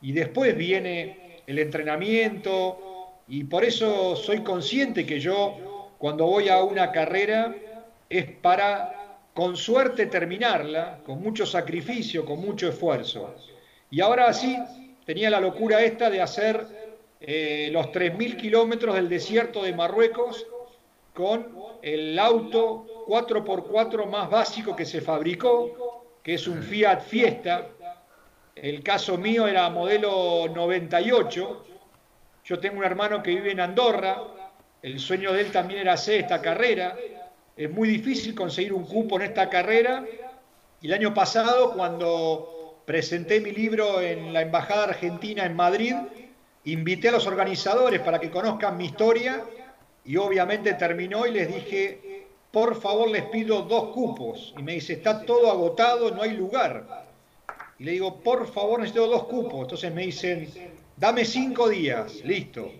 y 0.00 0.12
después 0.12 0.56
viene 0.56 1.42
el 1.46 1.58
entrenamiento, 1.58 2.90
y 3.28 3.44
por 3.44 3.64
eso 3.64 4.16
soy 4.16 4.40
consciente 4.40 5.06
que 5.06 5.20
yo, 5.20 5.94
cuando 5.98 6.26
voy 6.26 6.48
a 6.48 6.62
una 6.62 6.90
carrera, 6.90 7.54
es 8.08 8.24
para, 8.24 9.18
con 9.34 9.56
suerte, 9.56 10.06
terminarla, 10.06 10.98
con 11.04 11.22
mucho 11.22 11.46
sacrificio, 11.46 12.24
con 12.24 12.40
mucho 12.40 12.68
esfuerzo. 12.68 13.34
Y 13.90 14.00
ahora 14.00 14.32
sí, 14.32 14.58
tenía 15.04 15.30
la 15.30 15.40
locura 15.40 15.82
esta 15.82 16.10
de 16.10 16.20
hacer 16.20 16.66
eh, 17.20 17.68
los 17.72 17.86
3.000 17.86 18.36
kilómetros 18.36 18.94
del 18.94 19.08
desierto 19.08 19.62
de 19.62 19.74
Marruecos 19.74 20.46
con 21.14 21.54
el 21.82 22.18
auto 22.18 22.86
4x4 23.06 24.06
más 24.06 24.30
básico 24.30 24.74
que 24.74 24.84
se 24.84 25.00
fabricó, 25.00 26.04
que 26.22 26.34
es 26.34 26.48
un 26.48 26.62
Fiat 26.62 27.02
Fiesta. 27.02 27.68
El 28.60 28.82
caso 28.82 29.16
mío 29.16 29.48
era 29.48 29.70
modelo 29.70 30.46
98, 30.54 31.64
yo 32.44 32.58
tengo 32.58 32.76
un 32.76 32.84
hermano 32.84 33.22
que 33.22 33.30
vive 33.30 33.52
en 33.52 33.60
Andorra, 33.60 34.22
el 34.82 35.00
sueño 35.00 35.32
de 35.32 35.40
él 35.40 35.50
también 35.50 35.80
era 35.80 35.94
hacer 35.94 36.20
esta 36.20 36.42
carrera. 36.42 36.94
Es 37.56 37.70
muy 37.70 37.88
difícil 37.88 38.34
conseguir 38.34 38.74
un 38.74 38.84
cupo 38.84 39.16
en 39.16 39.22
esta 39.22 39.48
carrera. 39.48 40.04
Y 40.82 40.88
el 40.88 40.92
año 40.92 41.14
pasado, 41.14 41.72
cuando 41.72 42.82
presenté 42.84 43.40
mi 43.40 43.50
libro 43.52 44.02
en 44.02 44.30
la 44.34 44.42
Embajada 44.42 44.84
Argentina 44.84 45.46
en 45.46 45.56
Madrid, 45.56 45.94
invité 46.64 47.08
a 47.08 47.12
los 47.12 47.26
organizadores 47.26 48.00
para 48.00 48.18
que 48.18 48.30
conozcan 48.30 48.76
mi 48.76 48.84
historia 48.84 49.42
y 50.04 50.18
obviamente 50.18 50.74
terminó 50.74 51.26
y 51.26 51.30
les 51.30 51.48
dije, 51.48 52.26
por 52.50 52.78
favor 52.78 53.08
les 53.08 53.24
pido 53.24 53.62
dos 53.62 53.94
cupos. 53.94 54.52
Y 54.58 54.62
me 54.62 54.72
dice, 54.72 54.92
está 54.92 55.24
todo 55.24 55.50
agotado, 55.50 56.10
no 56.10 56.20
hay 56.20 56.32
lugar. 56.32 57.08
Y 57.80 57.84
le 57.84 57.92
digo, 57.92 58.20
por 58.20 58.46
favor 58.46 58.78
necesito 58.78 59.08
dos 59.08 59.24
cupos. 59.24 59.62
Entonces 59.62 59.92
me 59.92 60.02
dicen, 60.02 60.48
Dame 61.00 61.24
cinco 61.24 61.70
días, 61.70 62.22
listo. 62.26 62.70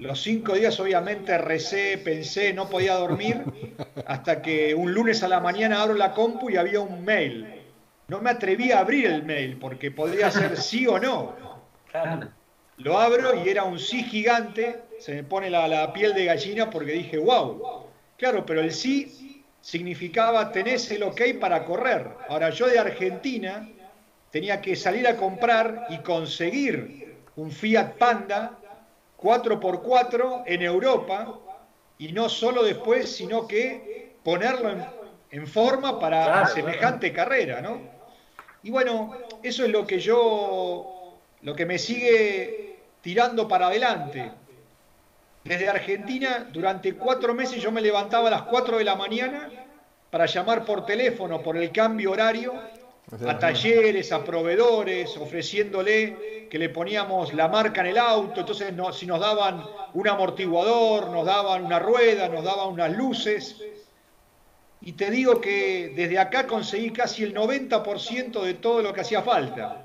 Los 0.00 0.20
cinco 0.20 0.54
días 0.54 0.80
obviamente 0.80 1.38
recé, 1.38 1.96
pensé, 1.96 2.52
no 2.52 2.68
podía 2.68 2.94
dormir, 2.94 3.44
hasta 4.04 4.42
que 4.42 4.74
un 4.74 4.92
lunes 4.92 5.22
a 5.22 5.28
la 5.28 5.38
mañana 5.38 5.80
abro 5.80 5.94
la 5.94 6.12
compu 6.12 6.50
y 6.50 6.56
había 6.56 6.80
un 6.80 7.04
mail. 7.04 7.46
No 8.08 8.20
me 8.20 8.30
atreví 8.30 8.72
a 8.72 8.80
abrir 8.80 9.06
el 9.06 9.22
mail 9.22 9.58
porque 9.60 9.92
podría 9.92 10.28
ser 10.32 10.56
sí 10.56 10.88
o 10.88 10.98
no. 10.98 11.36
Lo 12.78 12.98
abro 12.98 13.44
y 13.44 13.48
era 13.48 13.62
un 13.62 13.78
sí 13.78 14.02
gigante, 14.02 14.80
se 14.98 15.14
me 15.14 15.22
pone 15.22 15.50
la, 15.50 15.68
la 15.68 15.92
piel 15.92 16.14
de 16.14 16.24
gallina 16.24 16.68
porque 16.68 16.90
dije, 16.90 17.16
wow. 17.16 17.86
Claro, 18.16 18.44
pero 18.44 18.60
el 18.60 18.72
sí 18.72 19.44
significaba 19.60 20.50
tenés 20.50 20.90
el 20.90 21.04
ok 21.04 21.20
para 21.40 21.64
correr. 21.64 22.08
Ahora 22.28 22.50
yo 22.50 22.66
de 22.66 22.80
Argentina 22.80 23.68
tenía 24.32 24.62
que 24.62 24.74
salir 24.74 25.06
a 25.06 25.16
comprar 25.16 25.86
y 25.90 25.98
conseguir 25.98 27.20
un 27.36 27.52
Fiat 27.52 27.92
Panda 27.98 28.58
4x4 29.20 30.44
en 30.46 30.62
Europa 30.62 31.38
y 31.98 32.12
no 32.12 32.28
solo 32.28 32.64
después, 32.64 33.14
sino 33.14 33.46
que 33.46 34.16
ponerlo 34.24 34.70
en, 35.30 35.46
forma 35.46 36.00
para 36.00 36.46
semejante 36.46 37.12
carrera, 37.12 37.60
¿no? 37.60 37.80
Y 38.62 38.70
bueno, 38.70 39.14
eso 39.42 39.64
es 39.64 39.70
lo 39.70 39.86
que 39.86 40.00
yo, 40.00 41.18
lo 41.42 41.54
que 41.54 41.66
me 41.66 41.78
sigue 41.78 42.78
tirando 43.02 43.46
para 43.46 43.66
adelante. 43.66 44.32
Desde 45.44 45.68
Argentina, 45.68 46.48
durante 46.52 46.94
cuatro 46.94 47.34
meses 47.34 47.62
yo 47.62 47.70
me 47.70 47.80
levantaba 47.80 48.28
a 48.28 48.30
las 48.30 48.42
4 48.42 48.78
de 48.78 48.84
la 48.84 48.94
mañana 48.94 49.50
para 50.10 50.26
llamar 50.26 50.64
por 50.64 50.86
teléfono 50.86 51.42
por 51.42 51.56
el 51.56 51.70
cambio 51.72 52.12
horario 52.12 52.54
a 53.12 53.38
talleres, 53.38 54.10
a 54.10 54.24
proveedores, 54.24 55.16
ofreciéndole 55.18 56.48
que 56.48 56.58
le 56.58 56.70
poníamos 56.70 57.34
la 57.34 57.48
marca 57.48 57.82
en 57.82 57.88
el 57.88 57.98
auto, 57.98 58.40
entonces 58.40 58.72
si 58.94 59.06
nos 59.06 59.20
daban 59.20 59.62
un 59.92 60.08
amortiguador, 60.08 61.10
nos 61.10 61.26
daban 61.26 61.64
una 61.64 61.78
rueda, 61.78 62.28
nos 62.28 62.42
daban 62.42 62.68
unas 62.68 62.96
luces. 62.96 63.62
Y 64.80 64.92
te 64.92 65.10
digo 65.10 65.40
que 65.40 65.92
desde 65.94 66.18
acá 66.18 66.46
conseguí 66.46 66.90
casi 66.90 67.22
el 67.22 67.34
90% 67.34 68.42
de 68.42 68.54
todo 68.54 68.82
lo 68.82 68.92
que 68.92 69.02
hacía 69.02 69.22
falta. 69.22 69.84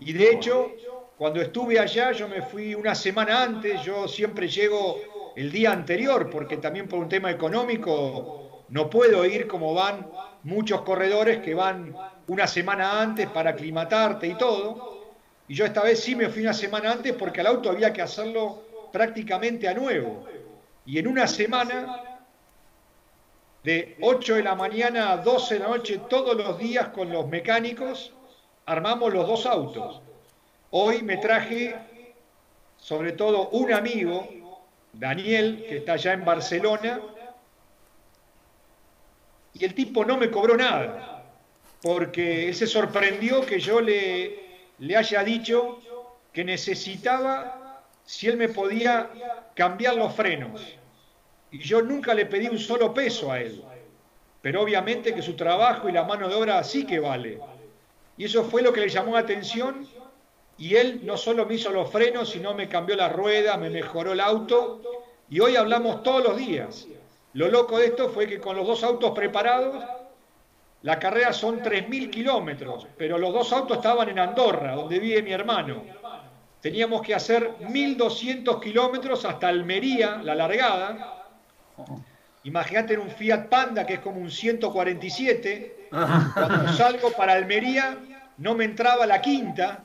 Y 0.00 0.12
de 0.12 0.32
hecho, 0.32 0.72
cuando 1.16 1.40
estuve 1.40 1.78
allá, 1.78 2.12
yo 2.12 2.28
me 2.28 2.42
fui 2.42 2.74
una 2.74 2.94
semana 2.94 3.44
antes, 3.44 3.82
yo 3.82 4.08
siempre 4.08 4.48
llego 4.48 5.00
el 5.36 5.52
día 5.52 5.72
anterior, 5.72 6.28
porque 6.28 6.56
también 6.56 6.88
por 6.88 6.98
un 6.98 7.08
tema 7.08 7.30
económico 7.30 8.49
no 8.70 8.88
puedo 8.88 9.24
ir 9.24 9.46
como 9.46 9.74
van 9.74 10.08
muchos 10.44 10.82
corredores 10.82 11.38
que 11.38 11.54
van 11.54 11.94
una 12.28 12.46
semana 12.46 13.00
antes 13.00 13.28
para 13.28 13.50
aclimatarte 13.50 14.28
y 14.28 14.34
todo. 14.36 15.00
Y 15.48 15.54
yo 15.54 15.64
esta 15.64 15.82
vez 15.82 16.00
sí 16.00 16.14
me 16.14 16.28
fui 16.28 16.42
una 16.42 16.54
semana 16.54 16.92
antes 16.92 17.12
porque 17.14 17.40
al 17.40 17.48
auto 17.48 17.70
había 17.70 17.92
que 17.92 18.02
hacerlo 18.02 18.62
prácticamente 18.92 19.68
a 19.68 19.74
nuevo. 19.74 20.26
Y 20.86 20.98
en 20.98 21.08
una 21.08 21.26
semana, 21.26 22.20
de 23.64 23.96
8 24.00 24.36
de 24.36 24.42
la 24.42 24.54
mañana 24.54 25.12
a 25.12 25.16
12 25.18 25.54
de 25.54 25.60
la 25.60 25.68
noche, 25.68 26.00
todos 26.08 26.36
los 26.36 26.58
días 26.58 26.88
con 26.88 27.12
los 27.12 27.26
mecánicos, 27.26 28.12
armamos 28.66 29.12
los 29.12 29.26
dos 29.26 29.46
autos. 29.46 30.00
Hoy 30.70 31.02
me 31.02 31.16
traje, 31.16 31.76
sobre 32.76 33.12
todo, 33.12 33.48
un 33.50 33.72
amigo, 33.72 34.28
Daniel, 34.92 35.64
que 35.68 35.78
está 35.78 35.94
allá 35.94 36.12
en 36.12 36.24
Barcelona, 36.24 37.00
y 39.54 39.64
el 39.64 39.74
tipo 39.74 40.04
no 40.04 40.16
me 40.16 40.30
cobró 40.30 40.56
nada, 40.56 41.24
porque 41.82 42.52
se 42.54 42.66
sorprendió 42.66 43.44
que 43.44 43.58
yo 43.58 43.80
le, 43.80 44.40
le 44.78 44.96
haya 44.96 45.24
dicho 45.24 45.80
que 46.32 46.44
necesitaba 46.44 47.82
si 48.04 48.28
él 48.28 48.36
me 48.36 48.48
podía 48.48 49.10
cambiar 49.54 49.96
los 49.96 50.14
frenos. 50.14 50.60
Y 51.50 51.58
yo 51.58 51.82
nunca 51.82 52.14
le 52.14 52.26
pedí 52.26 52.48
un 52.48 52.58
solo 52.58 52.94
peso 52.94 53.32
a 53.32 53.40
él. 53.40 53.62
Pero 54.40 54.62
obviamente 54.62 55.14
que 55.14 55.22
su 55.22 55.34
trabajo 55.34 55.88
y 55.88 55.92
la 55.92 56.04
mano 56.04 56.28
de 56.28 56.34
obra 56.34 56.62
sí 56.64 56.86
que 56.86 56.98
vale. 56.98 57.40
Y 58.16 58.24
eso 58.24 58.44
fue 58.44 58.62
lo 58.62 58.72
que 58.72 58.80
le 58.80 58.88
llamó 58.88 59.12
la 59.12 59.20
atención. 59.20 59.86
Y 60.56 60.76
él 60.76 61.00
no 61.04 61.16
solo 61.16 61.46
me 61.46 61.54
hizo 61.54 61.70
los 61.70 61.90
frenos, 61.90 62.30
sino 62.30 62.54
me 62.54 62.68
cambió 62.68 62.94
la 62.94 63.08
rueda, 63.08 63.56
me 63.56 63.70
mejoró 63.70 64.12
el 64.12 64.20
auto. 64.20 64.82
Y 65.28 65.40
hoy 65.40 65.56
hablamos 65.56 66.02
todos 66.02 66.22
los 66.22 66.36
días. 66.36 66.86
Lo 67.32 67.48
loco 67.48 67.78
de 67.78 67.86
esto 67.86 68.08
fue 68.08 68.26
que 68.26 68.40
con 68.40 68.56
los 68.56 68.66
dos 68.66 68.82
autos 68.82 69.12
preparados, 69.12 69.84
la 70.82 70.98
carrera 70.98 71.32
son 71.32 71.60
3.000 71.60 72.10
kilómetros, 72.10 72.88
pero 72.96 73.18
los 73.18 73.32
dos 73.32 73.52
autos 73.52 73.76
estaban 73.76 74.08
en 74.08 74.18
Andorra, 74.18 74.74
donde 74.74 74.98
vive 74.98 75.22
mi 75.22 75.32
hermano. 75.32 75.84
Teníamos 76.60 77.02
que 77.02 77.14
hacer 77.14 77.58
1.200 77.60 78.60
kilómetros 78.60 79.24
hasta 79.24 79.48
Almería, 79.48 80.20
la 80.22 80.34
largada. 80.34 81.28
Imagínate 82.42 82.94
en 82.94 83.00
un 83.00 83.10
Fiat 83.10 83.46
Panda, 83.46 83.86
que 83.86 83.94
es 83.94 84.00
como 84.00 84.20
un 84.20 84.30
147. 84.30 85.88
Cuando 85.90 86.72
salgo 86.72 87.12
para 87.12 87.34
Almería, 87.34 87.96
no 88.38 88.54
me 88.54 88.64
entraba 88.64 89.06
la 89.06 89.20
quinta, 89.20 89.84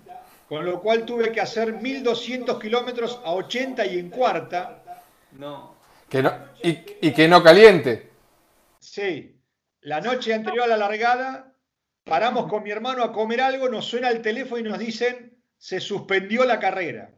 con 0.49 0.65
lo 0.65 0.81
cual 0.81 1.05
tuve 1.05 1.31
que 1.31 1.41
hacer 1.41 1.75
1.200 1.75 2.59
kilómetros 2.59 3.19
a 3.23 3.33
80 3.33 3.85
y 3.85 3.99
en 3.99 4.09
cuarta. 4.09 4.81
No 5.33 5.74
y, 6.11 7.11
que 7.11 7.27
no 7.27 7.43
caliente. 7.43 8.09
Sí. 8.79 9.35
La 9.81 10.01
noche 10.01 10.33
anterior 10.33 10.63
a 10.63 10.67
la 10.67 10.77
largada 10.77 11.53
paramos 12.03 12.47
con 12.47 12.63
mi 12.63 12.71
hermano 12.71 13.03
a 13.03 13.11
comer 13.11 13.41
algo, 13.41 13.69
nos 13.69 13.85
suena 13.85 14.09
el 14.09 14.21
teléfono 14.21 14.59
y 14.59 14.63
nos 14.63 14.79
dicen, 14.79 15.37
se 15.57 15.79
suspendió 15.79 16.45
la 16.45 16.59
carrera. 16.59 17.11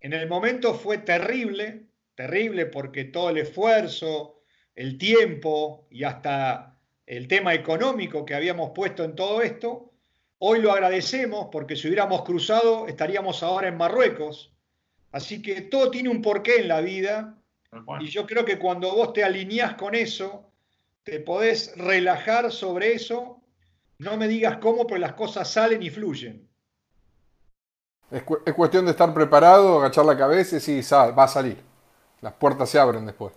En 0.00 0.12
el 0.12 0.28
momento 0.28 0.74
fue 0.74 0.98
terrible, 0.98 1.86
terrible 2.14 2.66
porque 2.66 3.04
todo 3.04 3.30
el 3.30 3.38
esfuerzo, 3.38 4.42
el 4.74 4.98
tiempo 4.98 5.86
y 5.90 6.04
hasta 6.04 6.76
el 7.06 7.28
tema 7.28 7.54
económico 7.54 8.24
que 8.24 8.34
habíamos 8.34 8.70
puesto 8.74 9.04
en 9.04 9.14
todo 9.14 9.42
esto, 9.42 9.92
hoy 10.38 10.60
lo 10.60 10.72
agradecemos 10.72 11.48
porque 11.50 11.76
si 11.76 11.88
hubiéramos 11.88 12.22
cruzado 12.22 12.88
estaríamos 12.88 13.42
ahora 13.42 13.68
en 13.68 13.76
Marruecos. 13.76 14.52
Así 15.10 15.42
que 15.42 15.60
todo 15.62 15.90
tiene 15.90 16.08
un 16.08 16.22
porqué 16.22 16.56
en 16.56 16.68
la 16.68 16.80
vida 16.80 17.41
y 18.00 18.08
yo 18.08 18.26
creo 18.26 18.44
que 18.44 18.58
cuando 18.58 18.94
vos 18.94 19.12
te 19.12 19.24
alineás 19.24 19.74
con 19.74 19.94
eso, 19.94 20.50
te 21.02 21.20
podés 21.20 21.76
relajar 21.76 22.52
sobre 22.52 22.92
eso. 22.94 23.40
No 23.98 24.16
me 24.16 24.28
digas 24.28 24.58
cómo, 24.58 24.86
pero 24.86 24.98
las 24.98 25.14
cosas 25.14 25.50
salen 25.50 25.82
y 25.82 25.90
fluyen. 25.90 26.48
Es, 28.10 28.22
cuestión 28.22 28.84
de 28.84 28.90
estar 28.90 29.12
preparado, 29.14 29.78
agachar 29.78 30.04
la 30.04 30.18
cabeza 30.18 30.56
y 30.56 30.60
sí, 30.60 30.80
va 30.92 31.24
a 31.24 31.28
salir. 31.28 31.56
Las 32.20 32.34
puertas 32.34 32.68
se 32.68 32.78
abren 32.78 33.06
después. 33.06 33.32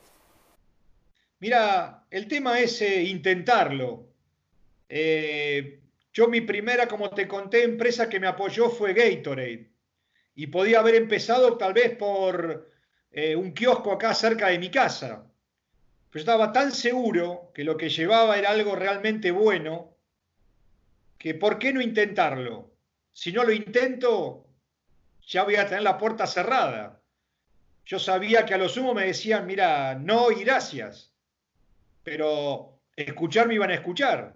Mira, 1.40 2.06
el 2.10 2.28
tema 2.28 2.60
es 2.60 2.82
eh, 2.82 3.04
intentarlo. 3.04 4.08
Eh, 4.90 5.80
yo 6.12 6.28
mi 6.28 6.42
primera, 6.42 6.88
como 6.88 7.10
te 7.10 7.28
conté, 7.28 7.64
empresa 7.64 8.10
que 8.10 8.20
me 8.20 8.28
apoyó 8.28 8.70
fue 8.70 8.94
Gatorade. 8.94 9.72
Y 10.36 10.48
podía 10.48 10.80
haber 10.80 10.96
empezado 10.96 11.58
tal 11.58 11.74
vez 11.74 11.96
por 11.96 12.70
eh, 13.16 13.36
un 13.36 13.54
kiosco 13.54 13.92
acá 13.92 14.14
cerca 14.14 14.50
de 14.50 14.60
mi 14.60 14.70
casa. 14.70 15.26
Pero 16.12 16.22
estaba 16.22 16.52
tan 16.52 16.72
seguro 16.72 17.52
que 17.54 17.64
lo 17.64 17.76
que 17.76 17.90
llevaba 17.90 18.38
era 18.38 18.52
algo 18.52 18.76
realmente 18.76 19.32
bueno, 19.32 19.98
que 21.18 21.34
¿por 21.34 21.58
qué 21.58 21.74
no 21.74 21.82
intentarlo? 21.82 22.72
Si 23.12 23.32
no 23.32 23.44
lo 23.44 23.52
intento, 23.52 24.46
ya 25.26 25.44
voy 25.44 25.56
a 25.56 25.66
tener 25.66 25.82
la 25.82 25.98
puerta 25.98 26.28
cerrada. 26.28 27.02
Yo 27.86 27.98
sabía 27.98 28.46
que 28.46 28.54
a 28.54 28.58
lo 28.58 28.70
sumo 28.70 28.94
me 28.94 29.08
decían, 29.08 29.48
mira, 29.48 29.96
no 29.96 30.30
y 30.32 30.44
gracias 30.44 31.16
pero 32.06 32.80
escuchar 32.96 33.48
me 33.48 33.56
iban 33.56 33.72
a 33.72 33.74
escuchar. 33.74 34.36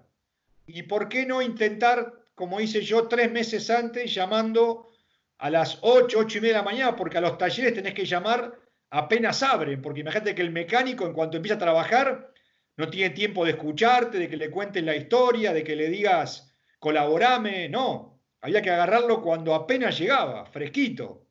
¿Y 0.66 0.84
por 0.84 1.08
qué 1.08 1.26
no 1.26 1.42
intentar, 1.42 2.14
como 2.36 2.60
hice 2.60 2.82
yo 2.82 3.08
tres 3.08 3.32
meses 3.32 3.70
antes, 3.70 4.14
llamando 4.14 4.90
a 5.38 5.50
las 5.50 5.78
8, 5.82 6.18
8 6.20 6.38
y 6.40 6.42
media 6.42 6.54
de 6.56 6.60
la 6.60 6.66
mañana? 6.66 6.96
Porque 6.96 7.20
a 7.20 7.22
los 7.22 7.38
talleres 7.38 7.76
tenés 7.76 7.94
que 7.94 8.06
llamar 8.06 8.60
apenas 8.92 9.44
abren, 9.44 9.82
porque 9.82 10.02
imagínate 10.02 10.36
que 10.36 10.42
el 10.42 10.52
mecánico 10.52 11.06
en 11.06 11.14
cuanto 11.14 11.38
empieza 11.38 11.56
a 11.56 11.60
trabajar 11.60 12.32
no 12.78 12.90
tiene 12.90 13.12
tiempo 13.12 13.46
de 13.46 13.52
escucharte, 13.52 14.18
de 14.18 14.30
que 14.30 14.38
le 14.38 14.50
cuentes 14.50 14.84
la 14.84 14.96
historia, 14.96 15.54
de 15.54 15.64
que 15.64 15.76
le 15.76 15.90
digas 15.90 16.54
colaborame, 16.80 17.68
no, 17.68 18.20
había 18.42 18.62
que 18.62 18.72
agarrarlo 18.72 19.22
cuando 19.22 19.54
apenas 19.54 20.00
llegaba, 20.00 20.46
fresquito. 20.46 21.26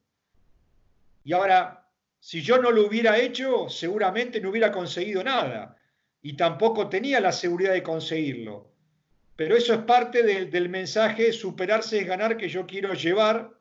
Y 1.24 1.32
ahora, 1.32 1.86
si 2.20 2.42
yo 2.42 2.58
no 2.58 2.70
lo 2.70 2.86
hubiera 2.86 3.18
hecho, 3.18 3.68
seguramente 3.68 4.40
no 4.40 4.50
hubiera 4.50 4.70
conseguido 4.70 5.24
nada 5.24 5.76
y 6.20 6.36
tampoco 6.36 6.88
tenía 6.88 7.20
la 7.20 7.32
seguridad 7.32 7.72
de 7.72 7.82
conseguirlo. 7.82 8.70
Pero 9.36 9.56
eso 9.56 9.72
es 9.72 9.80
parte 9.80 10.22
del 10.22 10.68
mensaje 10.68 11.32
superarse 11.32 12.00
es 12.00 12.06
ganar 12.06 12.36
que 12.36 12.48
yo 12.48 12.66
quiero 12.66 12.92
llevar 12.94 13.52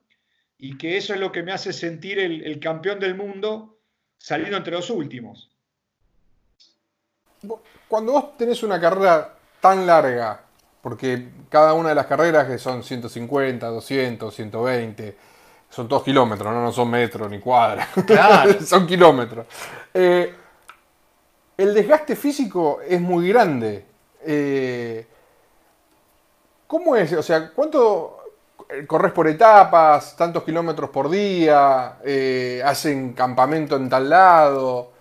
y 0.58 0.78
que 0.78 0.98
eso 0.98 1.14
es 1.14 1.20
lo 1.20 1.32
que 1.32 1.44
me 1.44 1.52
hace 1.52 1.72
sentir 1.72 2.18
el, 2.18 2.60
campeón 2.60 3.00
del 3.00 3.16
mundo 3.16 3.77
saliendo 4.18 4.58
entre 4.58 4.74
los 4.74 4.90
últimos. 4.90 5.50
Cuando 7.88 8.14
vos 8.14 8.38
tenés 8.38 8.64
una 8.64 8.80
carrera 8.80 9.36
tan 9.62 9.86
larga, 9.86 10.42
porque 10.82 11.30
cada 11.50 11.74
una 11.74 11.90
de 11.90 11.96
las 11.96 12.08
carreras 12.08 12.48
que 12.48 12.58
son 12.58 12.84
150, 12.84 13.68
200, 13.68 14.34
120, 14.34 15.18
son 15.70 15.88
dos 15.88 16.04
kilómetros, 16.04 16.54
no, 16.54 16.62
no 16.62 16.72
son 16.72 16.90
metros 16.90 17.30
ni 17.30 17.40
cuadras, 17.40 17.90
son 18.66 18.88
kilómetros. 18.88 19.46
Eh, 19.94 20.34
el 21.58 21.74
desgaste 21.74 22.16
físico 22.16 22.80
es 22.88 23.02
muy 23.02 23.30
grande. 23.30 23.86
Eh, 24.24 25.08
¿Cómo 26.68 26.96
es? 26.96 27.14
O 27.14 27.24
sea, 27.24 27.52
¿cuánto 27.52 28.17
corres 28.86 29.12
por 29.12 29.28
etapas, 29.28 30.16
tantos 30.16 30.44
kilómetros 30.44 30.90
por 30.90 31.10
día, 31.10 31.98
eh, 32.04 32.62
hacen 32.66 33.14
campamento 33.14 33.76
en 33.76 33.90
tal 33.90 34.10
lado? 34.10 34.92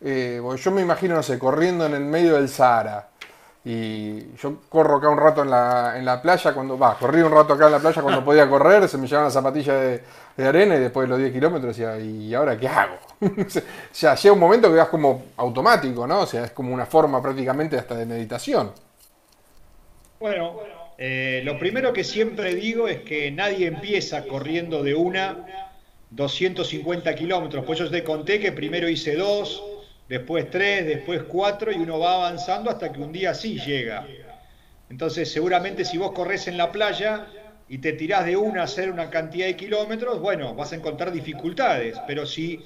Eh, 0.00 0.40
yo 0.56 0.70
me 0.72 0.82
imagino, 0.82 1.14
no 1.14 1.22
sé, 1.22 1.38
corriendo 1.38 1.86
en 1.86 1.94
el 1.94 2.04
medio 2.04 2.34
del 2.34 2.48
Sahara. 2.48 3.08
Y 3.64 4.34
yo 4.34 4.56
corro 4.68 4.96
acá 4.96 5.08
un 5.08 5.18
rato 5.18 5.42
en 5.42 5.50
la, 5.50 5.96
en 5.96 6.04
la 6.04 6.20
playa, 6.20 6.52
cuando 6.52 6.76
va, 6.76 6.98
corrí 6.98 7.22
un 7.22 7.30
rato 7.30 7.52
acá 7.52 7.66
en 7.66 7.72
la 7.72 7.78
playa 7.78 8.02
cuando 8.02 8.24
podía 8.24 8.48
correr, 8.50 8.88
se 8.88 8.98
me 8.98 9.06
llevaban 9.06 9.26
las 9.26 9.34
zapatillas 9.34 9.80
de, 9.80 10.04
de 10.36 10.48
arena 10.48 10.74
y 10.74 10.80
después 10.80 11.06
de 11.06 11.10
los 11.10 11.18
10 11.18 11.32
kilómetros 11.32 11.76
decía, 11.76 11.96
¿y 11.98 12.34
ahora 12.34 12.58
qué 12.58 12.66
hago? 12.66 12.96
o 13.20 13.92
sea, 13.92 14.16
llega 14.16 14.32
un 14.32 14.40
momento 14.40 14.68
que 14.68 14.74
vas 14.74 14.88
como 14.88 15.26
automático, 15.36 16.08
¿no? 16.08 16.22
O 16.22 16.26
sea, 16.26 16.44
es 16.44 16.50
como 16.50 16.74
una 16.74 16.86
forma 16.86 17.22
prácticamente 17.22 17.78
hasta 17.78 17.94
de 17.94 18.04
meditación. 18.04 18.72
Bueno, 20.18 20.54
eh, 21.04 21.42
lo 21.42 21.58
primero 21.58 21.92
que 21.92 22.04
siempre 22.04 22.54
digo 22.54 22.86
es 22.86 23.00
que 23.00 23.28
nadie 23.32 23.66
empieza 23.66 24.24
corriendo 24.24 24.84
de 24.84 24.94
una 24.94 25.44
250 26.10 27.12
kilómetros. 27.16 27.64
Pues 27.64 27.80
yo 27.80 27.90
te 27.90 28.04
conté 28.04 28.38
que 28.38 28.52
primero 28.52 28.88
hice 28.88 29.16
dos, 29.16 29.64
después 30.08 30.48
tres, 30.48 30.86
después 30.86 31.24
cuatro 31.24 31.72
y 31.72 31.74
uno 31.74 31.98
va 31.98 32.14
avanzando 32.14 32.70
hasta 32.70 32.92
que 32.92 33.00
un 33.00 33.10
día 33.10 33.34
sí 33.34 33.58
llega. 33.58 34.06
Entonces 34.90 35.28
seguramente 35.28 35.84
si 35.84 35.98
vos 35.98 36.12
corres 36.12 36.46
en 36.46 36.56
la 36.56 36.70
playa 36.70 37.26
y 37.68 37.78
te 37.78 37.94
tirás 37.94 38.24
de 38.24 38.36
una 38.36 38.60
a 38.60 38.64
hacer 38.66 38.88
una 38.88 39.10
cantidad 39.10 39.46
de 39.46 39.56
kilómetros, 39.56 40.20
bueno, 40.20 40.54
vas 40.54 40.72
a 40.72 40.76
encontrar 40.76 41.10
dificultades, 41.10 42.00
pero 42.06 42.26
si 42.26 42.60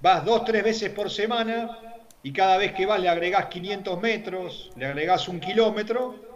vas 0.00 0.24
dos, 0.24 0.44
tres 0.44 0.62
veces 0.62 0.90
por 0.90 1.10
semana 1.10 1.76
y 2.22 2.32
cada 2.32 2.56
vez 2.56 2.72
que 2.72 2.86
vas 2.86 3.00
le 3.00 3.08
agregás 3.08 3.46
500 3.46 4.00
metros, 4.00 4.70
le 4.76 4.86
agregás 4.86 5.26
un 5.26 5.40
kilómetro, 5.40 6.29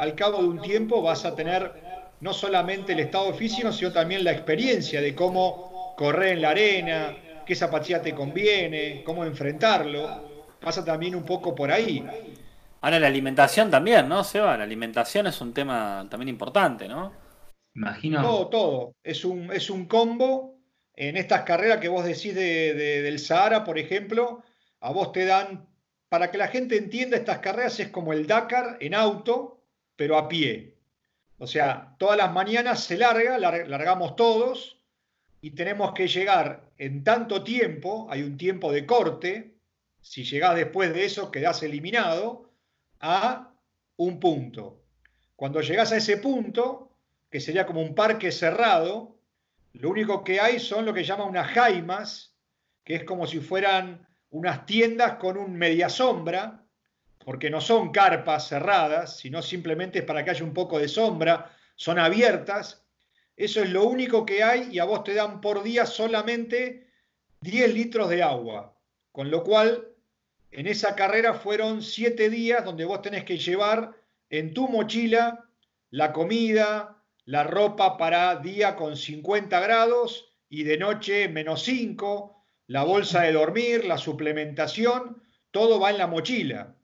al 0.00 0.14
cabo 0.14 0.38
de 0.38 0.48
un 0.48 0.62
tiempo 0.62 1.02
vas 1.02 1.26
a 1.26 1.34
tener 1.34 1.72
no 2.20 2.32
solamente 2.32 2.94
el 2.94 3.00
estado 3.00 3.34
físico, 3.34 3.70
sino 3.70 3.92
también 3.92 4.24
la 4.24 4.32
experiencia 4.32 5.00
de 5.02 5.14
cómo 5.14 5.94
correr 5.94 6.32
en 6.32 6.42
la 6.42 6.50
arena, 6.50 7.16
qué 7.44 7.54
zapatilla 7.54 8.00
te 8.00 8.14
conviene, 8.14 9.02
cómo 9.04 9.26
enfrentarlo. 9.26 10.48
Pasa 10.58 10.82
también 10.82 11.14
un 11.14 11.24
poco 11.24 11.54
por 11.54 11.70
ahí. 11.70 12.02
Ahora 12.80 12.98
la 12.98 13.08
alimentación 13.08 13.70
también, 13.70 14.08
¿no, 14.08 14.24
Seba? 14.24 14.56
La 14.56 14.64
alimentación 14.64 15.26
es 15.26 15.38
un 15.42 15.52
tema 15.52 16.06
también 16.10 16.30
importante, 16.30 16.88
¿no? 16.88 17.12
Imagino. 17.74 18.22
Todo, 18.22 18.48
todo. 18.48 18.94
Es 19.02 19.26
un, 19.26 19.52
es 19.52 19.68
un 19.68 19.84
combo. 19.84 20.56
En 20.96 21.18
estas 21.18 21.42
carreras 21.42 21.78
que 21.78 21.88
vos 21.88 22.06
decís 22.06 22.34
de, 22.34 22.74
del 22.74 23.18
Sahara, 23.18 23.64
por 23.64 23.78
ejemplo, 23.78 24.42
a 24.80 24.92
vos 24.92 25.12
te 25.12 25.26
dan, 25.26 25.66
para 26.08 26.30
que 26.30 26.38
la 26.38 26.48
gente 26.48 26.78
entienda, 26.78 27.18
estas 27.18 27.40
carreras 27.40 27.78
es 27.80 27.88
como 27.88 28.14
el 28.14 28.26
Dakar 28.26 28.78
en 28.80 28.94
auto, 28.94 29.59
pero 30.00 30.16
a 30.16 30.30
pie. 30.30 30.78
O 31.36 31.46
sea, 31.46 31.94
todas 31.98 32.16
las 32.16 32.32
mañanas 32.32 32.84
se 32.84 32.96
larga, 32.96 33.36
largamos 33.36 34.16
todos 34.16 34.80
y 35.42 35.50
tenemos 35.50 35.92
que 35.92 36.08
llegar 36.08 36.70
en 36.78 37.04
tanto 37.04 37.44
tiempo, 37.44 38.06
hay 38.08 38.22
un 38.22 38.38
tiempo 38.38 38.72
de 38.72 38.86
corte, 38.86 39.58
si 40.00 40.24
llegás 40.24 40.56
después 40.56 40.94
de 40.94 41.04
eso 41.04 41.30
quedás 41.30 41.62
eliminado, 41.62 42.50
a 42.98 43.52
un 43.98 44.18
punto. 44.18 44.80
Cuando 45.36 45.60
llegás 45.60 45.92
a 45.92 45.98
ese 45.98 46.16
punto, 46.16 46.96
que 47.28 47.38
sería 47.38 47.66
como 47.66 47.82
un 47.82 47.94
parque 47.94 48.32
cerrado. 48.32 49.18
Lo 49.74 49.90
único 49.90 50.24
que 50.24 50.40
hay 50.40 50.58
son 50.58 50.86
lo 50.86 50.94
que 50.94 51.04
llama 51.04 51.24
unas 51.24 51.48
jaimas, 51.48 52.34
que 52.84 52.94
es 52.94 53.04
como 53.04 53.26
si 53.26 53.40
fueran 53.40 54.08
unas 54.30 54.64
tiendas 54.64 55.16
con 55.16 55.36
un 55.36 55.58
media 55.58 55.90
sombra, 55.90 56.64
porque 57.24 57.50
no 57.50 57.60
son 57.60 57.92
carpas 57.92 58.48
cerradas, 58.48 59.18
sino 59.18 59.42
simplemente 59.42 60.00
es 60.00 60.04
para 60.04 60.24
que 60.24 60.30
haya 60.30 60.44
un 60.44 60.54
poco 60.54 60.78
de 60.78 60.88
sombra, 60.88 61.54
son 61.76 61.98
abiertas. 61.98 62.84
Eso 63.36 63.62
es 63.62 63.70
lo 63.70 63.84
único 63.84 64.24
que 64.24 64.42
hay 64.42 64.68
y 64.72 64.78
a 64.78 64.84
vos 64.84 65.04
te 65.04 65.14
dan 65.14 65.40
por 65.40 65.62
día 65.62 65.86
solamente 65.86 66.88
10 67.40 67.74
litros 67.74 68.08
de 68.08 68.22
agua. 68.22 68.76
Con 69.12 69.30
lo 69.30 69.44
cual, 69.44 69.88
en 70.50 70.66
esa 70.66 70.94
carrera 70.94 71.34
fueron 71.34 71.82
7 71.82 72.30
días 72.30 72.64
donde 72.64 72.84
vos 72.84 73.02
tenés 73.02 73.24
que 73.24 73.38
llevar 73.38 73.94
en 74.28 74.54
tu 74.54 74.68
mochila 74.68 75.44
la 75.90 76.12
comida, 76.12 77.02
la 77.24 77.44
ropa 77.44 77.96
para 77.96 78.36
día 78.36 78.76
con 78.76 78.96
50 78.96 79.60
grados 79.60 80.32
y 80.48 80.64
de 80.64 80.78
noche 80.78 81.28
menos 81.28 81.62
5, 81.64 82.44
la 82.68 82.84
bolsa 82.84 83.22
de 83.22 83.32
dormir, 83.32 83.84
la 83.84 83.98
suplementación, 83.98 85.22
todo 85.50 85.80
va 85.80 85.90
en 85.90 85.98
la 85.98 86.06
mochila. 86.06 86.76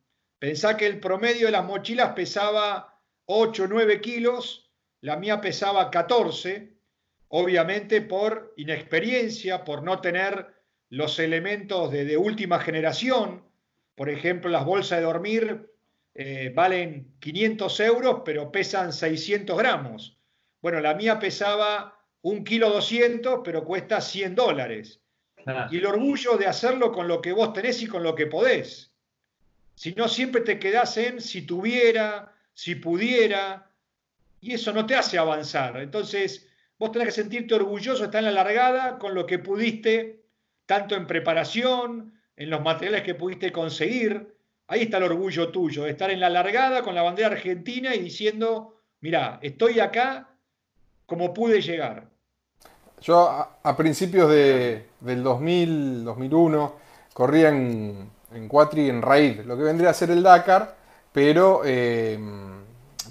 Pensá 0.47 0.76
que 0.76 0.86
el 0.86 1.01
promedio 1.01 1.47
de 1.47 1.51
las 1.51 1.64
mochilas 1.64 2.12
pesaba 2.12 3.01
8 3.24 3.64
o 3.64 3.66
9 3.66 4.01
kilos, 4.01 4.70
la 5.01 5.16
mía 5.16 5.40
pesaba 5.40 5.90
14, 5.90 6.72
obviamente 7.26 8.01
por 8.01 8.55
inexperiencia, 8.57 9.64
por 9.64 9.82
no 9.82 10.01
tener 10.01 10.47
los 10.88 11.18
elementos 11.18 11.90
de, 11.90 12.05
de 12.05 12.16
última 12.16 12.61
generación, 12.61 13.42
por 13.97 14.09
ejemplo, 14.09 14.49
las 14.49 14.64
bolsas 14.64 15.01
de 15.01 15.05
dormir 15.07 15.68
eh, 16.14 16.53
valen 16.55 17.16
500 17.18 17.80
euros, 17.80 18.22
pero 18.24 18.53
pesan 18.53 18.92
600 18.92 19.59
gramos. 19.59 20.16
Bueno, 20.62 20.78
la 20.78 20.94
mía 20.94 21.18
pesaba 21.18 21.99
un 22.22 22.44
kilo 22.44 22.70
200, 22.70 23.40
pero 23.42 23.64
cuesta 23.64 24.01
100 24.01 24.36
dólares. 24.36 25.03
Ah. 25.44 25.66
Y 25.72 25.78
el 25.78 25.86
orgullo 25.86 26.36
de 26.36 26.47
hacerlo 26.47 26.92
con 26.92 27.09
lo 27.09 27.20
que 27.20 27.32
vos 27.32 27.53
tenés 27.53 27.82
y 27.82 27.88
con 27.88 28.05
lo 28.05 28.14
que 28.14 28.28
podés. 28.28 28.92
Si 29.77 29.93
no, 29.93 30.09
siempre 30.09 30.41
te 30.41 30.59
quedás 30.59 30.97
en 30.97 31.20
si 31.20 31.43
tuviera, 31.43 32.33
si 32.55 32.74
pudiera, 32.77 33.70
y 34.41 34.55
eso 34.55 34.72
no 34.72 34.87
te 34.87 34.95
hace 34.95 35.18
avanzar. 35.18 35.77
Entonces, 35.77 36.49
vos 36.79 36.91
tenés 36.91 37.09
que 37.09 37.22
sentirte 37.22 37.55
orgulloso, 37.55 38.05
estar 38.05 38.20
en 38.20 38.35
la 38.35 38.43
largada 38.43 38.99
con 38.99 39.14
lo 39.14 39.27
que 39.27 39.39
pudiste, 39.39 40.24
tanto 40.64 40.97
en 40.97 41.07
preparación, 41.07 42.14
en 42.37 42.51
los 42.51 42.62
materiales 42.62 43.03
que 43.03 43.14
pudiste 43.14 43.53
conseguir. 43.53 44.35
Ahí 44.66 44.83
está 44.83 44.97
el 44.97 45.05
orgullo 45.05 45.51
tuyo, 45.51 45.85
de 45.85 45.91
estar 45.91 46.11
en 46.11 46.20
la 46.20 46.31
largada 46.31 46.83
con 46.83 46.95
la 46.95 47.03
bandera 47.03 47.29
argentina 47.29 47.95
y 47.95 48.01
diciendo, 48.01 48.81
mira, 49.01 49.39
estoy 49.43 49.79
acá 49.79 50.31
como 51.05 51.35
pude 51.35 51.61
llegar. 51.61 52.09
Yo 53.03 53.29
a, 53.62 53.77
principios 53.77 54.31
de, 54.31 54.87
del 55.01 55.22
2000, 55.22 56.05
2001, 56.05 56.74
corría 57.12 57.51
en, 57.51 58.11
en 58.33 58.49
Cuatri, 58.49 58.89
en 58.89 59.03
Raid, 59.03 59.41
lo 59.41 59.57
que 59.57 59.62
vendría 59.62 59.91
a 59.91 59.95
ser 59.95 60.11
el 60.11 60.22
Dakar, 60.22 60.77
pero, 61.12 61.62
eh, 61.64 62.18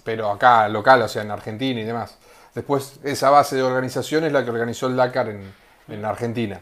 pero 0.04 0.32
acá, 0.32 0.68
local, 0.68 1.04
o 1.04 1.08
sea, 1.08 1.24
en 1.24 1.32
Argentina 1.32 1.80
y 1.80 1.84
demás. 1.84 2.18
Después, 2.54 3.00
esa 3.04 3.30
base 3.30 3.56
de 3.56 3.64
organización 3.64 4.24
es 4.24 4.32
la 4.32 4.44
que 4.44 4.52
organizó 4.52 4.88
el 4.88 4.96
Dakar 4.96 5.30
en, 5.30 5.54
en 5.88 6.06
Argentina. 6.06 6.62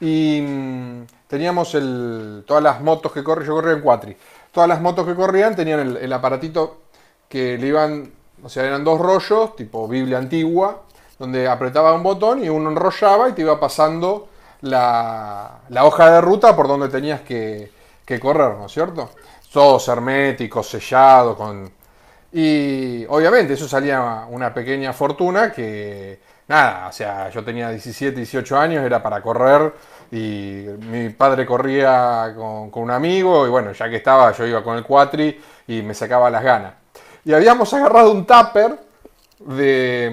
Y 0.00 0.40
mm, 0.40 1.06
teníamos 1.26 1.74
el, 1.74 2.44
todas 2.46 2.62
las 2.62 2.80
motos 2.80 3.12
que 3.12 3.22
corrían, 3.24 3.46
yo 3.48 3.54
corría 3.54 3.74
en 3.74 3.80
Cuatri, 3.80 4.16
todas 4.52 4.68
las 4.68 4.80
motos 4.80 5.06
que 5.06 5.14
corrían 5.14 5.54
tenían 5.56 5.80
el, 5.80 5.96
el 5.96 6.12
aparatito 6.12 6.82
que 7.28 7.58
le 7.58 7.66
iban, 7.66 8.12
o 8.42 8.48
sea, 8.48 8.64
eran 8.64 8.84
dos 8.84 9.00
rollos, 9.00 9.56
tipo 9.56 9.86
Biblia 9.88 10.18
antigua, 10.18 10.82
donde 11.18 11.48
apretaba 11.48 11.94
un 11.94 12.02
botón 12.02 12.44
y 12.44 12.48
uno 12.48 12.70
enrollaba 12.70 13.28
y 13.28 13.32
te 13.32 13.42
iba 13.42 13.58
pasando 13.58 14.28
la, 14.60 15.60
hoja 15.82 16.10
de 16.10 16.20
ruta 16.20 16.54
por 16.56 16.68
donde 16.68 16.88
tenías 16.88 17.20
que, 17.22 17.70
correr, 18.18 18.54
¿no 18.56 18.66
es 18.66 18.72
cierto? 18.72 19.10
Todo 19.52 19.80
hermético, 19.92 20.62
sellado, 20.62 21.36
con... 21.36 21.70
Y 22.32 23.04
obviamente 23.06 23.54
eso 23.54 23.68
salía 23.68 24.26
una 24.28 24.52
pequeña 24.52 24.92
fortuna 24.92 25.50
que, 25.50 26.20
nada, 26.48 26.88
o 26.88 26.92
sea, 26.92 27.30
yo 27.30 27.44
tenía 27.44 27.70
17, 27.70 28.16
18 28.16 28.58
años, 28.58 28.84
era 28.84 29.02
para 29.02 29.22
correr 29.22 29.72
y 30.10 30.64
mi 30.90 31.10
padre 31.10 31.44
corría 31.46 32.34
con, 32.36 32.70
un 32.72 32.90
amigo 32.90 33.46
y 33.46 33.50
bueno, 33.50 33.72
ya 33.72 33.88
que 33.88 33.96
estaba 33.96 34.32
yo 34.32 34.46
iba 34.46 34.62
con 34.62 34.76
el 34.76 34.84
cuatri 34.84 35.40
y 35.66 35.82
me 35.82 35.94
sacaba 35.94 36.30
las 36.30 36.42
ganas. 36.42 36.74
Y 37.24 37.32
habíamos 37.32 37.72
agarrado 37.74 38.12
un 38.12 38.26
tupper 38.26 38.78
de 39.40 40.10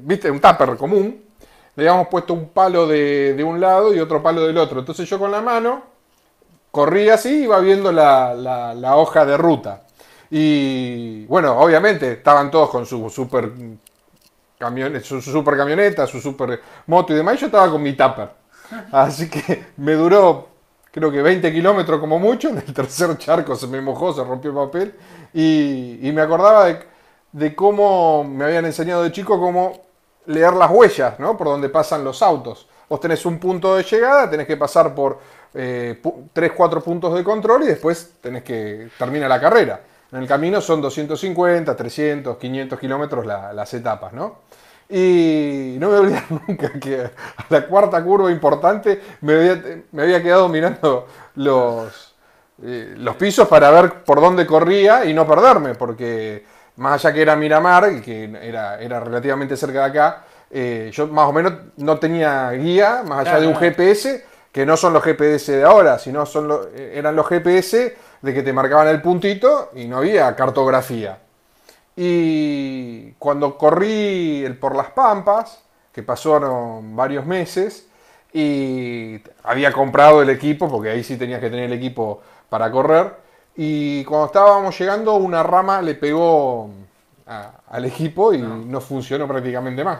viste, 0.00 0.30
un 0.30 0.40
tupper 0.40 0.76
común, 0.76 1.22
le 1.76 1.88
habíamos 1.88 2.08
puesto 2.08 2.34
un 2.34 2.48
palo 2.48 2.86
de, 2.86 3.42
un 3.46 3.60
lado 3.60 3.94
y 3.94 4.00
otro 4.00 4.22
palo 4.22 4.46
del 4.46 4.58
otro. 4.58 4.80
Entonces 4.80 5.08
yo 5.08 5.18
con 5.18 5.30
la 5.30 5.40
mano 5.40 5.82
corría 6.70 7.14
así 7.14 7.30
y 7.30 7.42
iba 7.44 7.58
viendo 7.60 7.92
la, 7.92 8.92
hoja 8.96 9.24
de 9.24 9.36
ruta. 9.36 9.82
Y 10.30 11.24
bueno, 11.26 11.58
obviamente 11.58 12.12
estaban 12.12 12.50
todos 12.50 12.70
con 12.70 12.84
su 12.84 13.08
super 13.08 13.50
camioneta, 14.58 15.04
su, 15.04 15.22
super 15.22 15.56
camioneta, 15.56 16.06
su 16.06 16.20
super 16.20 16.60
moto 16.86 17.12
y 17.12 17.16
demás. 17.16 17.36
Y 17.36 17.38
yo 17.38 17.46
estaba 17.46 17.70
con 17.70 17.82
mi 17.82 17.94
tupper. 17.94 18.30
Así 18.92 19.30
que 19.30 19.66
me 19.78 19.94
duró, 19.94 20.48
creo 20.90 21.10
que 21.10 21.22
20 21.22 21.52
kilómetros 21.52 21.98
como 21.98 22.18
mucho. 22.18 22.50
En 22.50 22.58
el 22.58 22.74
tercer 22.74 23.16
charco 23.16 23.56
se 23.56 23.66
me 23.66 23.80
mojó, 23.80 24.12
se 24.12 24.22
rompió 24.22 24.50
el 24.50 24.56
papel. 24.56 24.94
Y, 25.32 26.06
y 26.06 26.12
me 26.12 26.20
acordaba 26.20 26.66
de 26.66 26.88
de 27.32 27.54
cómo 27.54 28.24
me 28.24 28.44
habían 28.44 28.64
enseñado 28.64 29.02
de 29.02 29.12
chico 29.12 29.38
cómo 29.38 29.82
leer 30.26 30.54
las 30.54 30.70
huellas, 30.70 31.18
¿no? 31.18 31.36
Por 31.36 31.48
donde 31.48 31.68
pasan 31.68 32.04
los 32.04 32.22
autos. 32.22 32.68
Vos 32.88 33.00
tenés 33.00 33.24
un 33.26 33.38
punto 33.38 33.76
de 33.76 33.82
llegada, 33.82 34.30
tenés 34.30 34.46
que 34.46 34.56
pasar 34.56 34.94
por 34.94 35.18
eh, 35.54 36.00
3, 36.32 36.52
4 36.52 36.80
puntos 36.82 37.14
de 37.14 37.24
control 37.24 37.64
y 37.64 37.66
después 37.66 38.14
tenés 38.20 38.42
que 38.42 38.88
terminar 38.98 39.28
la 39.28 39.40
carrera. 39.40 39.80
En 40.10 40.20
el 40.20 40.26
camino 40.26 40.60
son 40.60 40.80
250, 40.80 41.76
300, 41.76 42.36
500 42.38 42.78
kilómetros 42.78 43.26
las 43.26 43.74
etapas, 43.74 44.12
¿no? 44.12 44.48
Y 44.88 45.76
no 45.78 45.90
me 45.90 45.98
voy 45.98 46.14
nunca 46.48 46.72
que 46.80 47.02
a 47.02 47.44
la 47.50 47.66
cuarta 47.66 48.02
curva 48.02 48.30
importante 48.30 49.00
me 49.20 49.34
había, 49.34 50.22
quedado 50.22 50.48
mirando 50.48 51.06
los, 51.34 52.14
eh, 52.62 52.94
los 52.96 53.16
pisos 53.16 53.46
para 53.48 53.70
ver 53.70 54.02
por 54.02 54.20
dónde 54.20 54.46
corría 54.46 55.04
y 55.04 55.12
no 55.12 55.26
perderme, 55.26 55.74
porque 55.74 56.42
más 56.76 57.04
allá 57.04 57.14
que 57.14 57.20
era 57.22 57.36
Miramar, 57.36 58.00
que 58.00 58.24
era, 58.42 58.80
era 58.80 59.00
relativamente 59.00 59.58
cerca 59.58 59.80
de 59.80 59.84
acá, 59.84 60.24
eh, 60.50 60.90
yo 60.92 61.06
más 61.08 61.28
o 61.28 61.32
menos 61.32 61.52
no 61.76 61.98
tenía 61.98 62.50
guía, 62.52 63.02
más 63.06 63.26
allá 63.26 63.40
de 63.40 63.46
un 63.46 63.56
GPS, 63.56 64.24
que 64.52 64.64
no 64.64 64.76
son 64.76 64.92
los 64.92 65.02
GPS 65.02 65.52
de 65.52 65.64
ahora, 65.64 65.98
sino 65.98 66.26
son 66.26 66.50
eran 66.76 67.14
los 67.14 67.26
GPS 67.26 67.96
de 68.22 68.34
que 68.34 68.42
te 68.42 68.52
marcaban 68.52 68.88
el 68.88 69.02
puntito 69.02 69.70
y 69.74 69.86
no 69.86 69.98
había 69.98 70.34
cartografía. 70.34 71.18
Y 71.96 73.12
cuando 73.12 73.58
corrí 73.58 74.44
el 74.44 74.56
por 74.56 74.76
las 74.76 74.90
Pampas, 74.90 75.62
que 75.92 76.02
pasaron 76.02 76.94
varios 76.94 77.26
meses, 77.26 77.88
y 78.32 79.20
había 79.42 79.72
comprado 79.72 80.22
el 80.22 80.30
equipo, 80.30 80.68
porque 80.70 80.90
ahí 80.90 81.02
sí 81.02 81.16
tenías 81.16 81.40
que 81.40 81.50
tener 81.50 81.64
el 81.64 81.72
equipo 81.72 82.22
para 82.48 82.70
correr, 82.70 83.12
y 83.56 84.04
cuando 84.04 84.26
estábamos 84.26 84.78
llegando, 84.78 85.14
una 85.14 85.42
rama 85.42 85.82
le 85.82 85.96
pegó 85.96 86.70
al 87.26 87.84
equipo 87.84 88.32
y 88.32 88.38
no. 88.38 88.80
funcionó 88.80 89.26
prácticamente 89.26 89.82
más. 89.82 89.98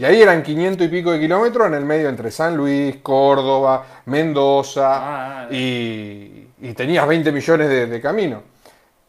Y 0.00 0.04
ahí 0.06 0.22
eran 0.22 0.42
500 0.42 0.86
y 0.86 0.88
pico 0.88 1.12
de 1.12 1.20
kilómetros 1.20 1.66
en 1.66 1.74
el 1.74 1.84
medio 1.84 2.08
entre 2.08 2.30
San 2.30 2.56
Luis, 2.56 2.96
Córdoba, 3.02 3.84
Mendoza, 4.06 4.94
ah, 4.94 5.42
ah, 5.42 5.48
y, 5.50 6.46
tenías 6.74 7.06
20 7.06 7.30
millones 7.30 7.90
de, 7.90 8.00
camino. 8.00 8.42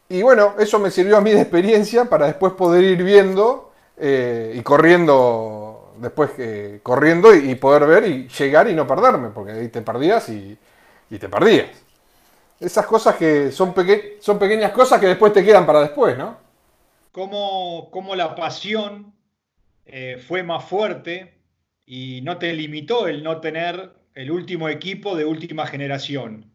Y 0.10 0.22
bueno, 0.22 0.56
eso 0.60 0.80
me 0.80 0.92
sirvió 0.92 1.16
a 1.16 1.22
mí 1.22 1.32
de 1.32 1.40
experiencia 1.40 2.10
para 2.10 2.26
después 2.26 2.52
poder 2.52 2.84
ir 2.84 3.02
viendo 3.06 3.72
eh, 3.96 4.52
y 4.54 4.62
corriendo, 4.64 5.94
después 5.96 6.32
eh, 6.38 6.82
corriendo 6.84 7.34
y, 7.34 7.56
poder 7.56 7.86
ver 7.86 8.06
y 8.08 8.28
llegar 8.28 8.70
y 8.70 8.74
no 8.74 8.86
perderme, 8.86 9.30
porque 9.30 9.54
ahí 9.54 9.70
te 9.70 9.82
perdías 9.82 10.28
y 10.28 10.58
te 11.08 11.30
perdías. 11.30 11.70
Esas 12.60 12.86
cosas 12.86 13.16
que 13.16 13.50
son, 13.54 13.74
son 14.20 14.38
pequeñas 14.38 14.74
cosas 14.74 15.00
que 15.00 15.08
después 15.08 15.32
te 15.32 15.46
quedan 15.46 15.66
para 15.66 15.80
después, 15.80 16.18
¿no? 16.18 16.36
Cómo, 17.14 18.14
la 18.14 18.36
pasión 18.36 19.14
eh, 19.86 20.18
fue 20.26 20.44
más 20.44 20.66
fuerte 20.66 21.42
y 21.86 22.22
no 22.22 22.38
te 22.38 22.54
limitó 22.54 23.08
el 23.08 23.24
no 23.24 23.42
tener 23.42 23.92
el 24.14 24.32
último 24.32 24.70
equipo 24.70 25.16
de 25.16 25.26
última 25.26 25.66
generación. 25.68 26.52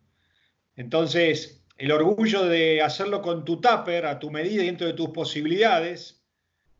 Entonces, 0.76 1.64
el 1.78 1.92
orgullo 1.92 2.44
de 2.44 2.82
hacerlo 2.82 3.22
con 3.22 3.44
tu 3.44 3.60
tupper, 3.60 4.06
a 4.06 4.18
tu 4.18 4.30
medida 4.30 4.62
dentro 4.62 4.86
de 4.86 4.92
tus 4.92 5.10
posibilidades, 5.10 6.22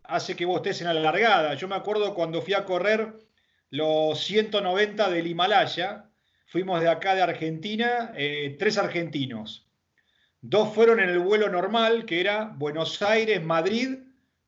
hace 0.04 0.36
que 0.36 0.46
vos 0.46 0.56
estés 0.56 0.80
en 0.80 0.88
la 0.88 0.94
largada. 0.94 1.54
Yo 1.54 1.68
me 1.68 1.76
acuerdo 1.76 2.14
cuando 2.14 2.42
fui 2.42 2.54
a 2.54 2.64
correr 2.64 3.14
los 3.70 4.20
190 4.24 5.10
del 5.10 5.26
Himalaya, 5.26 6.10
fuimos 6.46 6.80
de 6.80 6.88
acá 6.88 7.14
de 7.14 7.22
Argentina, 7.22 8.12
eh, 8.16 8.56
tres 8.58 8.78
argentinos. 8.78 9.68
Dos 10.40 10.72
fueron 10.74 11.00
en 11.00 11.08
el 11.08 11.18
vuelo 11.18 11.48
normal, 11.48 12.04
que 12.06 12.20
era 12.20 12.54
Buenos 12.56 13.02
Aires, 13.02 13.42
Madrid, 13.42 13.98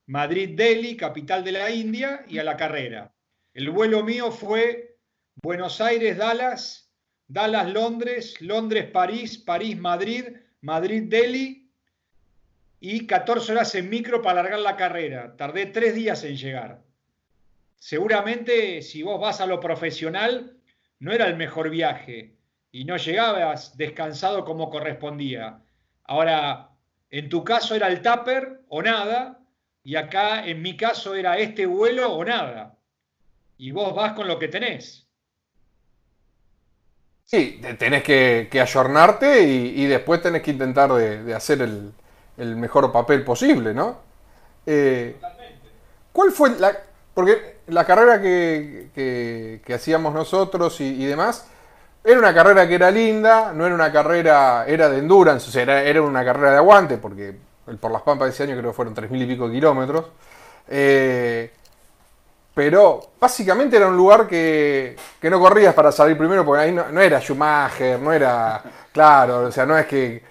Madrid-Delhi, 0.09 0.97
capital 0.97 1.45
de 1.45 1.53
la 1.53 1.71
India, 1.71 2.25
y 2.29 2.39
a 2.39 2.45
la 2.45 2.57
carrera. 2.57 3.13
El 3.55 3.71
vuelo 3.71 4.03
mío 4.03 4.31
fue 4.31 4.97
Buenos 5.43 5.81
Aires-Dallas, 5.81 6.91
Dallas-Londres, 7.29 8.41
Londres-París, 8.41 9.39
París-Madrid, 9.39 10.25
Madrid-Delhi, 10.63 11.69
y 12.81 13.07
14 13.07 13.53
horas 13.53 13.75
en 13.75 13.91
micro 13.91 14.23
para 14.23 14.41
alargar 14.41 14.61
la 14.61 14.77
carrera. 14.77 15.37
Tardé 15.37 15.67
tres 15.67 15.95
días 15.95 16.25
en 16.25 16.37
llegar. 16.37 16.83
Seguramente 17.77 18.83
si 18.83 19.03
vos 19.03 19.21
vas 19.21 19.41
a 19.41 19.47
lo 19.47 19.61
profesional, 19.61 20.57
no 21.01 21.13
era 21.13 21.27
el 21.27 21.37
mejor 21.37 21.71
viaje 21.71 22.37
y 22.73 22.85
no 22.85 22.97
llegabas 22.97 23.77
descansado 23.77 24.45
como 24.45 24.71
correspondía. 24.71 25.61
Ahora, 26.05 26.71
en 27.11 27.29
tu 27.29 27.45
caso 27.45 27.75
era 27.75 27.89
el 27.89 28.01
tupper 28.01 28.63
o 28.69 28.83
nada, 28.83 29.38
y 29.89 29.97
acá 29.97 30.45
en 30.45 30.61
mi 30.61 30.77
caso 30.77 31.15
era 31.15 31.39
este 31.39 31.65
vuelo 31.65 32.13
o 32.13 32.23
nada. 32.23 32.77
Y 33.57 33.73
vos 33.73 33.95
vas 33.95 34.13
con 34.13 34.29
lo 34.29 34.39
que 34.39 34.49
tenés. 34.49 35.09
Sí, 37.25 37.59
tenés 37.79 38.03
que, 38.03 38.49
que 38.51 38.61
ayornarte 38.61 39.45
y, 39.45 39.87
después 39.87 40.21
tenés 40.21 40.43
que 40.43 40.51
intentar 40.51 40.93
de, 40.93 41.35
hacer 41.35 41.63
el, 41.63 42.57
mejor 42.57 42.93
papel 42.93 43.25
posible, 43.25 43.73
¿no? 43.73 44.03
Eh, 44.67 45.17
¿Cuál 46.13 46.33
fue 46.33 46.51
la, 46.59 46.77
porque 47.15 47.61
la 47.69 47.87
carrera 47.87 48.21
que, 48.21 49.63
hacíamos 49.75 50.13
nosotros 50.13 50.83
y, 50.83 51.03
demás, 51.07 51.49
era 52.05 52.19
una 52.19 52.35
carrera 52.35 52.69
que 52.69 52.75
era 52.75 52.91
linda, 52.91 53.55
no 53.55 53.65
era 53.65 53.75
una 53.75 53.91
carrera, 53.91 54.67
era 54.67 54.91
de 54.91 54.99
endurance, 54.99 55.49
o 55.49 55.51
sea, 55.51 55.63
era, 55.63 55.83
era 55.83 56.03
una 56.03 56.27
carrera 56.27 56.51
de 56.51 56.57
aguante, 56.59 56.99
porque 56.99 57.48
el 57.69 57.79
por 57.79 57.91
las 57.91 58.03
Pampas 58.03 58.27
de 58.27 58.33
ese 58.33 58.43
año 58.45 58.57
creo 58.57 58.71
que 58.71 58.77
fueron 58.77 58.95
tres 58.95 59.11
mil 59.11 59.23
y 59.23 59.27
pico 59.27 59.51
kilómetros. 59.51 60.07
Eh, 60.69 61.51
pero 62.55 63.11
básicamente 63.21 63.77
era 63.77 63.87
un 63.87 63.97
lugar 63.97 64.27
que, 64.27 64.97
que, 65.21 65.31
no 65.31 65.39
corrías 65.39 65.75
para 65.75 65.93
salir 65.93 66.19
primero, 66.19 66.45
porque 66.45 66.63
ahí 66.65 66.73
no, 66.73 66.89
no, 66.91 67.01
era 67.01 67.21
Schumacher, 67.21 68.01
no 68.01 68.13
era, 68.13 68.63
claro, 68.93 69.43
o 69.43 69.53
sea, 69.53 69.65
no 69.65 69.79
es 69.79 69.87
que... 69.87 70.23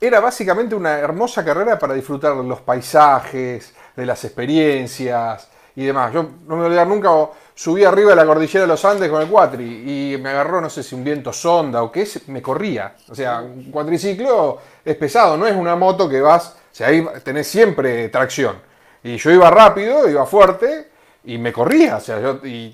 Era 0.00 0.20
básicamente 0.20 0.74
una 0.74 0.98
hermosa 0.98 1.44
carrera 1.44 1.78
para 1.78 1.94
disfrutar 1.94 2.34
de 2.36 2.44
los 2.44 2.60
paisajes, 2.60 3.74
de 3.96 4.06
las 4.06 4.24
experiencias 4.24 5.48
y 5.76 5.84
demás. 5.84 6.12
Yo 6.12 6.22
no 6.22 6.56
me 6.56 6.56
voy 6.56 6.62
a 6.62 6.66
olvidar 6.66 6.86
nunca, 6.86 7.10
subí 7.54 7.84
arriba 7.84 8.10
de 8.10 8.16
la 8.16 8.26
cordillera 8.26 8.62
de 8.62 8.66
los 8.66 8.84
Andes 8.84 9.08
con 9.08 9.22
el 9.22 9.28
cuatri 9.28 9.64
y 9.64 10.18
me 10.18 10.30
agarró, 10.30 10.60
no 10.60 10.68
sé 10.68 10.82
si 10.82 10.94
un 10.94 11.04
viento 11.04 11.32
sonda 11.32 11.82
o 11.82 11.92
qué, 11.92 12.06
me 12.26 12.42
corría. 12.42 12.94
O 13.08 13.14
sea, 13.14 13.40
un 13.40 13.70
cuatriciclo 13.70 14.58
es 14.84 14.96
pesado, 14.96 15.36
no 15.36 15.46
es 15.46 15.54
una 15.54 15.76
moto 15.76 16.08
que 16.08 16.20
vas, 16.20 16.48
o 16.48 16.74
sea, 16.74 16.88
ahí 16.88 17.06
tenés 17.22 17.46
siempre 17.46 18.08
tracción. 18.08 18.56
Y 19.02 19.16
yo 19.16 19.30
iba 19.30 19.50
rápido, 19.50 20.08
iba 20.08 20.26
fuerte 20.26 20.90
y 21.24 21.38
me 21.38 21.52
corría, 21.52 21.96
o 21.96 22.00
sea, 22.00 22.20
yo 22.20 22.40
y, 22.42 22.70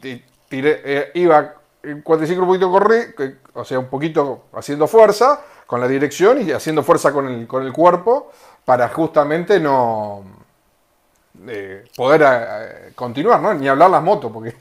tiré, 0.49 0.81
eh, 0.85 1.11
iba 1.15 1.55
el 1.83 2.03
cuatriciclo 2.03 2.43
un 2.43 2.49
poquito 2.49 2.71
corrí, 2.71 3.01
o 3.55 3.65
sea, 3.65 3.79
un 3.79 3.89
poquito 3.89 4.45
haciendo 4.55 4.87
fuerza 4.87 5.41
con 5.67 5.81
la 5.81 5.89
dirección 5.89 6.43
y 6.43 6.53
haciendo 6.53 6.83
fuerza 6.83 7.13
con 7.13 7.29
el, 7.29 7.47
con 7.47 7.65
el 7.65 7.73
cuerpo 7.73 8.31
para 8.65 8.89
justamente 8.89 9.61
no 9.61 10.25
eh, 11.47 11.85
poder 11.97 12.23
eh, 12.25 12.93
continuar, 12.95 13.41
¿no? 13.41 13.55
Ni 13.55 13.69
hablar 13.69 13.91
las 13.91 14.03
motos, 14.03 14.31
porque 14.33 14.55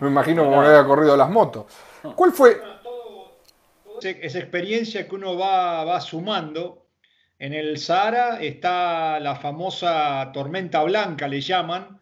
me 0.00 0.08
imagino 0.08 0.44
cómo 0.44 0.62
había 0.62 0.84
corrido 0.84 1.16
las 1.16 1.30
motos. 1.30 1.66
¿Cuál 2.14 2.32
fue? 2.32 2.60
Esa 4.02 4.38
experiencia 4.38 5.06
que 5.06 5.14
uno 5.14 5.36
va, 5.36 5.84
va 5.84 6.00
sumando. 6.00 6.86
En 7.38 7.54
el 7.54 7.78
Sahara 7.78 8.40
está 8.40 9.20
la 9.20 9.36
famosa 9.36 10.30
tormenta 10.32 10.82
blanca, 10.82 11.28
le 11.28 11.40
llaman. 11.40 12.00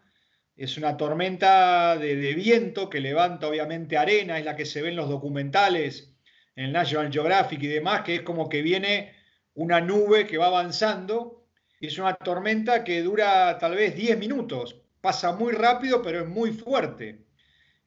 Es 0.55 0.77
una 0.77 0.97
tormenta 0.97 1.97
de, 1.97 2.15
de, 2.15 2.33
viento 2.33 2.89
que 2.89 2.99
levanta 2.99 3.47
obviamente 3.47 3.97
arena, 3.97 4.37
es 4.37 4.45
la 4.45 4.55
que 4.55 4.65
se 4.65 4.81
ve 4.81 4.89
en 4.89 4.95
los 4.95 5.09
documentales, 5.09 6.13
en 6.55 6.65
el 6.65 6.71
National 6.71 7.11
Geographic 7.11 7.63
y 7.63 7.67
demás, 7.67 8.01
que 8.01 8.15
es 8.15 8.21
como 8.21 8.49
que 8.49 8.61
viene 8.61 9.15
una 9.55 9.81
nube 9.81 10.27
que 10.27 10.37
va 10.37 10.47
avanzando. 10.47 11.45
Y 11.79 11.87
es 11.87 11.97
una 11.97 12.13
tormenta 12.13 12.83
que 12.83 13.01
dura 13.01 13.57
tal 13.57 13.75
vez 13.75 13.95
10 13.95 14.19
minutos. 14.19 14.75
Pasa 15.01 15.33
muy 15.33 15.53
rápido, 15.53 16.01
pero 16.03 16.21
es 16.21 16.27
muy 16.27 16.51
fuerte. 16.51 17.25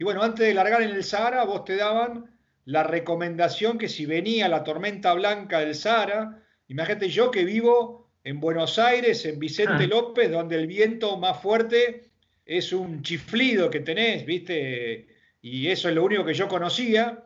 Y 0.04 0.06
bueno, 0.06 0.22
antes 0.22 0.46
de 0.46 0.52
largar 0.52 0.82
en 0.82 0.90
el 0.90 1.02
Sahara, 1.02 1.44
vos 1.44 1.64
te 1.64 1.76
daban 1.76 2.30
la 2.66 2.82
recomendación 2.82 3.78
que 3.78 3.88
si 3.88 4.04
venía 4.04 4.50
la 4.50 4.62
tormenta 4.62 5.14
blanca 5.14 5.60
del 5.60 5.74
Sahara, 5.74 6.42
imagínate 6.68 7.08
yo 7.08 7.30
que 7.30 7.46
vivo 7.46 8.10
en 8.22 8.38
Buenos 8.38 8.78
Aires, 8.78 9.24
en 9.24 9.38
Vicente 9.38 9.86
López, 9.86 10.30
donde 10.30 10.56
el 10.56 10.66
viento 10.66 11.16
más 11.16 11.40
fuerte 11.40 12.10
es 12.44 12.74
un 12.74 13.00
chiflido 13.00 13.70
que 13.70 13.80
tenés, 13.80 14.26
¿viste? 14.26 15.06
Y 15.40 15.68
eso 15.68 15.88
es 15.88 15.94
lo 15.94 16.04
único 16.04 16.22
que 16.22 16.34
yo 16.34 16.48
conocía. 16.48 17.24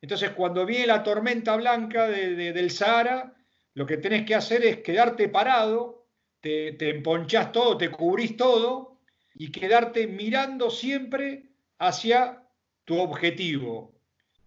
Entonces, 0.00 0.30
cuando 0.30 0.64
viene 0.64 0.86
la 0.86 1.02
tormenta 1.02 1.54
blanca 1.56 2.08
de, 2.08 2.34
de, 2.36 2.54
del 2.54 2.70
Sahara, 2.70 3.34
lo 3.74 3.84
que 3.84 3.98
tenés 3.98 4.24
que 4.24 4.34
hacer 4.34 4.64
es 4.64 4.78
quedarte 4.78 5.28
parado, 5.28 6.06
te, 6.40 6.72
te 6.72 6.88
emponchás 6.88 7.52
todo, 7.52 7.76
te 7.76 7.90
cubrís 7.90 8.34
todo 8.34 8.98
y 9.34 9.52
quedarte 9.52 10.06
mirando 10.06 10.70
siempre 10.70 11.50
hacia 11.86 12.42
tu 12.84 12.98
objetivo. 12.98 13.92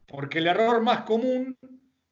Porque 0.08 0.40
el 0.40 0.48
error 0.48 0.82
más 0.82 1.02
común 1.02 1.58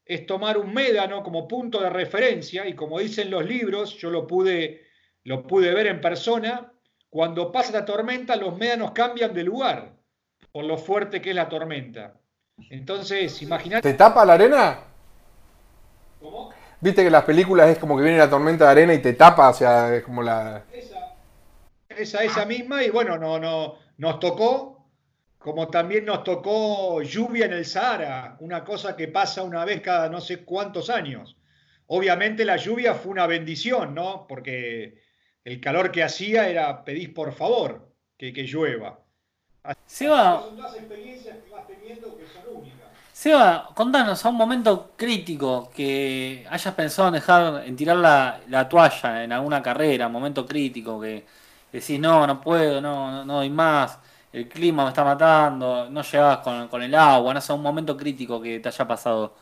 es 0.05 0.25
tomar 0.25 0.57
un 0.57 0.73
médano 0.73 1.23
como 1.23 1.47
punto 1.47 1.81
de 1.81 1.89
referencia 1.89 2.67
y 2.67 2.75
como 2.75 2.99
dicen 2.99 3.31
los 3.31 3.45
libros, 3.45 3.97
yo 3.97 4.09
lo 4.09 4.27
pude, 4.27 4.85
lo 5.23 5.47
pude 5.47 5.73
ver 5.73 5.87
en 5.87 6.01
persona, 6.01 6.71
cuando 7.09 7.51
pasa 7.51 7.71
la 7.71 7.85
tormenta 7.85 8.35
los 8.35 8.57
médanos 8.57 8.91
cambian 8.91 9.33
de 9.33 9.43
lugar 9.43 9.93
por 10.51 10.65
lo 10.65 10.77
fuerte 10.77 11.21
que 11.21 11.31
es 11.31 11.35
la 11.35 11.49
tormenta. 11.49 12.13
Entonces, 12.69 13.41
imagínate... 13.41 13.91
¿Te 13.91 13.97
tapa 13.97 14.25
la 14.25 14.33
arena? 14.33 14.79
¿Cómo? 16.19 16.51
Viste 16.79 17.01
que 17.01 17.07
en 17.07 17.13
las 17.13 17.23
películas 17.23 17.69
es 17.69 17.77
como 17.77 17.97
que 17.97 18.03
viene 18.03 18.17
la 18.17 18.29
tormenta 18.29 18.65
de 18.65 18.71
arena 18.71 18.93
y 18.93 19.01
te 19.01 19.13
tapa, 19.13 19.49
o 19.49 19.53
sea, 19.53 19.95
es 19.95 20.03
como 20.03 20.21
la... 20.21 20.63
Esa, 20.71 21.15
esa, 21.89 22.23
esa 22.23 22.45
misma 22.45 22.83
y 22.83 22.89
bueno, 22.89 23.17
no, 23.17 23.39
no, 23.39 23.75
nos 23.97 24.19
tocó 24.19 24.74
como 25.45 25.67
también 25.67 26.05
nos 26.05 26.23
tocó 26.23 27.03
lluvia 27.03 27.45
en 27.45 27.53
el 27.53 27.65
Sahara, 27.65 28.35
una 28.39 28.63
cosa 28.63 28.95
que 28.95 29.09
pasa 29.09 29.43
una 29.43 29.63
vez 29.63 29.79
cada 29.79 30.09
no 30.09 30.19
sé 30.19 30.43
cuántos 30.43 30.89
años. 30.89 31.37
Obviamente 31.85 32.43
la 32.43 32.57
lluvia 32.57 32.95
fue 32.95 33.11
una 33.11 33.27
bendición, 33.27 33.93
¿no? 33.93 34.25
Porque 34.27 35.03
el 35.43 35.61
calor 35.61 35.91
que 35.91 36.01
hacía 36.01 36.49
era 36.49 36.83
pedís 36.83 37.09
por 37.09 37.31
favor 37.31 37.93
que, 38.17 38.33
que 38.33 38.41
llueva. 38.41 39.01
Seba, 39.85 40.41
son 40.41 40.57
dos 40.57 40.75
experiencias 40.77 41.37
que 41.37 41.51
vas 41.51 41.67
teniendo 41.67 42.17
que 42.17 42.25
son 42.25 42.61
únicas. 42.61 42.87
Seba, 43.13 43.69
contanos 43.75 44.25
a 44.25 44.29
un 44.29 44.37
momento 44.37 44.93
crítico 44.97 45.69
que 45.69 46.43
hayas 46.49 46.73
pensado 46.73 47.09
en 47.09 47.13
dejar, 47.13 47.67
en 47.67 47.75
tirar 47.75 47.97
la, 47.97 48.39
la 48.47 48.67
toalla 48.67 49.23
en 49.23 49.31
alguna 49.31 49.61
carrera, 49.61 50.07
un 50.07 50.13
momento 50.13 50.43
crítico 50.43 50.99
que 50.99 51.23
decís, 51.71 51.99
no, 51.99 52.25
no 52.25 52.41
puedo, 52.41 52.81
no, 52.81 53.11
no, 53.11 53.25
no 53.25 53.35
doy 53.35 53.51
más 53.51 53.99
el 54.35 54.49
clima 54.49 54.83
me 54.83 54.89
está 54.89 55.05
matando, 55.05 55.89
no 55.89 56.01
llegabas 56.01 56.39
con, 56.39 56.67
con, 56.67 56.83
el 56.83 56.93
agua, 56.93 57.33
no 57.33 57.39
sé, 57.39 57.53
un 57.53 57.61
momento 57.61 57.95
crítico 57.95 58.41
que 58.41 58.59
te 58.59 58.67
haya 58.67 58.85
pasado. 58.85 59.33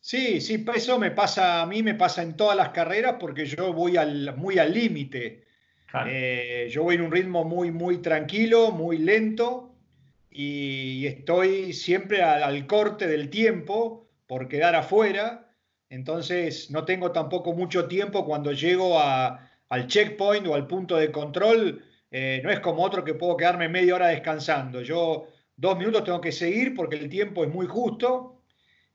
Sí, 0.00 0.40
sí, 0.40 0.64
eso 0.74 0.98
me 0.98 1.10
pasa, 1.10 1.60
a 1.60 1.66
mí 1.66 1.82
me 1.82 1.94
pasa 1.94 2.22
en 2.22 2.36
todas 2.36 2.56
las 2.56 2.68
carreras 2.68 3.16
porque 3.18 3.44
yo 3.44 3.72
voy 3.72 3.96
al, 3.96 4.36
muy 4.36 4.58
al 4.58 4.72
límite. 4.72 5.44
Claro. 5.86 6.08
Eh, 6.12 6.68
yo 6.70 6.84
voy 6.84 6.94
en 6.94 7.02
un 7.02 7.10
ritmo 7.10 7.44
muy, 7.44 7.72
muy 7.72 7.98
tranquilo, 7.98 8.70
muy 8.70 8.98
lento 8.98 9.74
y 10.30 11.06
estoy 11.06 11.72
siempre 11.72 12.22
al, 12.22 12.44
al 12.44 12.66
corte 12.66 13.08
del 13.08 13.28
tiempo 13.28 14.08
por 14.28 14.48
quedar 14.48 14.76
afuera. 14.76 15.52
Entonces 15.88 16.70
no 16.70 16.84
tengo 16.84 17.10
tampoco 17.10 17.52
mucho 17.54 17.86
tiempo 17.86 18.24
cuando 18.24 18.52
llego 18.52 19.00
a, 19.00 19.50
al 19.68 19.86
checkpoint 19.88 20.46
o 20.46 20.54
al 20.54 20.68
punto 20.68 20.96
de 20.96 21.10
control 21.10 21.84
eh, 22.14 22.42
no 22.44 22.50
es 22.50 22.60
como 22.60 22.84
otro 22.84 23.02
que 23.02 23.14
puedo 23.14 23.38
quedarme 23.38 23.70
media 23.70 23.94
hora 23.94 24.08
descansando. 24.08 24.82
Yo 24.82 25.28
dos 25.56 25.78
minutos 25.78 26.04
tengo 26.04 26.20
que 26.20 26.30
seguir 26.30 26.74
porque 26.74 26.96
el 26.96 27.08
tiempo 27.08 27.42
es 27.42 27.50
muy 27.50 27.66
justo. 27.66 28.42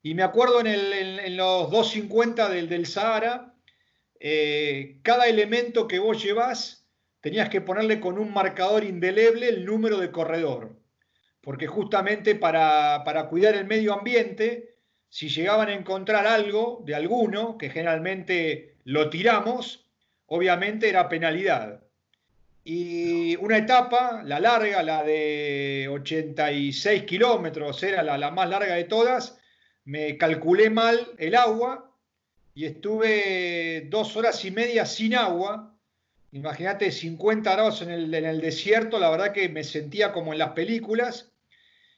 Y 0.03 0.13
me 0.13 0.21
acuerdo 0.21 0.61
en, 0.63 1.35
los 1.35 1.71
250 1.71 2.47
del, 2.49 2.69
del 2.69 2.85
Sahara, 2.85 3.55
eh, 4.19 4.99
cada 5.01 5.27
elemento 5.27 5.87
que 5.87 5.97
vos 5.97 6.23
llevas 6.23 6.87
tenías 7.19 7.49
que 7.49 7.59
ponerle 7.59 7.99
con 7.99 8.19
un 8.19 8.31
marcador 8.31 8.83
indeleble 8.83 9.49
el 9.49 9.65
número 9.65 9.97
de 9.97 10.11
corredor. 10.11 10.79
Porque 11.41 11.65
justamente 11.65 12.35
para, 12.35 13.03
para 13.03 13.29
cuidar 13.29 13.55
el 13.55 13.65
medio 13.65 13.95
ambiente, 13.95 14.75
si 15.09 15.27
llegaban 15.29 15.69
a 15.69 15.73
encontrar 15.73 16.27
algo 16.27 16.83
de 16.85 16.93
alguno, 16.93 17.57
que 17.57 17.71
generalmente 17.71 18.75
lo 18.83 19.09
tiramos, 19.09 19.89
obviamente 20.27 20.87
era 20.87 21.09
penalidad. 21.09 21.86
Y 22.69 23.37
una 23.37 23.59
etapa, 23.59 24.23
la 24.25 24.41
larga, 24.41 24.83
la 24.83 25.01
de 25.01 25.87
86 25.89 27.03
kilómetros, 27.03 27.81
era 27.81 28.03
la, 28.03 28.29
más 28.31 28.49
larga 28.49 28.75
de 28.75 28.83
todas, 28.83 29.39
me 29.85 30.17
calculé 30.17 30.69
mal 30.69 31.07
el 31.17 31.35
agua 31.35 31.95
y 32.53 32.65
estuve 32.65 33.87
dos 33.89 34.17
horas 34.17 34.43
y 34.43 34.51
media 34.51 34.85
sin 34.85 35.15
agua. 35.15 35.77
Imagínate 36.33 36.91
50 36.91 37.53
grados 37.53 37.81
en 37.83 37.89
el, 37.89 38.41
desierto, 38.41 38.99
la 38.99 39.11
verdad 39.11 39.31
que 39.31 39.47
me 39.47 39.63
sentía 39.63 40.11
como 40.11 40.33
en 40.33 40.39
las 40.39 40.51
películas. 40.51 41.31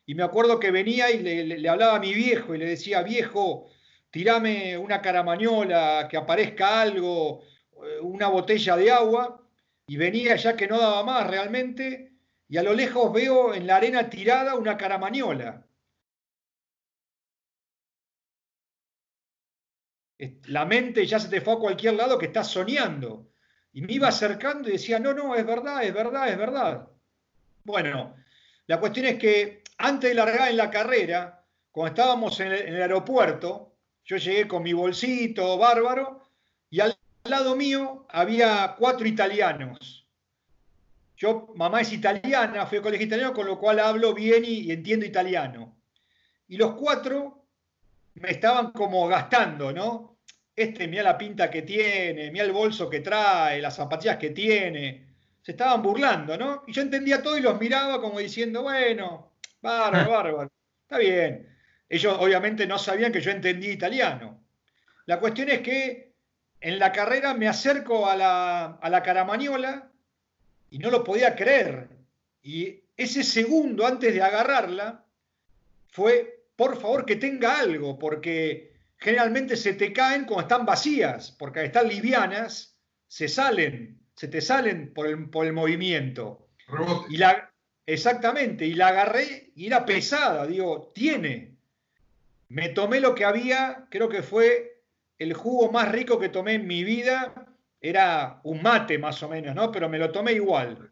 Y 0.06 0.14
me 0.14 0.22
acuerdo 0.22 0.60
que 0.60 0.70
venía 0.70 1.10
y 1.10 1.18
le 1.18 1.68
hablaba 1.68 1.96
a 1.96 2.00
mi 2.00 2.14
viejo 2.14 2.54
y 2.54 2.60
le 2.60 2.68
decía, 2.68 3.02
viejo, 3.02 3.72
tirame 4.12 4.78
una 4.78 5.02
caramañola, 5.02 6.08
que 6.08 6.18
aparezca 6.18 6.80
algo, 6.80 7.42
eh, 7.84 8.02
una 8.02 8.28
botella 8.28 8.78
de 8.78 8.92
agua 8.92 9.49
y 9.90 9.98
venía 9.98 10.36
ya 10.36 10.56
que 10.56 10.68
no 10.68 10.78
daba 10.78 11.04
más 11.04 11.26
realmente, 11.26 12.14
y 12.48 12.58
a 12.58 12.64
lo 12.64 12.76
lejos 12.76 13.12
veo 13.12 13.56
en 13.56 13.66
la 13.66 13.78
arena 13.78 14.08
tirada 14.08 14.54
una 14.54 14.78
caramañola. 14.78 15.66
La 20.46 20.66
mente 20.66 21.08
ya 21.08 21.20
se 21.20 21.28
te 21.28 21.42
fue 21.42 21.54
a 21.54 21.58
cualquier 21.58 21.96
lado 21.96 22.20
que 22.20 22.28
estás 22.28 22.50
soñando. 22.50 23.32
Y 23.74 23.82
me 23.82 23.94
iba 23.94 24.10
acercando 24.10 24.70
y 24.70 24.74
decía, 24.74 25.00
no, 25.00 25.16
no, 25.16 25.34
es 25.34 25.44
verdad, 25.44 25.84
es 25.84 25.94
verdad, 25.94 26.30
es 26.30 26.38
verdad. 26.38 26.88
Bueno, 27.64 28.16
la 28.68 28.80
cuestión 28.80 29.08
es 29.08 29.18
que 29.18 29.64
antes 29.80 30.12
de 30.12 30.16
largar 30.16 30.50
en 30.50 30.58
la 30.58 30.70
carrera, 30.70 31.44
cuando 31.72 31.96
estábamos 31.96 32.40
en 32.42 32.52
el 32.52 32.80
aeropuerto, 32.80 33.74
yo 34.06 34.18
llegué 34.18 34.48
con 34.48 34.62
mi 34.62 34.74
bolsito 34.74 35.58
bárbaro 35.58 36.30
y 36.70 36.80
al 36.80 36.99
al 37.24 37.32
lado 37.32 37.56
mío 37.56 38.06
había 38.10 38.76
cuatro 38.78 39.08
italianos. 39.08 40.08
Yo, 41.16 41.52
mamá 41.56 41.82
es 41.82 41.92
italiana, 41.94 42.66
fui 42.66 42.78
a 42.78 42.82
colegio 42.82 43.06
italiano, 43.08 43.34
con 43.34 43.46
lo 43.46 43.60
cual 43.60 43.80
hablo 43.80 44.14
bien 44.14 44.46
y, 44.46 44.62
y 44.62 44.72
entiendo 44.72 45.06
italiano. 45.06 45.78
y 46.48 46.58
los 46.58 46.74
cuatro 46.76 47.48
me 48.16 48.32
estaban 48.32 48.72
como 48.72 49.08
gastando, 49.08 49.72
¿no? 49.72 50.20
Este, 50.56 50.88
mira 50.88 51.04
la 51.04 51.18
pinta 51.18 51.50
que 51.50 51.62
tiene, 51.62 52.32
mira 52.32 52.44
el 52.46 52.52
bolso 52.52 52.90
que 52.90 53.00
trae, 53.00 53.62
las 53.62 53.76
zapatillas 53.76 54.18
que 54.18 54.32
tiene. 54.32 55.08
Se 55.42 55.52
estaban 55.52 55.82
burlando, 55.82 56.38
¿no? 56.38 56.64
Y 56.68 56.74
yo 56.74 56.82
entendía 56.82 57.22
todo 57.24 57.38
y 57.38 57.42
los 57.42 57.60
miraba 57.60 58.02
como 58.02 58.20
diciendo, 58.20 58.64
bueno, 58.64 59.34
bárbaro, 59.62 60.12
bárbaro, 60.12 60.52
está 60.82 60.98
bien. 60.98 61.48
Ellos 61.88 62.18
obviamente 62.20 62.68
no 62.68 62.78
sabían 62.78 63.12
que 63.12 63.22
yo 63.22 63.32
entendía 63.32 63.72
italiano. 63.72 64.44
La 65.06 65.20
cuestión 65.20 65.50
es 65.50 65.62
que 65.62 66.09
en 66.62 66.80
la 66.80 66.92
carrera 66.92 67.34
me 67.34 67.48
acerco 67.48 68.08
a 68.08 68.16
la, 68.16 68.66
a 68.82 68.90
la 68.90 69.04
caramañola 69.04 69.92
y 70.70 70.80
no 70.80 70.92
lo 70.92 71.04
podía 71.04 71.36
creer. 71.36 71.90
Y 72.42 72.82
ese 72.98 73.24
segundo 73.24 73.86
antes 73.86 74.14
de 74.14 74.22
agarrarla 74.22 75.06
fue, 75.88 76.44
por 76.56 76.80
favor, 76.80 77.06
que 77.06 77.16
tenga 77.16 77.60
algo, 77.60 77.98
porque 77.98 78.74
generalmente 78.98 79.56
se 79.56 79.74
te 79.74 79.94
caen 79.94 80.26
cuando 80.26 80.42
están 80.42 80.66
vacías, 80.66 81.32
porque 81.32 81.60
al 81.60 81.66
estar 81.68 81.86
livianas, 81.86 82.78
se 83.08 83.28
salen, 83.28 84.00
se 84.16 84.28
te 84.28 84.42
salen 84.42 84.94
por 84.94 85.08
el, 85.08 85.30
por 85.30 85.46
el 85.46 85.54
movimiento. 85.54 86.50
Rebote. 86.68 87.08
Y 87.10 87.18
la, 87.18 87.52
exactamente, 87.86 88.66
y 88.66 88.74
la 88.74 88.90
agarré 88.90 89.52
y 89.56 89.68
era 89.68 89.86
pesada, 89.86 90.46
digo, 90.46 90.92
tiene. 90.94 91.56
Me 92.50 92.70
tomé 92.70 93.00
lo 93.00 93.16
que 93.16 93.26
había, 93.26 93.88
creo 93.90 94.10
que 94.10 94.24
fue 94.24 94.69
el 95.20 95.34
jugo 95.34 95.72
más 95.72 95.92
rico 95.92 96.18
que 96.18 96.30
tomé 96.30 96.56
en 96.56 96.66
mi 96.66 96.84
vida, 96.84 97.34
era 97.82 98.40
un 98.44 98.62
mate 98.62 98.98
más 98.98 99.22
o 99.22 99.30
menos, 99.30 99.54
¿no? 99.54 99.72
Pero 99.72 99.90
me 99.90 100.00
lo 100.00 100.12
tomé 100.12 100.32
igual. 100.34 100.92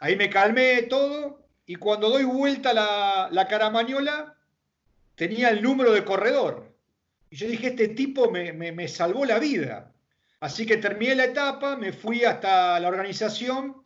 Ahí 0.00 0.16
me 0.16 0.30
calmé 0.30 0.82
todo 0.82 1.46
y 1.66 1.76
cuando 1.76 2.08
doy 2.08 2.24
vuelta 2.24 2.72
la, 2.72 3.28
la 3.30 3.46
caramañola, 3.46 4.34
tenía 5.14 5.50
el 5.50 5.62
número 5.62 5.92
de 5.92 6.04
corredor. 6.04 6.74
Y 7.30 7.36
yo 7.36 7.46
dije, 7.46 7.68
este 7.68 7.88
tipo 7.88 8.30
me, 8.30 8.52
me, 8.52 8.72
me 8.72 8.88
salvó 8.88 9.24
la 9.26 9.38
vida. 9.38 9.92
Así 10.40 10.64
que 10.64 10.78
terminé 10.78 11.14
la 11.14 11.24
etapa, 11.24 11.76
me 11.76 11.92
fui 11.92 12.24
hasta 12.24 12.80
la 12.80 12.88
organización 12.88 13.82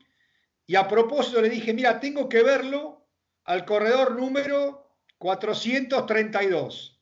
y 0.66 0.76
a 0.76 0.86
propósito 0.86 1.42
le 1.42 1.48
dije, 1.48 1.74
mira, 1.74 1.98
tengo 1.98 2.28
que 2.28 2.42
verlo 2.42 3.04
al 3.44 3.64
corredor 3.64 4.16
número 4.16 4.90
432. 5.18 7.00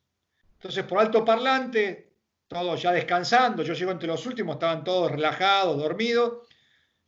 Entonces, 0.55 0.85
por 0.85 0.99
alto 0.99 1.25
parlante, 1.25 2.10
todos 2.51 2.83
ya 2.83 2.91
descansando, 2.91 3.63
yo 3.63 3.75
llego 3.75 3.93
entre 3.93 4.09
los 4.09 4.27
últimos, 4.27 4.57
estaban 4.57 4.83
todos 4.83 5.13
relajados, 5.13 5.79
dormidos, 5.79 6.49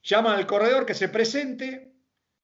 llaman 0.00 0.36
al 0.36 0.46
corredor 0.46 0.86
que 0.86 0.94
se 0.94 1.08
presente 1.08 1.90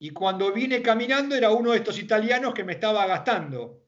y 0.00 0.10
cuando 0.10 0.52
vine 0.52 0.82
caminando 0.82 1.36
era 1.36 1.52
uno 1.52 1.70
de 1.70 1.76
estos 1.76 1.96
italianos 2.00 2.52
que 2.52 2.64
me 2.64 2.72
estaba 2.72 3.06
gastando. 3.06 3.84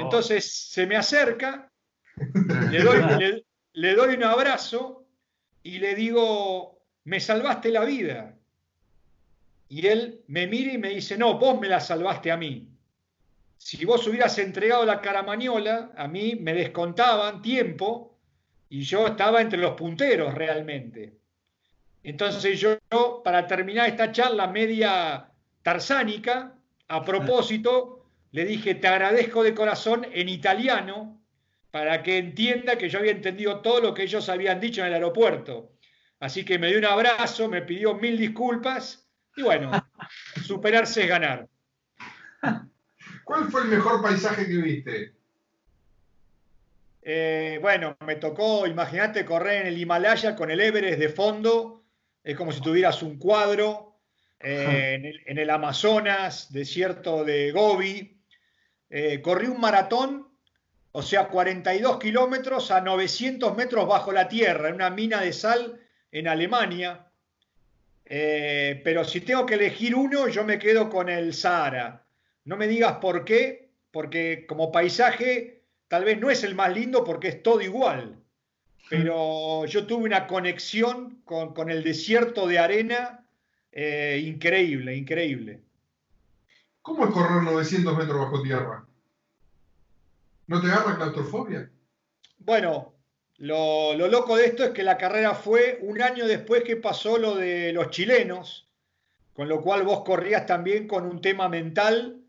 Entonces 0.00 0.52
se 0.68 0.84
me 0.84 0.96
acerca, 0.96 1.70
le 2.70 2.82
doy, 2.82 2.98
le- 3.20 3.44
le 3.74 3.94
doy 3.94 4.16
un 4.16 4.24
abrazo 4.24 5.06
y 5.62 5.78
le 5.78 5.94
digo, 5.94 6.82
me 7.04 7.20
salvaste 7.20 7.70
la 7.70 7.84
vida. 7.84 8.36
Y 9.68 9.86
él 9.86 10.24
me 10.26 10.48
mira 10.48 10.72
y 10.72 10.78
me 10.78 10.88
dice, 10.90 11.16
no, 11.16 11.38
vos 11.38 11.60
me 11.60 11.68
la 11.68 11.78
salvaste 11.78 12.32
a 12.32 12.36
mí. 12.36 12.68
Si 13.56 13.84
vos 13.84 14.04
hubieras 14.08 14.36
entregado 14.40 14.84
la 14.84 15.00
caramañola, 15.00 15.92
a 15.96 16.08
mí 16.08 16.34
me 16.34 16.52
descontaban 16.52 17.40
tiempo 17.42 18.13
y 18.74 18.82
yo 18.82 19.06
estaba 19.06 19.40
entre 19.40 19.60
los 19.60 19.74
punteros 19.74 20.34
realmente. 20.34 21.16
Entonces 22.02 22.58
yo, 22.58 22.76
para 23.22 23.46
terminar 23.46 23.88
esta 23.88 24.10
charla 24.10 24.48
media 24.48 25.30
tarzánica, 25.62 26.58
a 26.88 27.04
propósito, 27.04 28.10
le 28.32 28.44
dije, 28.44 28.74
te 28.74 28.88
agradezco 28.88 29.44
de 29.44 29.54
corazón 29.54 30.04
en 30.10 30.28
italiano, 30.28 31.24
para 31.70 32.02
que 32.02 32.18
entienda 32.18 32.76
que 32.76 32.88
yo 32.88 32.98
había 32.98 33.12
entendido 33.12 33.60
todo 33.60 33.80
lo 33.80 33.94
que 33.94 34.02
ellos 34.02 34.28
habían 34.28 34.58
dicho 34.58 34.80
en 34.80 34.88
el 34.88 34.94
aeropuerto. 34.94 35.76
Así 36.18 36.44
que 36.44 36.58
me 36.58 36.66
dio 36.66 36.78
un 36.78 36.86
abrazo, 36.86 37.48
me 37.48 37.62
pidió 37.62 37.94
mil 37.94 38.18
disculpas 38.18 39.08
y 39.36 39.42
bueno, 39.42 39.70
superarse 40.44 41.02
es 41.02 41.08
ganar. 41.08 41.48
¿Cuál 43.22 43.48
fue 43.52 43.62
el 43.62 43.68
mejor 43.68 44.02
paisaje 44.02 44.48
que 44.48 44.56
viste? 44.56 45.14
Eh, 47.06 47.58
bueno, 47.60 47.98
me 48.06 48.16
tocó, 48.16 48.66
imagínate, 48.66 49.26
correr 49.26 49.60
en 49.60 49.66
el 49.66 49.78
Himalaya 49.78 50.34
con 50.34 50.50
el 50.50 50.58
Everest 50.58 50.98
de 50.98 51.10
fondo, 51.10 51.84
es 52.22 52.34
como 52.34 52.50
si 52.50 52.62
tuvieras 52.62 53.02
un 53.02 53.18
cuadro, 53.18 54.00
eh, 54.40 54.94
en, 54.94 55.04
el, 55.04 55.20
en, 55.26 55.38
el, 55.38 55.50
Amazonas, 55.50 56.50
desierto 56.50 57.22
de 57.24 57.52
Gobi. 57.52 58.22
Eh, 58.88 59.20
corrí 59.20 59.48
un 59.48 59.60
maratón, 59.60 60.28
o 60.92 61.02
sea, 61.02 61.28
42 61.28 61.98
kilómetros 61.98 62.70
a 62.70 62.80
900 62.80 63.54
metros 63.54 63.86
bajo 63.86 64.10
la 64.10 64.26
tierra, 64.26 64.70
en 64.70 64.76
una 64.76 64.88
mina 64.88 65.20
de 65.20 65.34
sal 65.34 65.80
en 66.10 66.28
Alemania. 66.28 67.06
Eh, 68.06 68.80
pero 68.82 69.04
si 69.04 69.20
tengo 69.20 69.44
que 69.44 69.54
elegir 69.54 69.94
uno, 69.94 70.28
yo 70.28 70.44
me 70.44 70.58
quedo 70.58 70.88
con 70.88 71.10
el 71.10 71.34
Sahara. 71.34 72.06
No 72.44 72.56
me 72.56 72.66
digas 72.66 72.98
por 73.00 73.24
qué, 73.24 73.72
porque 73.90 74.46
como 74.46 74.72
paisaje 74.72 75.63
tal 75.88 76.04
vez 76.04 76.18
no 76.18 76.30
es 76.30 76.44
el 76.44 76.54
más 76.54 76.72
lindo 76.72 77.04
porque 77.04 77.28
es 77.28 77.42
todo 77.42 77.60
igual. 77.60 78.20
Pero 78.88 79.64
yo 79.64 79.86
tuve 79.86 80.04
una 80.04 80.26
conexión 80.26 81.22
con, 81.24 81.54
con 81.54 81.70
el 81.70 81.82
desierto 81.82 82.46
de 82.46 82.58
arena 82.58 83.26
eh, 83.72 84.22
increíble, 84.24 84.94
increíble. 84.94 85.60
¿Cómo 86.82 87.06
es 87.06 87.10
correr 87.12 87.42
900 87.42 87.96
metros 87.96 88.18
bajo 88.18 88.42
tierra? 88.42 88.86
¿No 90.46 90.60
te 90.60 90.66
agarra 90.66 90.96
claustrofobia? 90.96 91.70
Bueno, 92.38 92.92
lo, 93.38 93.94
lo, 93.94 94.08
loco 94.08 94.36
de 94.36 94.46
esto 94.46 94.64
es 94.64 94.70
que 94.70 94.82
la 94.82 94.98
carrera 94.98 95.34
fue 95.34 95.78
un 95.80 96.02
año 96.02 96.26
después 96.26 96.62
que 96.62 96.76
pasó 96.76 97.16
lo 97.16 97.34
de 97.36 97.72
los 97.72 97.88
chilenos, 97.88 98.68
con 99.32 99.48
lo 99.48 99.62
cual 99.62 99.82
vos 99.82 100.04
corrías 100.04 100.44
también 100.44 100.86
con 100.86 101.06
un 101.06 101.22
tema 101.22 101.48
mental 101.48 102.23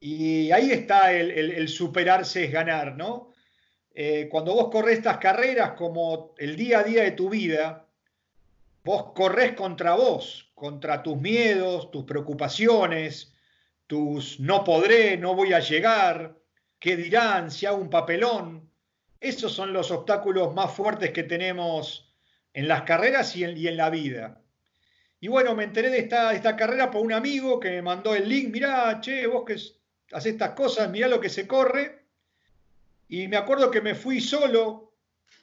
y 0.00 0.50
ahí 0.50 0.70
está 0.70 1.12
el, 1.12 1.68
superarse 1.68 2.44
es 2.44 2.52
ganar, 2.52 2.96
¿no? 2.96 3.32
Eh, 3.94 4.28
cuando 4.30 4.54
vos 4.54 4.70
corres 4.70 4.98
estas 4.98 5.18
carreras 5.18 5.72
como 5.72 6.34
el 6.38 6.56
día 6.56 6.78
a 6.78 6.82
día 6.84 7.02
de 7.02 7.10
tu 7.10 7.28
vida, 7.28 7.86
vos 8.82 9.12
corres 9.14 9.52
contra 9.52 9.94
vos, 9.94 10.50
contra 10.54 11.02
tus 11.02 11.18
miedos, 11.18 11.90
tus 11.90 12.04
preocupaciones, 12.04 13.34
tus 13.86 14.40
no 14.40 14.64
podré, 14.64 15.18
no 15.18 15.34
voy 15.34 15.52
a 15.52 15.60
llegar, 15.60 16.34
qué 16.78 16.96
dirán 16.96 17.50
si 17.50 17.66
hago 17.66 17.76
un 17.76 17.90
papelón. 17.90 18.70
Esos 19.20 19.52
son 19.52 19.74
los 19.74 19.90
obstáculos 19.90 20.54
más 20.54 20.72
fuertes 20.72 21.10
que 21.10 21.24
tenemos 21.24 22.10
en 22.54 22.68
las 22.68 22.82
carreras 22.82 23.36
y 23.36 23.44
en, 23.44 23.56
y 23.56 23.66
en 23.68 23.76
la 23.76 23.90
vida. 23.90 24.40
Y 25.20 25.28
bueno, 25.28 25.54
me 25.54 25.64
enteré 25.64 25.90
de 25.90 25.98
esta, 25.98 26.30
de 26.30 26.36
esta, 26.36 26.56
carrera 26.56 26.90
por 26.90 27.02
un 27.02 27.12
amigo 27.12 27.60
que 27.60 27.68
me 27.68 27.82
mandó 27.82 28.14
el 28.14 28.26
link. 28.26 28.50
Mirá, 28.50 28.98
che, 29.02 29.26
vos 29.26 29.44
que 29.44 29.58
haces 30.12 30.32
estas 30.32 30.50
cosas, 30.50 30.90
mirá 30.90 31.08
lo 31.08 31.20
que 31.20 31.28
se 31.28 31.46
corre. 31.46 32.04
Y 33.08 33.28
me 33.28 33.36
acuerdo 33.36 33.70
que 33.70 33.80
me 33.80 33.94
fui 33.94 34.20
solo, 34.20 34.92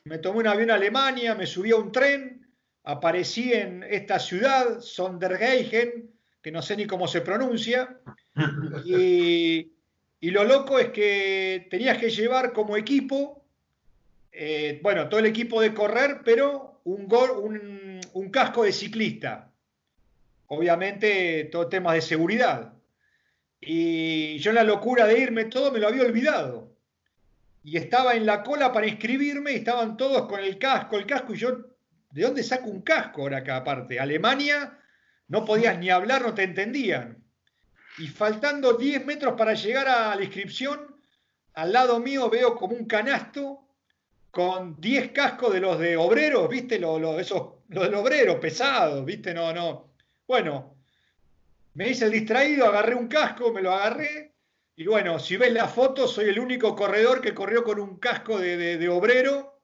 me 0.06 0.20
tomé 0.20 0.40
un 0.40 0.48
avión 0.48 0.72
a 0.72 0.76
Alemania, 0.76 1.36
me 1.36 1.46
subí 1.46 1.72
a 1.72 1.76
un 1.76 1.92
tren, 1.92 2.48
aparecí 2.84 3.54
en 3.54 3.84
esta 3.84 4.20
ciudad, 4.20 4.80
Sondergeigen, 4.80 6.12
que 6.42 6.52
no 6.52 6.62
sé 6.62 6.78
ni 6.78 6.86
cómo 6.86 7.08
se 7.08 7.22
pronuncia. 7.22 8.00
Y, 8.86 9.74
y 10.20 10.30
lo 10.30 10.44
loco 10.44 10.78
es 10.78 10.90
que 10.90 11.68
tenías 11.72 11.98
que 11.98 12.12
llevar 12.12 12.54
como 12.54 12.78
equipo 12.78 13.38
eh, 14.40 14.80
bueno, 14.84 15.10
todo 15.10 15.20
el 15.20 15.26
equipo 15.26 15.60
de 15.62 15.74
correr, 15.74 16.22
pero 16.24 16.80
un, 16.84 17.12
un, 17.42 18.00
un, 18.14 18.30
casco 18.30 18.64
de 18.64 18.72
ciclista. 18.72 19.52
Obviamente, 20.46 21.46
todo 21.46 21.68
temas 21.68 21.96
de 21.96 22.02
seguridad. 22.02 22.72
Y 23.60 24.38
yo 24.40 24.52
en 24.52 24.56
la 24.56 24.64
locura 24.64 25.06
de 25.08 25.20
irme 25.20 25.46
todo 25.46 25.72
me 25.72 25.80
lo 25.80 25.88
había 25.88 26.04
olvidado. 26.04 26.76
Y 27.64 27.78
estaba 27.78 28.16
en 28.16 28.26
la 28.26 28.44
cola 28.44 28.72
para 28.72 28.88
inscribirme 28.88 29.52
y 29.52 29.56
estaban 29.56 29.98
todos 29.98 30.28
con 30.28 30.40
el 30.40 30.58
casco, 30.58 30.98
el 30.98 31.06
casco, 31.06 31.34
y 31.34 31.38
yo, 31.38 31.58
¿de 32.12 32.22
dónde 32.22 32.44
saco 32.44 32.70
un 32.70 32.82
casco 32.82 33.22
ahora 33.22 33.40
acá 33.40 33.58
aparte? 33.58 34.00
Alemania, 34.00 34.80
no 35.28 35.44
podías 35.44 35.78
ni 35.78 35.90
hablar, 35.90 36.22
no 36.22 36.34
te 36.34 36.44
entendían. 36.44 37.24
Y 37.98 38.08
faltando 38.08 38.74
10 38.74 39.06
metros 39.06 39.34
para 39.38 39.54
llegar 39.54 39.88
a 39.88 40.16
la 40.16 40.24
inscripción, 40.24 40.96
al 41.56 41.74
lado 41.74 42.00
mío 42.00 42.30
veo 42.30 42.56
como 42.56 42.76
un 42.76 42.86
canasto 42.86 43.68
con 44.32 44.80
10 44.80 45.12
cascos 45.12 45.52
de 45.52 45.60
los 45.60 45.80
de 45.80 45.98
obreros, 45.98 46.48
¿viste? 46.48 46.78
Los, 46.80 47.02
esos, 47.20 47.54
los 47.70 47.84
del 47.84 47.96
obrero, 47.96 48.40
pesados, 48.40 49.04
¿viste? 49.04 49.34
No, 49.34 49.52
no. 49.52 49.96
Bueno, 50.28 50.77
me 51.78 51.90
hice 51.90 52.06
el 52.06 52.12
distraído, 52.12 52.66
agarré 52.66 52.96
un 52.96 53.08
casco, 53.08 53.54
me 53.54 53.62
lo 53.62 53.72
agarré. 53.72 54.34
Y 54.76 54.88
bueno, 54.88 55.20
si 55.20 55.38
ves 55.38 55.54
la 55.54 55.68
foto, 55.68 56.08
soy 56.08 56.30
el 56.30 56.40
único 56.40 56.76
corredor 56.76 57.22
que 57.22 57.36
corrió 57.36 57.64
con 57.64 57.80
un 57.80 58.00
casco 58.00 58.40
de, 58.40 58.58
de, 58.58 58.78
de 58.80 58.90
obrero. 58.90 59.62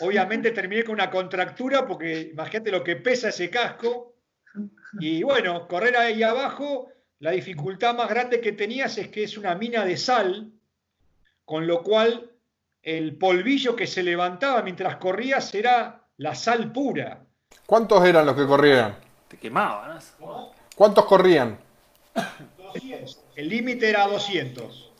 Obviamente 0.00 0.50
terminé 0.50 0.82
con 0.82 0.94
una 0.94 1.10
contractura 1.10 1.86
porque 1.86 2.30
imagínate 2.32 2.72
lo 2.72 2.82
que 2.82 2.96
pesa 2.96 3.28
ese 3.28 3.50
casco. 3.50 4.16
Y 4.98 5.22
bueno, 5.22 5.68
correr 5.68 5.96
ahí 5.96 6.24
abajo, 6.24 6.88
la 7.20 7.30
dificultad 7.30 7.94
más 7.94 8.08
grande 8.08 8.40
que 8.40 8.50
tenías 8.50 8.98
es 8.98 9.06
que 9.06 9.22
es 9.22 9.38
una 9.38 9.54
mina 9.54 9.84
de 9.84 9.96
sal 9.96 10.50
con 11.44 11.68
lo 11.68 11.84
cual 11.84 12.32
el 12.82 13.16
polvillo 13.16 13.76
que 13.76 13.86
se 13.86 14.02
levantaba 14.02 14.60
mientras 14.62 14.96
corrías 14.96 15.54
era 15.54 16.04
la 16.16 16.34
sal 16.34 16.72
pura. 16.72 17.24
¿Cuántos 17.64 18.04
eran 18.04 18.26
los 18.26 18.34
que 18.34 18.44
corrían? 18.44 18.96
Te 19.28 19.36
quemaban. 19.38 20.00
¿Cuántos 20.74 21.04
corrían? 21.04 21.58
200. 22.58 23.20
El 23.36 23.48
límite 23.48 23.90
era 23.90 24.06
200. 24.06 24.92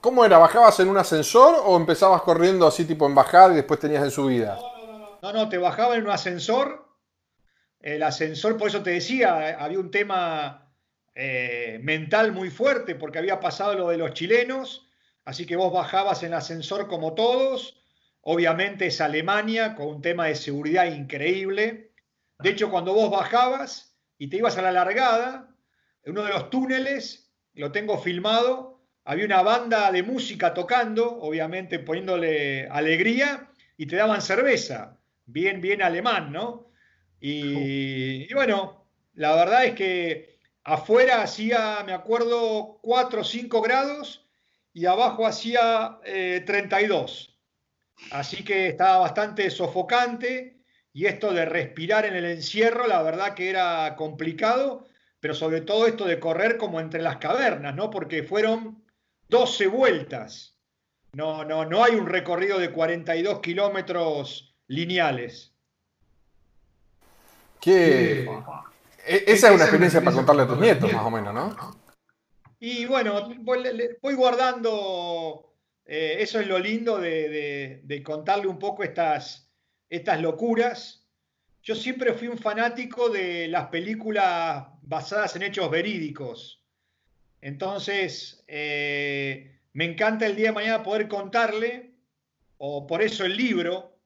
¿Cómo 0.00 0.24
era? 0.24 0.38
¿Bajabas 0.38 0.80
en 0.80 0.88
un 0.88 0.96
ascensor 0.96 1.62
o 1.64 1.76
empezabas 1.76 2.22
corriendo 2.22 2.66
así 2.66 2.86
tipo 2.86 3.06
en 3.06 3.14
bajada 3.14 3.52
y 3.52 3.56
después 3.56 3.80
tenías 3.80 4.02
en 4.02 4.10
subida? 4.10 4.58
No, 5.20 5.32
no, 5.32 5.48
te 5.48 5.58
bajaba 5.58 5.96
en 5.96 6.04
un 6.04 6.10
ascensor. 6.10 6.88
El 7.80 8.02
ascensor, 8.02 8.56
por 8.56 8.68
eso 8.68 8.82
te 8.82 8.90
decía, 8.90 9.58
había 9.62 9.78
un 9.78 9.90
tema 9.90 10.72
eh, 11.14 11.78
mental 11.82 12.32
muy 12.32 12.50
fuerte 12.50 12.94
porque 12.94 13.18
había 13.18 13.40
pasado 13.40 13.74
lo 13.74 13.88
de 13.88 13.98
los 13.98 14.14
chilenos. 14.14 14.88
Así 15.26 15.44
que 15.44 15.56
vos 15.56 15.72
bajabas 15.72 16.22
en 16.22 16.28
el 16.28 16.38
ascensor 16.38 16.88
como 16.88 17.14
todos. 17.14 17.82
Obviamente 18.22 18.86
es 18.86 19.00
Alemania 19.02 19.74
con 19.74 19.88
un 19.88 20.02
tema 20.02 20.26
de 20.26 20.34
seguridad 20.34 20.86
increíble. 20.86 21.92
De 22.38 22.50
hecho, 22.50 22.70
cuando 22.70 22.94
vos 22.94 23.10
bajabas 23.10 23.89
y 24.20 24.28
te 24.28 24.36
ibas 24.36 24.58
a 24.58 24.62
la 24.62 24.70
largada, 24.70 25.48
en 26.04 26.12
uno 26.12 26.24
de 26.24 26.28
los 26.28 26.50
túneles, 26.50 27.32
lo 27.54 27.72
tengo 27.72 27.96
filmado, 27.96 28.82
había 29.02 29.24
una 29.24 29.40
banda 29.40 29.90
de 29.90 30.02
música 30.02 30.52
tocando, 30.52 31.10
obviamente 31.22 31.78
poniéndole 31.78 32.68
alegría, 32.68 33.50
y 33.78 33.86
te 33.86 33.96
daban 33.96 34.20
cerveza, 34.20 35.00
bien, 35.24 35.62
bien 35.62 35.80
alemán, 35.80 36.32
¿no? 36.32 36.70
Y, 37.18 38.30
y 38.30 38.34
bueno, 38.34 38.86
la 39.14 39.34
verdad 39.34 39.64
es 39.64 39.74
que 39.74 40.38
afuera 40.64 41.22
hacía, 41.22 41.82
me 41.86 41.94
acuerdo, 41.94 42.78
4 42.82 43.22
o 43.22 43.24
5 43.24 43.62
grados 43.62 44.28
y 44.74 44.84
abajo 44.84 45.26
hacía 45.26 45.98
32. 46.04 47.26
Eh, 47.26 48.04
Así 48.10 48.44
que 48.44 48.68
estaba 48.68 48.98
bastante 48.98 49.48
sofocante 49.48 50.59
y 50.92 51.06
esto 51.06 51.32
de 51.32 51.44
respirar 51.44 52.04
en 52.04 52.14
el 52.14 52.24
encierro, 52.24 52.86
la 52.86 53.02
verdad 53.02 53.34
que 53.34 53.50
era 53.50 53.94
complicado, 53.96 54.86
pero 55.20 55.34
sobre 55.34 55.60
todo 55.60 55.86
esto 55.86 56.04
de 56.04 56.18
correr 56.18 56.56
como 56.56 56.80
entre 56.80 57.02
las 57.02 57.18
cavernas, 57.18 57.74
¿no? 57.74 57.90
Porque 57.90 58.22
fueron 58.22 58.84
12 59.28 59.66
vueltas. 59.68 60.58
No, 61.12 61.44
no, 61.44 61.64
no 61.64 61.84
hay 61.84 61.94
un 61.94 62.06
recorrido 62.06 62.58
de 62.58 62.70
42 62.70 63.40
kilómetros 63.40 64.56
lineales. 64.68 65.52
¿Qué? 67.60 68.28
E-, 69.06 69.24
esa 69.26 69.48
es 69.48 69.54
una 69.54 69.64
experiencia 69.64 70.00
para 70.00 70.16
contarle 70.16 70.42
a 70.42 70.46
tus 70.46 70.58
nietos, 70.58 70.92
más 70.92 71.04
o 71.04 71.10
menos, 71.10 71.34
¿no? 71.34 71.80
Y 72.58 72.84
bueno, 72.84 73.30
voy 73.40 74.14
guardando, 74.14 75.54
eh, 75.86 76.16
eso 76.20 76.38
es 76.40 76.46
lo 76.46 76.58
lindo 76.58 76.98
de, 76.98 78.02
contarle 78.04 78.46
un 78.46 78.58
poco 78.58 78.82
estas, 78.82 79.49
estas 79.90 80.20
locuras. 80.22 81.06
Yo 81.62 81.74
siempre 81.74 82.14
fui 82.14 82.28
un 82.28 82.38
fanático 82.38 83.10
de 83.10 83.48
las 83.48 83.66
películas 83.68 84.68
basadas 84.80 85.36
en 85.36 85.42
hechos 85.42 85.70
verídicos. 85.70 86.64
Entonces, 87.42 88.42
eh, 88.48 89.60
me 89.72 89.84
encanta 89.84 90.26
el 90.26 90.36
día 90.36 90.48
de 90.48 90.54
mañana 90.54 90.82
poder 90.82 91.08
contarle, 91.08 91.94
o 92.56 92.86
por 92.86 93.02
eso 93.02 93.24
el 93.24 93.36
libro, 93.36 93.98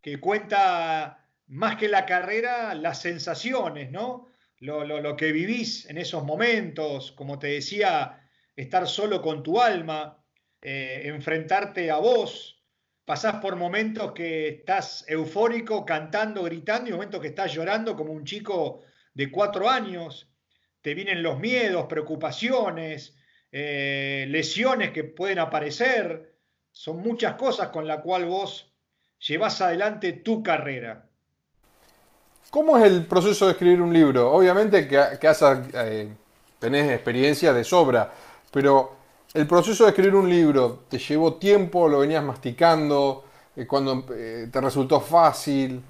que 0.00 0.18
cuenta 0.18 1.28
más 1.46 1.76
que 1.76 1.88
la 1.88 2.06
carrera, 2.06 2.74
las 2.74 3.00
sensaciones, 3.00 3.90
¿no? 3.90 4.28
lo, 4.60 5.16
que 5.16 5.32
vivís 5.32 5.88
en 5.88 5.98
esos 5.98 6.24
momentos, 6.24 7.12
como 7.12 7.38
te 7.38 7.48
decía, 7.48 8.28
estar 8.54 8.88
solo 8.88 9.20
con 9.20 9.42
tu 9.42 9.60
alma, 9.60 10.24
eh, 10.62 11.02
enfrentarte 11.04 11.90
a 11.90 11.98
vos, 11.98 12.55
pasás 13.06 13.36
por 13.36 13.54
momentos 13.54 14.12
que 14.12 14.48
estás 14.48 15.04
eufórico, 15.08 15.86
cantando, 15.86 16.42
gritando, 16.42 16.90
y 16.90 16.92
momentos 16.92 17.20
que 17.20 17.28
estás 17.28 17.54
llorando 17.54 17.96
como 17.96 18.12
un 18.12 18.24
chico 18.24 18.82
de 19.14 19.30
cuatro 19.30 19.70
años, 19.70 20.28
te 20.82 20.92
vienen 20.92 21.22
los 21.22 21.38
miedos, 21.38 21.86
preocupaciones, 21.86 23.16
eh, 23.52 24.26
lesiones 24.28 24.90
que 24.90 25.04
pueden 25.04 25.38
aparecer, 25.38 26.34
son 26.72 26.98
muchas 26.98 27.36
cosas 27.36 27.68
con 27.68 27.86
las 27.86 28.00
cuales 28.02 28.28
vos 28.28 28.72
llevas 29.20 29.60
adelante 29.60 30.12
tu 30.12 30.42
carrera. 30.42 31.08
¿Cómo 32.50 32.76
es 32.76 32.84
el 32.84 33.06
proceso 33.06 33.46
de 33.46 33.52
escribir 33.52 33.80
un 33.82 33.92
libro? 33.92 34.32
Obviamente 34.32 34.88
que, 34.88 34.98
eh, 34.98 36.08
tenés 36.58 36.90
experiencia 36.90 37.52
de 37.52 37.62
sobra, 37.62 38.12
pero 38.50 38.95
el 39.36 39.46
proceso 39.46 39.84
de 39.84 39.90
escribir 39.90 40.14
un 40.14 40.28
libro, 40.30 40.86
¿te 40.88 40.98
llevó 40.98 41.34
tiempo? 41.34 41.88
¿Lo 41.88 42.00
venías 42.00 42.24
masticando? 42.24 43.24
Eh, 43.54 43.66
¿Cuando 43.66 44.06
eh, 44.14 44.48
te 44.50 44.60
resultó 44.60 45.00
fácil? 45.00 45.82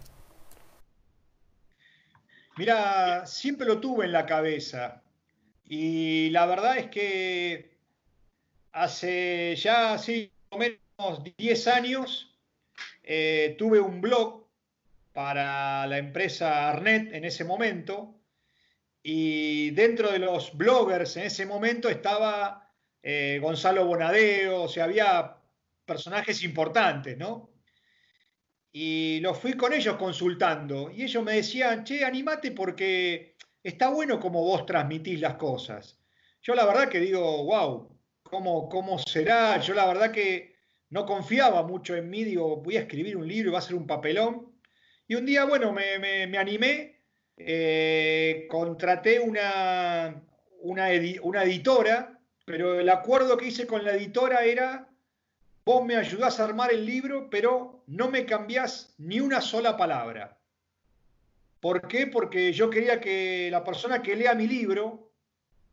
Mira, 2.56 3.24
siempre 3.26 3.66
lo 3.66 3.78
tuve 3.78 4.06
en 4.06 4.12
la 4.12 4.26
cabeza 4.26 5.02
y 5.64 6.30
la 6.30 6.46
verdad 6.46 6.78
es 6.78 6.88
que 6.88 7.76
hace 8.72 9.54
ya 9.56 9.92
así 9.92 10.32
o 10.48 10.58
menos 10.58 11.22
10 11.36 11.66
años 11.68 12.32
tuve 13.58 13.78
un 13.78 14.00
blog 14.00 14.46
para 15.12 15.86
la 15.86 15.96
empresa 15.96 16.68
Arnet 16.68 17.14
en 17.14 17.24
ese 17.24 17.44
momento. 17.44 18.14
Y 19.02 19.70
dentro 19.70 20.10
de 20.10 20.18
los 20.18 20.54
bloggers 20.56 21.16
en 21.16 21.24
ese 21.24 21.46
momento 21.46 21.88
estaba 21.88 22.65
eh, 23.08 23.38
Gonzalo 23.40 23.86
Bonadeo, 23.86 24.62
o 24.62 24.68
sea, 24.68 24.82
había 24.82 25.36
personajes 25.84 26.42
importantes, 26.42 27.16
¿no? 27.16 27.52
Y 28.72 29.20
los 29.20 29.38
fui 29.38 29.52
con 29.52 29.72
ellos 29.72 29.94
consultando 29.94 30.90
y 30.90 31.04
ellos 31.04 31.22
me 31.22 31.34
decían, 31.34 31.84
che, 31.84 32.04
animate 32.04 32.50
porque 32.50 33.36
está 33.62 33.90
bueno 33.90 34.18
como 34.18 34.42
vos 34.42 34.66
transmitís 34.66 35.20
las 35.20 35.34
cosas. 35.34 36.00
Yo 36.42 36.56
la 36.56 36.66
verdad 36.66 36.88
que 36.88 36.98
digo, 36.98 37.44
wow, 37.44 37.96
¿cómo, 38.24 38.68
cómo 38.68 38.98
será? 38.98 39.60
Yo 39.60 39.74
la 39.74 39.86
verdad 39.86 40.10
que 40.10 40.56
no 40.90 41.06
confiaba 41.06 41.62
mucho 41.62 41.94
en 41.94 42.10
mí, 42.10 42.24
digo, 42.24 42.56
voy 42.56 42.76
a 42.76 42.80
escribir 42.80 43.16
un 43.16 43.28
libro 43.28 43.50
y 43.50 43.52
va 43.52 43.60
a 43.60 43.62
ser 43.62 43.76
un 43.76 43.86
papelón. 43.86 44.52
Y 45.06 45.14
un 45.14 45.26
día, 45.26 45.44
bueno, 45.44 45.72
me, 45.72 46.36
animé, 46.36 47.02
eh, 47.36 48.48
contraté 48.50 49.20
una, 49.20 50.20
una, 50.58 50.90
editora, 50.90 52.15
pero 52.46 52.78
el 52.78 52.88
acuerdo 52.88 53.36
que 53.36 53.48
hice 53.48 53.66
con 53.66 53.84
la 53.84 53.94
editora 53.94 54.44
era, 54.44 54.88
vos 55.64 55.84
me 55.84 55.96
ayudás 55.96 56.38
a 56.38 56.44
armar 56.44 56.72
el 56.72 56.86
libro, 56.86 57.28
pero 57.28 57.82
no 57.88 58.08
me 58.08 58.24
cambiás 58.24 58.94
ni 58.98 59.18
una 59.18 59.40
sola 59.40 59.76
palabra. 59.76 60.38
¿Por 61.58 61.88
qué? 61.88 62.06
Porque 62.06 62.52
yo 62.52 62.70
quería 62.70 63.00
que 63.00 63.48
la 63.50 63.64
persona 63.64 64.00
que 64.00 64.14
lea 64.14 64.32
mi 64.36 64.46
libro 64.46 65.12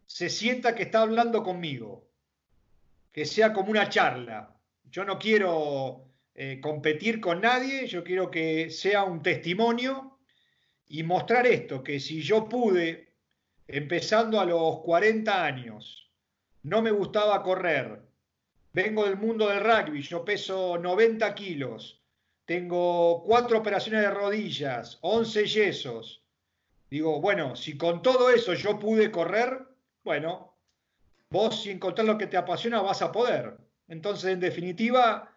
se 0.08 0.30
sienta 0.32 0.74
que 0.74 0.84
está 0.84 1.04
hablando 1.04 1.44
conmigo, 1.44 2.10
que 3.12 3.26
sea 3.26 3.54
como 3.54 3.70
una 3.70 3.88
charla. 3.88 4.60
Yo 4.86 5.06
no 5.06 5.20
quiero 5.20 6.08
eh, 6.34 6.60
competir 6.60 7.22
con 7.22 7.40
nadie, 7.42 7.86
yo 7.86 8.04
quiero 8.04 8.32
que 8.32 8.72
sea 8.72 9.04
un 9.04 9.22
testimonio 9.22 10.18
y 10.88 11.04
mostrar 11.04 11.46
esto, 11.46 11.84
que 11.84 12.00
si 12.00 12.24
yo 12.24 12.50
pude, 12.50 13.14
empezando 13.68 14.40
a 14.40 14.46
los 14.46 14.80
40 14.80 15.46
años, 15.46 16.03
no 16.64 16.82
me 16.82 16.92
gustaba 16.92 17.42
correr, 17.44 18.02
vengo 18.74 19.06
del 19.06 19.18
mundo 19.18 19.48
del 19.48 19.64
rugby, 19.64 20.02
yo 20.02 20.26
peso 20.26 20.78
90 20.78 21.34
kilos, 21.36 22.02
tengo 22.46 23.24
cuatro 23.24 23.60
operaciones 23.60 24.02
de 24.02 24.10
rodillas, 24.10 24.98
11 25.02 25.46
yesos. 25.46 26.24
Digo, 26.90 27.22
bueno, 27.22 27.56
si 27.56 27.78
con 27.78 28.02
todo 28.02 28.30
eso 28.30 28.54
yo 28.54 28.78
pude 28.78 29.12
correr, 29.12 29.66
bueno, 30.04 30.58
vos 31.30 31.64
si 31.64 31.72
encontrar 31.72 32.06
lo 32.06 32.18
que 32.18 32.28
te 32.28 32.38
apasiona 32.38 32.82
vas 32.82 33.02
a 33.02 33.12
poder. 33.12 33.58
Entonces, 33.88 34.32
en 34.32 34.40
definitiva, 34.40 35.34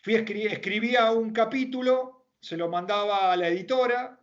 Fui, 0.00 0.14
escribía 0.14 1.10
un 1.10 1.32
capítulo, 1.32 2.26
se 2.40 2.56
lo 2.56 2.68
mandaba 2.68 3.32
a 3.32 3.36
la 3.36 3.48
editora, 3.48 4.20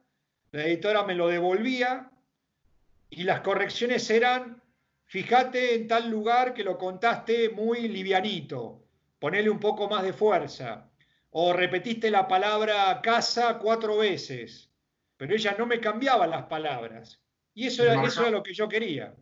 la 0.51 0.63
editora 0.65 1.03
me 1.03 1.15
lo 1.15 1.27
devolvía 1.27 2.11
y 3.09 3.23
las 3.23 3.41
correcciones 3.41 4.09
eran, 4.09 4.61
fíjate 5.05 5.75
en 5.75 5.87
tal 5.87 6.09
lugar 6.09 6.53
que 6.53 6.63
lo 6.63 6.77
contaste 6.77 7.49
muy 7.49 7.87
livianito, 7.87 8.83
ponele 9.19 9.49
un 9.49 9.59
poco 9.59 9.89
más 9.89 10.03
de 10.03 10.13
fuerza, 10.13 10.89
o 11.31 11.53
repetiste 11.53 12.09
la 12.11 12.27
palabra 12.27 13.01
casa 13.01 13.57
cuatro 13.59 13.97
veces, 13.97 14.71
pero 15.17 15.33
ella 15.33 15.55
no 15.57 15.65
me 15.65 15.79
cambiaba 15.79 16.27
las 16.27 16.43
palabras. 16.43 17.21
Y 17.53 17.67
eso 17.67 17.83
era, 17.83 18.01
eso 18.03 18.21
era 18.21 18.31
lo 18.31 18.43
que 18.43 18.53
yo 18.53 18.67
quería. 18.67 19.13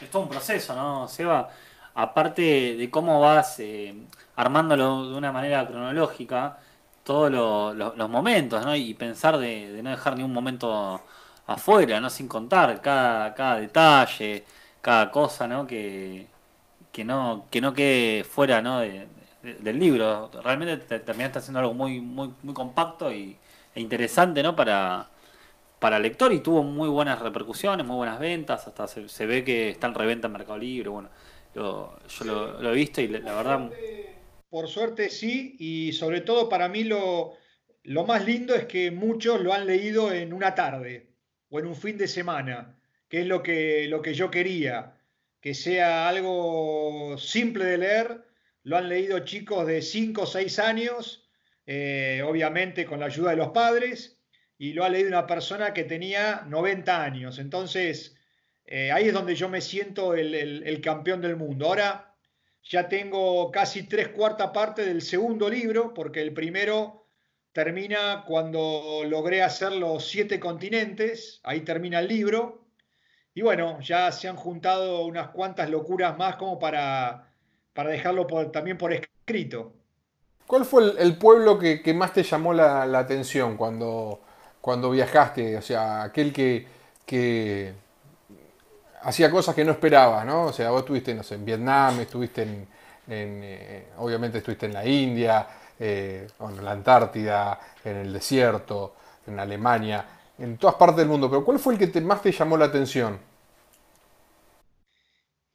Es 0.00 0.10
todo 0.10 0.22
un 0.22 0.28
proceso, 0.28 0.74
¿no, 0.74 1.06
Seba? 1.06 1.50
aparte 1.94 2.76
de 2.76 2.90
cómo 2.90 3.20
vas 3.20 3.60
eh, 3.60 3.94
armándolo 4.36 5.10
de 5.10 5.16
una 5.16 5.32
manera 5.32 5.66
cronológica, 5.66 6.58
todos 7.04 7.30
los 7.32 8.10
momentos, 8.10 8.64
¿no? 8.64 8.74
Y 8.74 8.94
pensar 8.94 9.38
de, 9.38 9.80
no 9.82 9.90
dejar 9.90 10.16
ni 10.16 10.22
un 10.22 10.32
momento 10.32 11.02
afuera, 11.46 12.00
¿no? 12.00 12.10
Sin 12.10 12.28
contar 12.28 12.80
cada, 12.80 13.34
cada 13.34 13.60
detalle, 13.60 14.44
cada 14.80 15.10
cosa, 15.10 15.46
¿no? 15.48 15.66
Que, 15.66 16.26
que 16.92 17.04
no, 17.04 17.46
que 17.50 17.60
no 17.60 17.74
quede 17.74 18.24
fuera 18.24 18.62
¿no? 18.62 18.80
del 18.80 19.78
libro. 19.78 20.30
Realmente 20.42 20.76
terminaste 21.00 21.38
haciendo 21.40 21.60
algo 21.60 21.74
muy, 21.74 22.00
muy, 22.00 22.32
muy 22.42 22.54
compacto 22.54 23.12
y, 23.12 23.36
e 23.74 23.80
interesante 23.80 24.42
¿no? 24.42 24.54
para, 24.54 25.08
para 25.80 25.96
el 25.96 26.04
lector 26.04 26.32
y 26.32 26.40
tuvo 26.40 26.62
muy 26.62 26.88
buenas 26.88 27.20
repercusiones, 27.20 27.84
muy 27.84 27.96
buenas 27.96 28.20
ventas, 28.20 28.66
hasta 28.66 28.86
se, 28.86 29.26
ve 29.26 29.44
que 29.44 29.70
está 29.70 29.88
en 29.88 29.94
reventa 29.94 30.28
en 30.28 30.32
Mercado 30.32 30.58
Libre, 30.58 30.88
bueno, 30.88 31.08
yo 31.54 31.96
lo, 32.24 32.70
he 32.70 32.74
visto 32.74 33.00
y 33.00 33.08
la, 33.08 33.34
verdad... 33.34 33.70
Por 34.48 34.68
suerte 34.68 35.10
sí, 35.10 35.56
y 35.58 35.92
sobre 35.92 36.20
todo 36.20 36.48
para 36.48 36.68
mí 36.68 36.84
lo, 36.84 37.32
lo 37.82 38.06
más 38.06 38.24
lindo 38.24 38.54
es 38.54 38.66
que 38.66 38.92
muchos 38.92 39.40
lo 39.40 39.52
han 39.52 39.66
leído 39.66 40.12
en 40.12 40.32
una 40.32 40.54
tarde 40.54 41.13
o 41.54 41.60
en 41.60 41.66
un 41.66 41.76
fin 41.76 41.96
de 41.96 42.08
semana, 42.08 42.76
que 43.08 43.20
es 43.20 43.26
lo 43.28 43.40
que, 43.40 43.86
lo 43.86 44.02
que 44.02 44.12
yo 44.12 44.28
quería, 44.28 44.98
que 45.40 45.54
sea 45.54 46.08
algo 46.08 47.16
simple 47.16 47.64
de 47.64 47.78
leer, 47.78 48.24
lo 48.64 48.76
han 48.76 48.88
leído 48.88 49.20
chicos 49.20 49.64
de 49.64 49.80
5 49.80 50.22
o 50.22 50.26
6 50.26 50.58
años, 50.58 51.30
eh, 51.64 52.24
obviamente 52.26 52.84
con 52.84 52.98
la 52.98 53.06
ayuda 53.06 53.30
de 53.30 53.36
los 53.36 53.50
padres, 53.50 54.20
y 54.58 54.72
lo 54.72 54.82
ha 54.82 54.88
leído 54.88 55.06
una 55.06 55.28
persona 55.28 55.72
que 55.72 55.84
tenía 55.84 56.42
90 56.48 57.04
años. 57.04 57.38
Entonces, 57.38 58.16
eh, 58.64 58.90
ahí 58.90 59.06
es 59.06 59.14
donde 59.14 59.36
yo 59.36 59.48
me 59.48 59.60
siento 59.60 60.14
el, 60.14 60.80
campeón 60.82 61.20
del 61.20 61.36
mundo. 61.36 61.66
Ahora 61.66 62.16
ya 62.64 62.88
tengo 62.88 63.52
casi 63.52 63.84
tres 63.84 64.08
cuartas 64.08 64.50
partes 64.50 64.86
del 64.86 65.02
segundo 65.02 65.48
libro, 65.48 65.94
porque 65.94 66.20
el 66.20 66.34
primero 66.34 67.03
termina 67.54 68.24
cuando 68.26 69.02
logré 69.06 69.42
hacer 69.42 69.72
los 69.72 70.06
siete 70.10 70.40
continentes, 70.40 71.40
ahí 71.44 71.60
termina 71.60 72.00
el 72.00 72.08
libro. 72.08 72.66
Y 73.32 73.42
bueno, 73.42 73.80
ya 73.80 74.12
se 74.12 74.28
han 74.28 74.36
juntado 74.36 75.06
unas 75.06 75.28
cuantas 75.28 75.70
locuras 75.70 76.18
más 76.18 76.36
como 76.36 76.58
para, 76.58 77.30
para 77.72 77.90
dejarlo 77.90 78.26
también 78.50 78.76
por 78.76 78.92
escrito. 78.92 79.72
¿Cuál 80.46 80.64
fue 80.64 80.94
el, 80.98 81.16
pueblo 81.16 81.58
que, 81.58 81.94
más 81.94 82.12
te 82.12 82.24
llamó 82.24 82.52
la, 82.52 82.82
atención 82.98 83.56
cuando, 83.56 84.20
cuando 84.60 84.90
viajaste? 84.90 85.56
O 85.56 85.62
sea, 85.62 86.02
aquel 86.02 86.32
que, 86.32 86.66
que 87.06 87.72
hacía 89.02 89.30
cosas 89.30 89.54
que 89.54 89.64
no 89.64 89.72
esperabas, 89.72 90.26
¿no? 90.26 90.46
O 90.46 90.52
sea, 90.52 90.70
vos 90.70 90.80
estuviste, 90.80 91.14
no 91.14 91.22
sé, 91.22 91.36
en 91.36 91.44
Vietnam, 91.44 92.00
estuviste 92.00 92.42
en, 92.42 92.66
eh, 93.08 93.86
obviamente 93.98 94.38
estuviste 94.38 94.66
en 94.66 94.72
la 94.72 94.84
India, 94.84 95.46
eh, 95.78 96.28
en 96.40 96.64
la 96.64 96.70
Antártida, 96.70 97.58
en 97.84 97.96
el 97.96 98.12
desierto, 98.12 98.94
en 99.26 99.40
Alemania, 99.40 100.06
en 100.38 100.56
todas 100.56 100.76
partes 100.76 100.98
del 100.98 101.08
mundo. 101.08 101.28
Pero 101.28 101.44
¿cuál 101.44 101.58
fue 101.58 101.74
el 101.74 101.90
que 101.90 102.00
más 102.00 102.22
te 102.22 102.30
llamó 102.30 102.56
la 102.56 102.66
atención? 102.66 103.18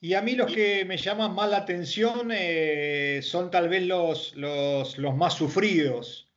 Y 0.02 0.14
a 0.14 0.22
mí 0.22 0.34
los 0.34 0.54
que 0.54 0.86
me 0.86 0.98
llaman 0.98 1.36
más 1.36 1.50
la 1.50 1.58
atención 1.58 2.32
eh, 2.34 3.20
son 3.22 3.52
tal 3.52 3.70
vez 3.70 3.84
los, 3.84 4.36
más 5.16 5.34
sufridos, 5.34 6.30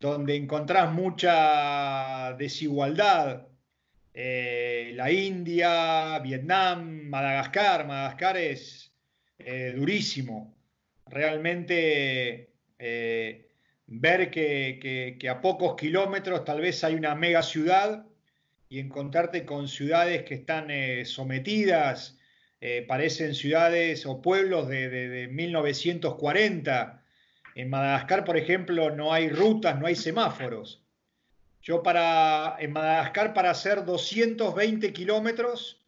donde 0.00 0.36
encontrás 0.36 0.92
mucha 0.92 2.34
desigualdad. 2.34 3.46
Eh, 4.14 4.92
la 4.94 5.10
India, 5.10 6.18
Vietnam, 6.20 7.08
Madagascar. 7.08 7.86
Madagascar 7.86 8.36
es 8.38 8.92
durísimo. 9.74 10.54
Realmente 11.06 12.55
ver 12.78 14.30
que, 14.30 15.28
a 15.30 15.40
pocos 15.40 15.76
kilómetros 15.76 16.44
tal 16.44 16.60
vez 16.60 16.82
hay 16.84 16.94
una 16.94 17.14
mega 17.14 17.42
ciudad 17.42 18.06
y 18.68 18.80
encontrarte 18.80 19.44
con 19.44 19.68
ciudades 19.68 20.24
que 20.24 20.34
están 20.34 20.68
sometidas 21.04 22.16
eh, 22.60 22.84
parecen 22.88 23.34
ciudades 23.34 24.06
o 24.06 24.22
pueblos 24.22 24.68
de, 24.68 25.28
1940. 25.30 27.02
En 27.54 27.70
Madagascar, 27.70 28.24
por 28.24 28.36
ejemplo, 28.36 28.90
no 28.90 29.12
hay 29.12 29.28
rutas, 29.28 29.78
no 29.78 29.86
hay 29.86 29.94
semáforos. 29.94 30.82
Yo 31.62 31.82
para, 31.82 32.56
en 32.58 32.72
Madagascar 32.72 33.34
para 33.34 33.50
hacer 33.50 33.84
220 33.84 34.92
kilómetros 34.92 35.82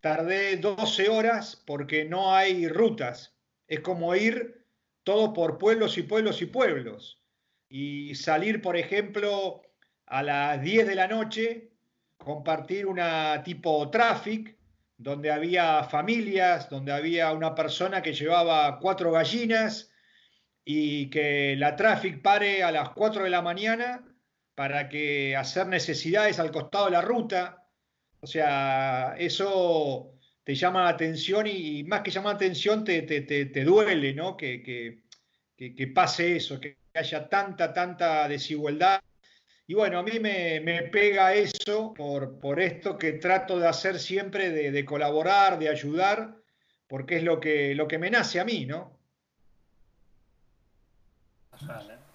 tardé 0.00 0.56
12 0.56 1.08
horas 1.08 1.62
porque 1.66 2.04
no 2.04 2.34
hay 2.34 2.68
rutas. 2.68 3.34
Es 3.66 3.80
como 3.80 4.14
ir 4.14 4.64
todo 5.08 5.32
por 5.32 5.56
pueblos 5.56 5.96
y 5.96 6.02
pueblos 6.02 6.42
y 6.42 6.44
pueblos. 6.44 7.22
Y 7.70 8.14
salir, 8.14 8.60
por 8.60 8.76
ejemplo, 8.76 9.62
a 10.04 10.22
las 10.22 10.60
10 10.60 10.86
de 10.86 10.94
la 10.94 11.08
noche, 11.08 11.70
compartir 12.18 12.84
una 12.84 13.42
tipo 13.42 13.88
traffic 13.88 14.58
donde 14.98 15.30
había 15.30 15.82
familias, 15.84 16.68
donde 16.68 16.92
había 16.92 17.32
una 17.32 17.54
persona 17.54 18.02
que 18.02 18.12
llevaba 18.12 18.78
cuatro 18.80 19.10
gallinas 19.10 19.90
y 20.62 21.08
que 21.08 21.56
la 21.56 21.74
traffic 21.74 22.20
pare 22.20 22.62
a 22.62 22.70
las 22.70 22.90
4 22.90 23.24
de 23.24 23.30
la 23.30 23.40
mañana 23.40 24.04
para 24.54 24.90
que 24.90 25.34
hacer 25.34 25.68
necesidades 25.68 26.38
al 26.38 26.50
costado 26.50 26.84
de 26.84 26.90
la 26.90 27.00
ruta. 27.00 27.64
O 28.20 28.26
sea, 28.26 29.14
eso 29.16 30.17
te 30.48 30.54
llama 30.54 30.84
la 30.84 30.88
atención 30.88 31.46
y, 31.46 31.84
más 31.84 32.00
que 32.00 32.10
llama 32.10 32.30
la 32.30 32.36
atención 32.36 32.82
te, 32.82 33.02
te, 33.02 33.64
duele, 33.64 34.14
¿no? 34.14 34.34
Que, 34.34 34.62
que, 34.62 35.74
que, 35.74 35.86
pase 35.88 36.36
eso, 36.36 36.58
que 36.58 36.78
haya 36.94 37.28
tanta, 37.28 37.74
tanta 37.74 38.26
desigualdad 38.26 38.98
y 39.66 39.74
bueno, 39.74 39.98
a 39.98 40.02
mí 40.02 40.18
me, 40.18 40.88
pega 40.90 41.34
eso 41.34 41.92
por, 41.92 42.38
por, 42.38 42.60
esto 42.60 42.96
que 42.96 43.12
trato 43.12 43.58
de 43.58 43.68
hacer 43.68 43.98
siempre, 43.98 44.50
de, 44.50 44.84
colaborar, 44.86 45.58
de 45.58 45.68
ayudar, 45.68 46.38
porque 46.86 47.18
es 47.18 47.24
lo 47.24 47.40
que, 47.40 47.74
lo 47.74 47.86
que 47.86 47.98
me 47.98 48.08
nace 48.08 48.40
a 48.40 48.46
mí, 48.46 48.64
¿no? 48.64 48.98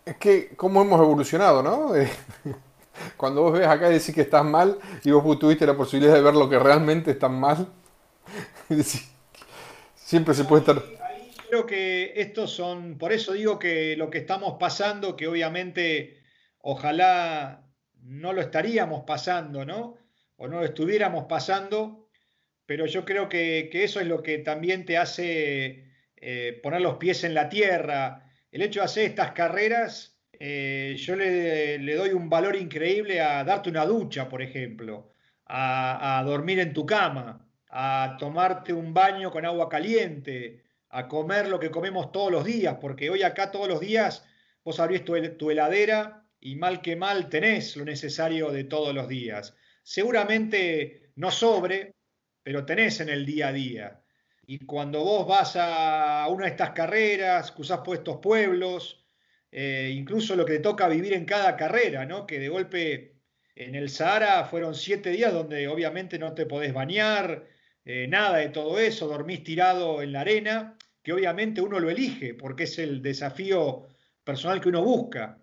Es 0.03 0.17
que 0.17 0.55
cómo 0.55 0.81
hemos 0.81 0.99
evolucionado, 0.99 1.61
¿no? 1.61 1.91
Cuando 3.15 3.43
vos 3.43 3.59
ves 3.59 3.67
acá 3.67 3.91
y 3.91 3.93
decís 3.93 4.15
que 4.15 4.21
estás 4.21 4.43
mal 4.43 4.79
y 5.03 5.11
vos 5.11 5.37
tuviste 5.37 5.67
la 5.67 5.77
posibilidad 5.77 6.15
de 6.15 6.21
ver 6.21 6.33
lo 6.33 6.49
que 6.49 6.57
realmente 6.57 7.11
está 7.11 7.29
mal, 7.29 7.71
siempre 9.95 10.33
se 10.33 10.43
puede 10.45 10.61
estar... 10.61 10.81
Creo 11.49 11.65
que 11.67 12.13
estos 12.15 12.51
son, 12.51 12.97
por 12.97 13.13
eso 13.13 13.33
digo 13.33 13.59
que 13.59 13.95
lo 13.95 14.09
que 14.09 14.17
estamos 14.17 14.55
pasando, 14.59 15.15
que 15.15 15.27
obviamente 15.27 16.23
ojalá 16.57 17.63
no 18.01 18.33
lo 18.33 18.41
estaríamos 18.41 19.03
pasando, 19.05 19.65
¿no? 19.65 19.97
O 20.37 20.47
no 20.47 20.59
lo 20.59 20.65
estuviéramos 20.65 21.25
pasando, 21.25 22.09
pero 22.65 22.85
yo 22.85 23.05
creo 23.05 23.29
que, 23.29 23.69
eso 23.71 23.99
es 23.99 24.07
lo 24.07 24.23
que 24.23 24.39
también 24.39 24.85
te 24.85 24.97
hace 24.97 25.91
eh, 26.17 26.59
poner 26.63 26.81
los 26.81 26.97
pies 26.97 27.23
en 27.23 27.33
la 27.33 27.49
tierra. 27.49 28.31
El 28.51 28.61
hecho 28.61 28.79
de 28.79 28.85
hacer 28.85 29.05
estas 29.05 29.31
carreras, 29.33 30.19
eh, 30.39 30.95
yo 30.97 31.15
le, 31.15 31.77
doy 31.95 32.11
un 32.11 32.29
valor 32.29 32.55
increíble 32.55 33.21
a 33.21 33.43
darte 33.43 33.69
una 33.69 33.85
ducha, 33.85 34.27
por 34.27 34.41
ejemplo, 34.41 35.13
a, 35.45 36.19
a 36.19 36.23
dormir 36.23 36.59
en 36.59 36.73
tu 36.73 36.85
cama, 36.85 37.42
a 37.75 38.17
tomarte 38.19 38.71
un 38.71 38.93
baño 38.93 39.31
con 39.31 39.45
agua 39.47 39.67
caliente, 39.67 40.61
a 40.89 41.07
comer 41.07 41.47
lo 41.47 41.59
que 41.59 41.71
comemos 41.71 42.11
todos 42.11 42.31
los 42.31 42.45
días, 42.45 42.77
porque 42.79 43.09
hoy 43.09 43.23
acá 43.23 43.49
todos 43.49 43.67
los 43.67 43.79
días 43.79 44.23
vos 44.63 44.79
abrís 44.79 45.03
tu, 45.03 45.49
heladera 45.49 46.23
y 46.39 46.55
mal 46.55 46.81
que 46.81 46.95
mal 46.95 47.29
tenés 47.29 47.75
lo 47.75 47.83
necesario 47.83 48.51
de 48.51 48.65
todos 48.65 48.93
los 48.93 49.07
días. 49.07 49.55
Seguramente 49.81 51.09
no 51.15 51.31
sobre, 51.31 51.95
pero 52.43 52.63
tenés 52.63 52.99
en 52.99 53.09
el 53.09 53.25
día 53.25 53.47
a 53.47 53.53
día. 53.53 54.01
Y 54.45 54.59
cuando 54.67 55.03
vos 55.03 55.27
vas 55.27 55.55
a 55.55 56.27
una 56.29 56.45
de 56.45 56.51
estas 56.51 56.71
carreras, 56.71 57.51
cruzás 57.51 57.79
por 57.79 57.97
estos 57.97 58.17
pueblos, 58.17 59.03
eh, 59.51 59.91
incluso 59.95 60.35
lo 60.35 60.45
que 60.45 60.53
te 60.53 60.59
toca 60.59 60.87
vivir 60.87 61.13
en 61.13 61.25
cada 61.25 61.57
carrera, 61.57 62.05
¿no? 62.05 62.27
Que 62.27 62.37
de 62.37 62.49
golpe 62.49 63.15
en 63.55 63.73
el 63.73 63.89
Sahara 63.89 64.45
fueron 64.45 64.75
siete 64.75 65.09
días 65.09 65.33
donde 65.33 65.67
obviamente 65.67 66.19
no 66.19 66.35
te 66.35 66.45
podés 66.45 66.71
bañar, 66.71 67.47
eh, 67.85 68.07
nada 68.07 68.37
de 68.37 68.49
todo 68.49 68.79
eso, 68.79 69.07
dormís 69.07 69.43
tirado 69.43 70.01
en 70.01 70.13
la 70.13 70.21
arena, 70.21 70.77
que 71.01 71.13
obviamente 71.13 71.61
uno 71.61 71.79
lo 71.79 71.89
elige 71.89 72.33
porque 72.33 72.63
es 72.63 72.79
el 72.79 73.01
desafío 73.01 73.87
personal 74.23 74.61
que 74.61 74.69
uno 74.69 74.83
busca. 74.83 75.37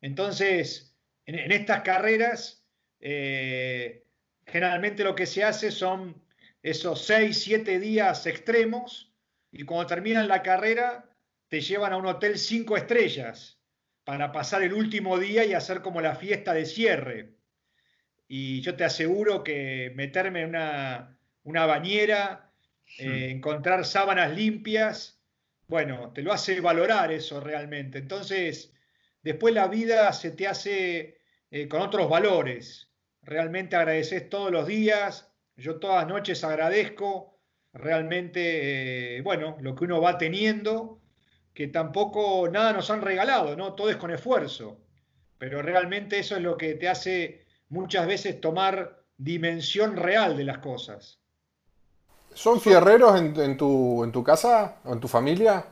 Entonces, 0.00 0.94
en, 1.24 1.50
estas 1.50 1.82
carreras, 1.82 2.64
eh, 3.00 4.04
generalmente 4.46 5.04
lo 5.04 5.14
que 5.14 5.26
se 5.26 5.44
hace 5.44 5.70
son 5.70 6.22
esos 6.62 7.04
seis, 7.04 7.42
siete 7.42 7.78
días 7.78 8.26
extremos 8.26 9.12
y 9.50 9.64
cuando 9.64 9.86
terminan 9.86 10.28
la 10.28 10.42
carrera 10.42 11.08
te 11.48 11.60
llevan 11.60 11.92
a 11.92 11.96
un 11.96 12.06
hotel 12.06 12.38
cinco 12.38 12.76
estrellas 12.76 13.58
para 14.04 14.32
pasar 14.32 14.62
el 14.62 14.74
último 14.74 15.18
día 15.18 15.44
y 15.44 15.54
hacer 15.54 15.80
como 15.82 16.00
la 16.00 16.14
fiesta 16.14 16.52
de 16.52 16.66
cierre. 16.66 17.34
Y 18.26 18.60
yo 18.60 18.76
te 18.76 18.84
aseguro 18.84 19.42
que 19.42 19.92
meterme 19.94 20.42
en 20.42 20.48
una, 20.50 21.17
bañera, 21.66 22.50
eh, 22.98 23.28
encontrar 23.30 23.84
sábanas 23.84 24.34
limpias, 24.34 25.18
bueno, 25.68 26.12
te 26.14 26.22
lo 26.22 26.32
hace 26.32 26.60
valorar 26.60 27.12
eso 27.12 27.40
realmente. 27.40 27.98
Entonces, 27.98 28.72
después 29.22 29.54
la 29.54 29.68
vida 29.68 30.12
se 30.12 30.30
te 30.30 30.48
hace 30.48 31.20
eh, 31.50 31.68
con 31.68 31.82
otros 31.82 32.08
valores. 32.08 32.90
Realmente 33.22 33.76
agradeces 33.76 34.30
todos 34.30 34.50
los 34.50 34.66
días. 34.66 35.30
Yo 35.56 35.78
todas 35.78 36.02
las 36.02 36.08
noches 36.08 36.42
agradezco, 36.44 37.38
realmente, 37.72 39.18
eh, 39.18 39.20
bueno, 39.22 39.58
lo 39.60 39.74
que 39.74 39.84
uno 39.84 40.00
va 40.00 40.16
teniendo, 40.16 41.00
que 41.52 41.68
tampoco 41.68 42.48
nada 42.50 42.72
nos 42.72 42.90
han 42.90 43.02
regalado, 43.02 43.56
¿no? 43.56 43.74
Todo 43.74 43.90
es 43.90 43.96
con 43.96 44.10
esfuerzo, 44.10 44.80
pero 45.38 45.60
realmente 45.60 46.18
eso 46.18 46.36
es 46.36 46.42
lo 46.42 46.56
que 46.56 46.74
te 46.74 46.88
hace 46.88 47.44
muchas 47.68 48.06
veces 48.06 48.40
tomar 48.40 49.02
dimensión 49.18 49.96
real 49.96 50.36
de 50.36 50.44
las 50.44 50.58
cosas. 50.58 51.18
¿Son 52.38 52.60
fierreros 52.60 53.20
en, 53.20 53.56
tu, 53.56 54.22
casa 54.24 54.76
o 54.84 54.92
en 54.92 55.00
tu 55.00 55.08
familia? 55.08 55.64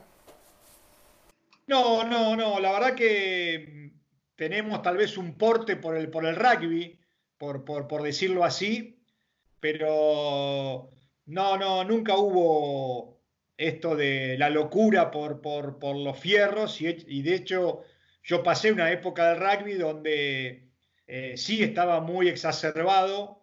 No, 1.65 2.03
no, 2.03 2.35
no. 2.35 2.59
La 2.59 2.73
verdad 2.73 2.93
que 2.93 3.93
tenemos 4.35 4.81
tal 4.81 4.97
vez 4.97 5.17
un 5.17 5.37
porte 5.37 5.77
por 5.77 5.95
el, 5.95 6.11
rugby, 6.11 6.99
por, 7.37 8.03
decirlo 8.03 8.43
así, 8.43 9.01
pero 9.61 10.89
no, 11.27 11.57
no, 11.57 11.85
nunca 11.85 12.17
hubo 12.17 13.21
esto 13.55 13.95
de 13.95 14.37
la 14.37 14.49
locura 14.49 15.09
por, 15.09 15.39
por, 15.39 15.95
los 15.95 16.19
fierros 16.19 16.81
y, 16.81 17.21
de 17.21 17.33
hecho 17.33 17.83
yo 18.23 18.43
pasé 18.43 18.73
una 18.73 18.91
época 18.91 19.29
del 19.29 19.39
rugby 19.39 19.75
donde 19.75 20.67
eh, 21.07 21.37
sí 21.37 21.63
estaba 21.63 22.01
muy 22.01 22.27
exacerbado 22.27 23.36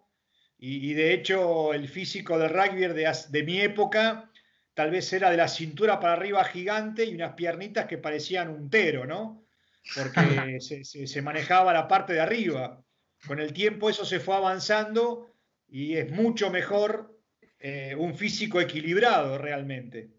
y, 0.57 0.93
de 0.93 1.13
hecho 1.13 1.73
el 1.73 1.87
físico 1.87 2.39
del 2.39 2.49
rugby 2.49 2.87
de, 2.87 3.17
de, 3.29 3.43
mi 3.43 3.59
época 3.59 4.31
tal 4.73 4.91
vez 4.91 5.11
era 5.13 5.29
de 5.29 5.37
la 5.37 5.47
cintura 5.47 5.99
para 5.99 6.13
arriba 6.13 6.43
gigante 6.43 7.05
y 7.05 7.15
unas 7.15 7.33
piernitas 7.33 7.85
que 7.85 7.97
parecían 7.97 8.49
un 8.49 8.69
tero, 8.69 9.05
¿no? 9.05 9.43
Porque 9.95 10.59
se, 10.83 11.21
manejaba 11.21 11.73
la 11.73 11.87
parte 11.87 12.13
de 12.13 12.21
arriba. 12.21 12.81
Con 13.25 13.39
el 13.39 13.53
tiempo 13.53 13.89
eso 13.89 14.05
se 14.05 14.19
fue 14.19 14.35
avanzando 14.35 15.31
y 15.67 15.95
es 15.95 16.11
mucho 16.11 16.51
mejor 16.51 17.17
eh, 17.59 17.95
un 17.97 18.15
físico 18.15 18.59
equilibrado 18.59 19.37
realmente. 19.37 20.09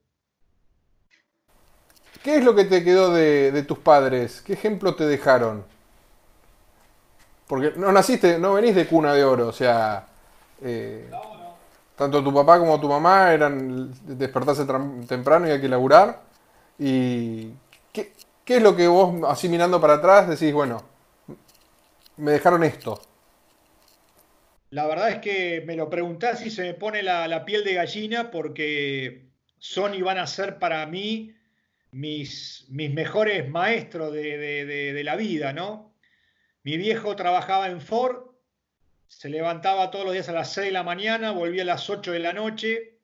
¿Qué 2.23 2.37
es 2.37 2.45
lo 2.45 2.55
que 2.55 2.65
te 2.65 2.83
quedó 2.83 3.13
de, 3.13 3.53
de 3.53 3.63
tus 3.63 3.79
padres? 3.79 4.43
¿Qué 4.45 4.55
ejemplo 4.55 4.97
te 4.97 5.05
dejaron? 5.05 5.65
Porque 7.47 7.75
no 7.77 7.93
naciste, 7.93 8.39
no 8.39 8.55
venís 8.55 8.75
de 8.75 8.87
cuna 8.87 9.15
de 9.15 9.23
oro, 9.23 9.49
o 9.49 9.53
sea, 9.53 10.09
eh, 10.63 11.11
tanto 11.97 12.23
tu 12.23 12.33
papá 12.33 12.59
como 12.59 12.81
tu 12.81 12.89
mamá 12.89 13.33
eran 13.33 13.93
despertarse 14.19 14.67
temprano 15.07 15.49
y 15.49 15.51
hay 15.51 15.61
que 15.61 15.69
laburar. 15.69 16.21
¿Y 16.79 17.51
qué, 17.93 18.13
es 18.47 18.63
lo 18.63 18.77
que 18.77 18.87
vos, 18.87 19.23
así 19.29 19.49
mirando 19.49 19.81
para 19.81 19.95
atrás, 19.95 20.29
decís, 20.29 20.53
bueno, 20.53 20.83
me 22.19 22.33
dejaron 22.33 22.65
esto? 22.65 23.01
La 24.71 24.87
verdad 24.87 25.11
es 25.11 25.19
que 25.19 25.63
me 25.67 25.77
lo 25.77 25.89
preguntás 25.89 26.45
y 26.45 26.51
se 26.51 26.63
me 26.63 26.75
pone 26.75 27.03
la, 27.03 27.45
piel 27.45 27.65
de 27.65 27.75
gallina 27.75 28.31
porque 28.31 29.31
son 29.59 29.95
y 29.95 30.03
van 30.03 30.19
a 30.19 30.27
ser 30.27 30.59
para 30.59 30.85
mí 30.87 31.35
mis, 31.93 32.67
mejores 32.69 33.49
maestros 33.49 34.13
de, 34.13 34.37
de 34.67 35.05
la 35.05 35.17
vida, 35.17 35.53
¿no? 35.55 35.95
Mi 36.63 36.77
viejo 36.77 37.17
trabajaba 37.17 37.69
en 37.69 37.81
Ford 37.81 38.36
se 39.09 39.29
levantaba 39.29 39.91
todos 39.91 40.05
los 40.05 40.15
días 40.15 40.29
a 40.29 40.33
las 40.33 40.53
6 40.53 40.67
de 40.67 40.73
la 40.73 40.83
mañana, 40.83 41.33
volvía 41.33 41.63
a 41.63 41.67
las 41.67 41.89
8 41.89 42.13
de 42.13 42.19
la 42.19 42.33
noche. 42.33 42.99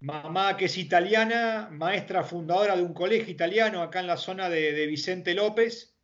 Mamá, 0.00 0.56
que 0.56 0.66
es 0.66 0.78
italiana, 0.78 1.68
maestra 1.72 2.22
fundadora 2.22 2.76
de 2.76 2.82
un 2.82 2.94
colegio 2.94 3.32
italiano 3.32 3.82
acá 3.82 4.00
en 4.00 4.06
la 4.06 4.16
zona 4.16 4.48
de, 4.48 4.86
Vicente 4.86 5.34
López. 5.34 5.96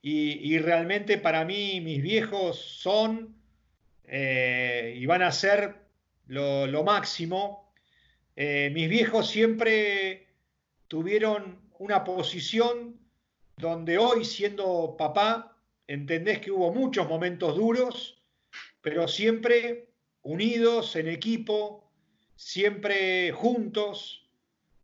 Y, 0.00 0.58
realmente 0.58 1.16
para 1.16 1.46
mí 1.46 1.80
mis 1.80 2.02
viejos 2.02 2.58
son 2.58 3.36
eh, 4.04 4.94
y 4.96 5.06
van 5.06 5.22
a 5.22 5.32
ser 5.32 5.76
lo, 6.26 6.84
máximo. 6.84 7.72
Eh, 8.36 8.70
mis 8.74 8.88
viejos 8.88 9.30
siempre 9.30 10.28
tuvieron 10.88 11.70
una 11.78 12.04
posición 12.04 13.00
donde 13.56 13.96
hoy, 13.98 14.24
siendo 14.24 14.94
papá, 14.98 15.56
entendés 15.86 16.40
que 16.40 16.50
hubo 16.50 16.72
muchos 16.72 17.08
momentos 17.08 17.56
duros, 17.56 18.23
pero 18.84 19.08
siempre 19.08 19.88
unidos 20.20 20.94
en 20.94 21.08
equipo, 21.08 21.90
siempre 22.36 23.32
juntos, 23.32 24.28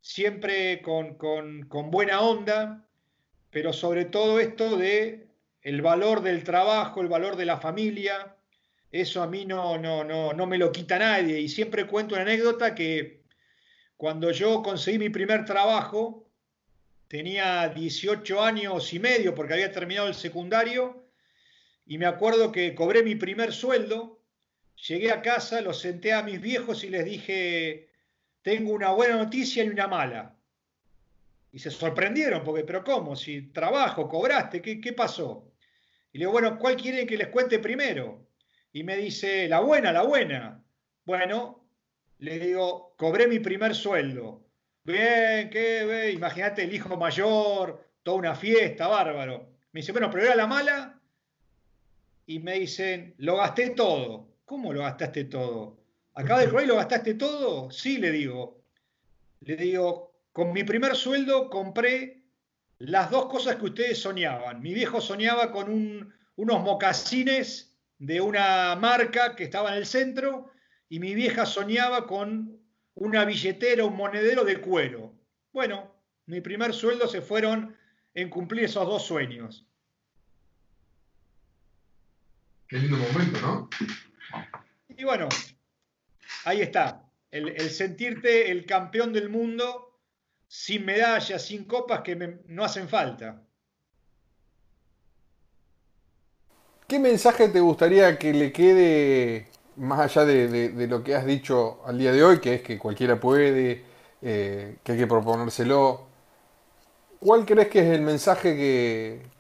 siempre 0.01 0.81
con, 0.81 1.19
buena 1.91 2.23
onda, 2.23 2.89
pero 3.51 3.75
sobre 3.75 4.07
todo 4.07 4.41
esto 4.41 4.79
de 4.79 5.29
el 5.61 5.83
valor 5.83 6.23
del 6.23 6.45
trabajo, 6.45 7.03
el 7.03 7.09
valor 7.09 7.37
de 7.37 7.45
la 7.45 7.59
familia, 7.59 8.37
eso 8.91 9.23
a 9.23 9.27
mí 9.27 9.45
no, 9.45 9.77
no, 9.77 10.03
no, 10.03 10.33
no 10.33 10.47
me 10.47 10.57
lo 10.57 10.73
quita 10.73 10.99
nadie. 10.99 11.39
Y 11.39 11.51
siempre 11.51 11.87
cuento 11.87 12.15
una 12.15 12.23
anécdota 12.23 12.75
que 12.75 13.21
cuando 13.99 14.31
yo 14.31 14.63
conseguí 14.63 14.99
mi 14.99 15.11
primer 15.11 15.45
trabajo, 15.45 16.27
tenía 17.07 17.69
18 17.69 18.43
años 18.43 18.95
y 18.95 18.99
medio 18.99 19.35
porque 19.35 19.53
había 19.53 19.71
terminado 19.71 20.09
el 20.09 20.15
secundario, 20.15 21.10
y 21.91 21.99
me 21.99 22.07
acuerdo 22.07 22.53
que 22.53 22.73
cobré 22.77 23.03
mi 23.03 23.17
primer 23.17 23.53
sueldo, 23.53 24.23
llegué 24.87 25.11
a 25.11 25.23
casa, 25.23 25.61
los 25.61 25.81
senté 25.81 26.13
a 26.13 26.23
mis 26.23 26.41
viejos 26.41 26.85
y 26.85 26.89
les 26.89 27.05
dije, 27.05 27.89
tengo 28.43 28.73
una 28.73 28.93
buena 28.93 29.17
noticia 29.17 29.65
y 29.65 29.71
una 29.71 29.89
mala. 29.89 30.37
Y 31.51 31.59
se 31.59 31.69
sorprendieron, 31.73 32.45
porque, 32.45 32.63
pero 32.63 32.85
¿cómo? 32.85 33.17
Si 33.17 33.51
trabajo, 33.51 34.09
cobraste, 34.09 34.63
¿qué, 34.63 34.93
pasó? 34.93 35.51
Y 36.13 36.19
le 36.19 36.23
digo, 36.23 36.31
bueno, 36.31 36.61
¿cuál 36.61 36.77
quieren 36.77 37.09
que 37.09 37.17
les 37.17 37.27
cuente 37.27 37.59
primero? 37.59 38.25
Y 38.73 38.85
me 38.85 38.97
dice, 38.97 39.49
la 39.49 39.59
buena, 39.59 39.91
la 39.91 40.03
buena. 40.03 40.63
Bueno, 41.05 41.67
le 42.19 42.39
digo, 42.39 42.95
cobré 42.97 43.27
mi 43.27 43.41
primer 43.41 43.75
sueldo. 43.75 44.47
Bien, 44.85 45.51
qué, 45.51 46.13
imagínate 46.15 46.63
el 46.63 46.73
hijo 46.73 46.97
mayor, 46.97 47.85
toda 48.05 48.17
una 48.17 48.37
fiesta, 48.37 48.87
bárbaro. 48.87 49.51
Me 49.73 49.81
dice, 49.81 49.91
bueno, 49.91 50.09
pero 50.09 50.27
era 50.27 50.37
la 50.37 50.47
mala 50.47 51.00
y 52.31 52.39
me 52.39 52.61
dicen, 52.61 53.13
lo 53.19 53.39
gasté 53.39 53.71
todo. 53.71 54.29
¿Cómo 54.45 54.73
lo 54.73 54.83
gastaste 54.83 55.25
todo? 55.25 55.81
¿Acá 56.15 56.39
del 56.39 56.51
Roy 56.51 56.65
lo 56.65 56.77
gastaste 56.77 57.15
todo? 57.15 57.73
Sí, 57.73 57.99
le 57.99 58.13
digo. 58.13 58.63
Le 59.41 59.57
digo, 59.57 60.13
con 60.31 60.53
mi 60.53 60.63
primer 60.63 60.95
sueldo 60.95 61.51
compré 61.51 62.23
las 62.79 63.11
dos 63.11 63.27
cosas 63.27 63.57
que 63.57 63.65
ustedes 63.65 63.99
soñaban. 63.99 64.63
Mi 64.63 64.73
viejo 64.73 65.01
soñaba 65.01 65.51
con 65.51 66.15
unos 66.37 66.61
mocasines 66.63 67.77
de 67.99 68.21
una 68.21 68.77
marca 68.77 69.35
que 69.35 69.43
estaba 69.43 69.71
en 69.71 69.79
el 69.79 69.87
centro 69.87 70.53
y 70.89 71.01
mi 71.01 71.17
vieja 71.17 71.45
soñaba 71.47 72.07
con 72.07 72.61
una 72.95 73.25
billetera, 73.25 73.85
un 73.85 73.97
monedero 73.97 74.45
de 74.45 74.61
cuero. 74.61 75.13
Bueno, 75.53 75.93
mi 76.27 76.41
primer 76.41 76.75
sueldo 76.75 77.09
se 77.09 77.23
fueron 77.23 77.77
en 78.15 78.31
cumplir 78.31 78.67
esos 78.67 78.87
dos 78.87 79.03
sueños. 79.03 79.67
Qué 82.71 82.79
lindo 82.79 82.99
momento, 82.99 83.41
¿no? 83.41 83.69
Y 84.97 85.03
bueno, 85.03 85.29
ahí 86.45 86.61
está. 86.61 87.05
El, 87.33 87.59
sentirte 87.69 88.53
el 88.53 88.65
campeón 88.65 89.13
del 89.13 89.29
mundo 89.29 89.99
sin 90.47 90.85
medallas, 90.85 91.45
sin 91.45 91.65
copas 91.65 92.03
que 92.03 92.39
no 92.47 92.65
hacen 92.65 92.89
falta. 92.89 93.43
¿Qué 96.87 97.01
mensaje 97.01 97.49
te 97.49 97.59
gustaría 97.59 98.17
que 98.17 98.33
le 98.33 98.53
quede, 98.53 99.49
más 99.75 99.99
allá 99.99 100.25
de, 100.25 100.87
lo 100.87 101.03
que 101.03 101.17
has 101.17 101.27
dicho 101.27 101.81
al 101.85 101.99
día 101.99 102.13
de 102.13 102.23
hoy, 102.23 102.39
que 102.39 102.55
es 102.55 102.63
que 102.63 102.79
cualquiera 102.79 103.19
puede, 103.19 103.83
eh, 104.23 104.77
que 104.85 104.93
hay 104.93 104.99
que 104.99 105.07
proponérselo? 105.09 106.07
¿Cuál 107.19 107.45
crees 107.45 107.67
que 107.67 107.81
es 107.81 107.97
el 107.97 108.03
mensaje 108.03 108.55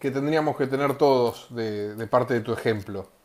que, 0.00 0.10
tendríamos 0.10 0.56
que 0.56 0.66
tener 0.66 0.98
todos 0.98 1.46
de 1.54 2.08
parte 2.08 2.34
de 2.34 2.40
tu 2.40 2.52
ejemplo? 2.52 3.19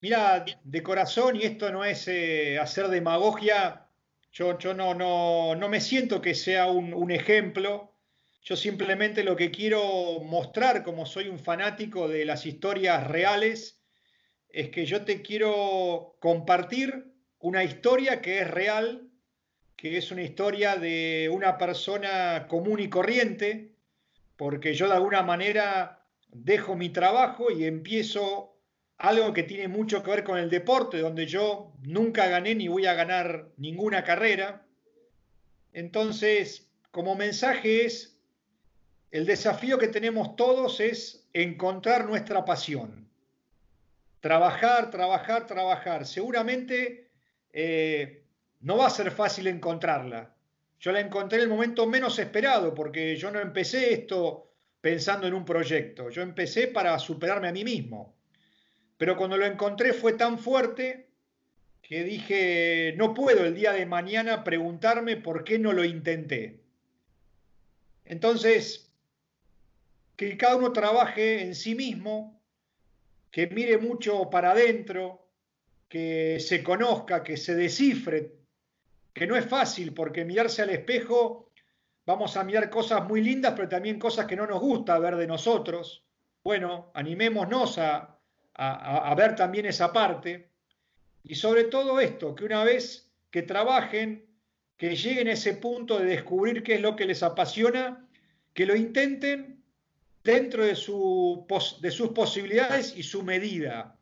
Mira, 0.00 0.44
de 0.62 0.82
corazón, 0.82 1.34
y 1.34 1.42
esto 1.42 1.72
no 1.72 1.84
es 1.84 2.06
eh, 2.06 2.58
hacer 2.58 2.86
demagogia, 2.88 3.88
yo, 4.30 4.56
no, 4.74 4.94
no, 4.94 5.56
no, 5.56 5.68
me 5.68 5.80
siento 5.80 6.22
que 6.22 6.34
sea 6.36 6.66
un, 6.66 6.94
un, 6.94 7.10
ejemplo. 7.10 7.92
Yo 8.42 8.56
simplemente 8.56 9.24
lo 9.24 9.34
que 9.34 9.50
quiero 9.50 10.20
mostrar, 10.20 10.84
como 10.84 11.06
soy 11.06 11.28
un 11.28 11.40
fanático 11.40 12.06
de 12.06 12.24
las 12.24 12.46
historias 12.46 13.08
reales, 13.08 13.82
es 14.48 14.68
que 14.70 14.86
yo 14.86 15.04
te 15.04 15.22
quiero 15.22 16.16
compartir 16.20 17.12
una 17.40 17.64
historia 17.64 18.22
que 18.22 18.40
es 18.40 18.48
real, 18.48 19.08
que 19.76 19.96
es 19.96 20.12
una 20.12 20.22
historia 20.22 20.76
de 20.76 21.28
una 21.32 21.58
persona 21.58 22.46
común 22.48 22.78
y 22.78 22.88
corriente, 22.88 23.74
porque 24.36 24.74
yo 24.74 24.86
de 24.86 24.94
alguna 24.94 25.22
manera 25.22 26.06
dejo 26.28 26.76
mi 26.76 26.90
trabajo 26.90 27.50
y 27.50 27.64
empiezo 27.64 28.57
algo 28.98 29.32
que 29.32 29.44
tiene 29.44 29.68
mucho 29.68 30.02
que 30.02 30.10
ver 30.10 30.24
con 30.24 30.38
el 30.38 30.50
deporte, 30.50 30.98
donde 30.98 31.26
yo 31.26 31.72
nunca 31.82 32.26
gané 32.26 32.54
ni 32.54 32.66
voy 32.66 32.86
a 32.86 32.94
ganar 32.94 33.48
ninguna 33.56 34.02
carrera. 34.02 34.66
Entonces, 35.72 36.68
como 36.90 37.14
mensaje 37.14 37.84
es, 37.84 38.18
el 39.12 39.24
desafío 39.24 39.78
que 39.78 39.88
tenemos 39.88 40.34
todos 40.36 40.80
es 40.80 41.28
encontrar 41.32 42.06
nuestra 42.06 42.44
pasión. 42.44 43.08
Trabajar, 44.20 44.90
trabajar, 44.90 45.46
trabajar. 45.46 46.04
Seguramente 46.04 47.08
eh, 47.52 48.24
no 48.60 48.78
va 48.78 48.88
a 48.88 48.90
ser 48.90 49.12
fácil 49.12 49.46
encontrarla. 49.46 50.34
Yo 50.80 50.90
la 50.90 51.00
encontré 51.00 51.38
en 51.38 51.44
el 51.44 51.48
momento 51.48 51.86
menos 51.86 52.18
esperado, 52.18 52.74
porque 52.74 53.16
yo 53.16 53.30
no 53.30 53.40
empecé 53.40 53.92
esto 53.92 54.50
pensando 54.80 55.26
en 55.26 55.34
un 55.34 55.44
proyecto, 55.44 56.08
yo 56.08 56.22
empecé 56.22 56.68
para 56.68 56.98
superarme 56.98 57.48
a 57.48 57.52
mí 57.52 57.64
mismo. 57.64 58.17
Pero 58.98 59.16
cuando 59.16 59.36
lo 59.36 59.46
encontré 59.46 59.94
fue 59.94 60.12
tan 60.12 60.38
fuerte 60.38 61.08
que 61.80 62.04
dije, 62.04 62.94
no 62.98 63.14
puedo 63.14 63.46
el 63.46 63.54
día 63.54 63.72
de 63.72 63.86
mañana 63.86 64.44
preguntarme 64.44 65.16
por 65.16 65.44
qué 65.44 65.58
no 65.58 65.72
lo 65.72 65.84
intenté. 65.84 66.60
Entonces, 68.04 68.92
que 70.16 70.36
cada 70.36 70.56
uno 70.56 70.72
trabaje 70.72 71.42
en 71.42 71.54
sí 71.54 71.74
mismo, 71.74 72.42
que 73.30 73.46
mire 73.46 73.78
mucho 73.78 74.28
para 74.28 74.50
adentro, 74.50 75.28
que 75.88 76.38
se 76.40 76.62
conozca, 76.62 77.22
que 77.22 77.36
se 77.36 77.54
descifre, 77.54 78.34
que 79.14 79.26
no 79.26 79.36
es 79.36 79.46
fácil 79.46 79.94
porque 79.94 80.24
mirarse 80.24 80.62
al 80.62 80.70
espejo 80.70 81.50
vamos 82.04 82.36
a 82.36 82.44
mirar 82.44 82.68
cosas 82.68 83.06
muy 83.06 83.22
lindas, 83.22 83.52
pero 83.54 83.68
también 83.68 83.98
cosas 83.98 84.26
que 84.26 84.36
no 84.36 84.46
nos 84.46 84.60
gusta 84.60 84.98
ver 84.98 85.16
de 85.16 85.26
nosotros. 85.26 86.04
Bueno, 86.42 86.90
animémonos 86.94 87.78
a, 88.58 89.14
ver 89.14 89.36
también 89.36 89.66
esa 89.66 89.92
parte. 89.92 90.50
Y 91.22 91.34
sobre 91.36 91.64
todo 91.64 92.00
esto, 92.00 92.34
que 92.34 92.44
una 92.44 92.64
vez 92.64 93.10
que 93.30 93.42
trabajen, 93.42 94.26
que 94.76 94.96
lleguen 94.96 95.28
a 95.28 95.32
ese 95.32 95.54
punto 95.54 95.98
de 95.98 96.06
descubrir 96.06 96.62
qué 96.62 96.74
es 96.74 96.80
lo 96.80 96.96
que 96.96 97.06
les 97.06 97.22
apasiona, 97.22 98.06
que 98.54 98.66
lo 98.66 98.74
intenten 98.74 99.62
dentro 100.24 100.64
de, 100.64 100.74
su, 100.74 101.46
de 101.80 101.90
sus 101.90 102.10
posibilidades 102.10 102.96
y 102.96 103.02
su 103.02 103.22
medida. 103.22 103.96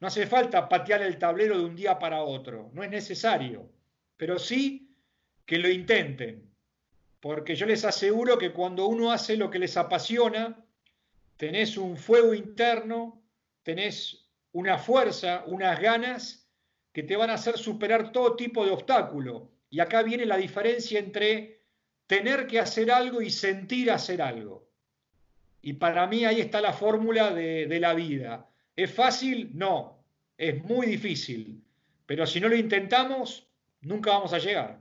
No 0.00 0.08
hace 0.08 0.26
falta 0.26 0.68
patear 0.68 1.02
el 1.02 1.18
tablero 1.18 1.58
de 1.58 1.64
un 1.64 1.76
día 1.76 1.98
para 1.98 2.24
otro, 2.24 2.70
no 2.72 2.82
es 2.82 2.90
necesario, 2.90 3.70
pero 4.16 4.38
sí 4.38 4.96
que 5.46 5.58
lo 5.58 5.68
intenten, 5.68 6.50
porque 7.20 7.54
yo 7.54 7.66
les 7.66 7.84
aseguro 7.84 8.36
que 8.36 8.52
cuando 8.52 8.86
uno 8.86 9.12
hace 9.12 9.36
lo 9.36 9.48
que 9.48 9.60
les 9.60 9.76
apasiona, 9.76 10.64
tenés 11.36 11.76
un 11.76 11.96
fuego 11.96 12.34
interno, 12.34 13.21
tenés 13.62 14.28
una 14.52 14.78
fuerza, 14.78 15.44
unas 15.46 15.80
ganas 15.80 16.48
que 16.92 17.02
te 17.02 17.16
van 17.16 17.30
a 17.30 17.34
hacer 17.34 17.58
superar 17.58 18.12
todo 18.12 18.36
tipo 18.36 18.64
de 18.64 18.72
obstáculo. 18.72 19.50
Y 19.70 19.80
acá 19.80 20.02
viene 20.02 20.26
la 20.26 20.36
diferencia 20.36 20.98
entre 20.98 21.62
tener 22.06 22.46
que 22.46 22.60
hacer 22.60 22.90
algo 22.90 23.22
y 23.22 23.30
sentir 23.30 23.90
hacer 23.90 24.20
algo. 24.20 24.68
Y 25.62 25.74
para 25.74 26.06
mí 26.06 26.24
ahí 26.24 26.40
está 26.40 26.60
la 26.60 26.72
fórmula 26.72 27.32
de, 27.32 27.66
de 27.66 27.80
la 27.80 27.94
vida. 27.94 28.50
¿Es 28.76 28.92
fácil? 28.92 29.50
No, 29.54 30.04
es 30.36 30.62
muy 30.64 30.86
difícil. 30.86 31.64
Pero 32.04 32.26
si 32.26 32.40
no 32.40 32.48
lo 32.48 32.56
intentamos, 32.56 33.48
nunca 33.80 34.10
vamos 34.10 34.32
a 34.32 34.38
llegar. 34.38 34.80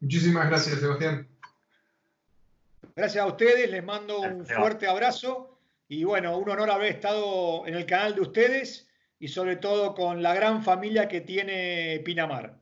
Muchísimas 0.00 0.48
gracias, 0.48 0.78
Sebastián. 0.78 1.26
Gracias 2.94 3.24
a 3.24 3.26
ustedes, 3.26 3.70
les 3.70 3.84
mando 3.84 4.20
un 4.20 4.44
fuerte 4.44 4.86
abrazo 4.86 5.47
y 5.88 6.04
bueno, 6.04 6.36
un 6.36 6.48
honor 6.50 6.70
haber 6.70 6.92
estado 6.92 7.66
en 7.66 7.74
el 7.74 7.86
canal 7.86 8.14
de 8.14 8.20
ustedes 8.20 8.88
y 9.18 9.28
sobre 9.28 9.56
todo 9.56 9.94
con 9.94 10.22
la 10.22 10.34
gran 10.34 10.62
familia 10.62 11.08
que 11.08 11.22
tiene 11.22 12.00
Pinamar. 12.04 12.57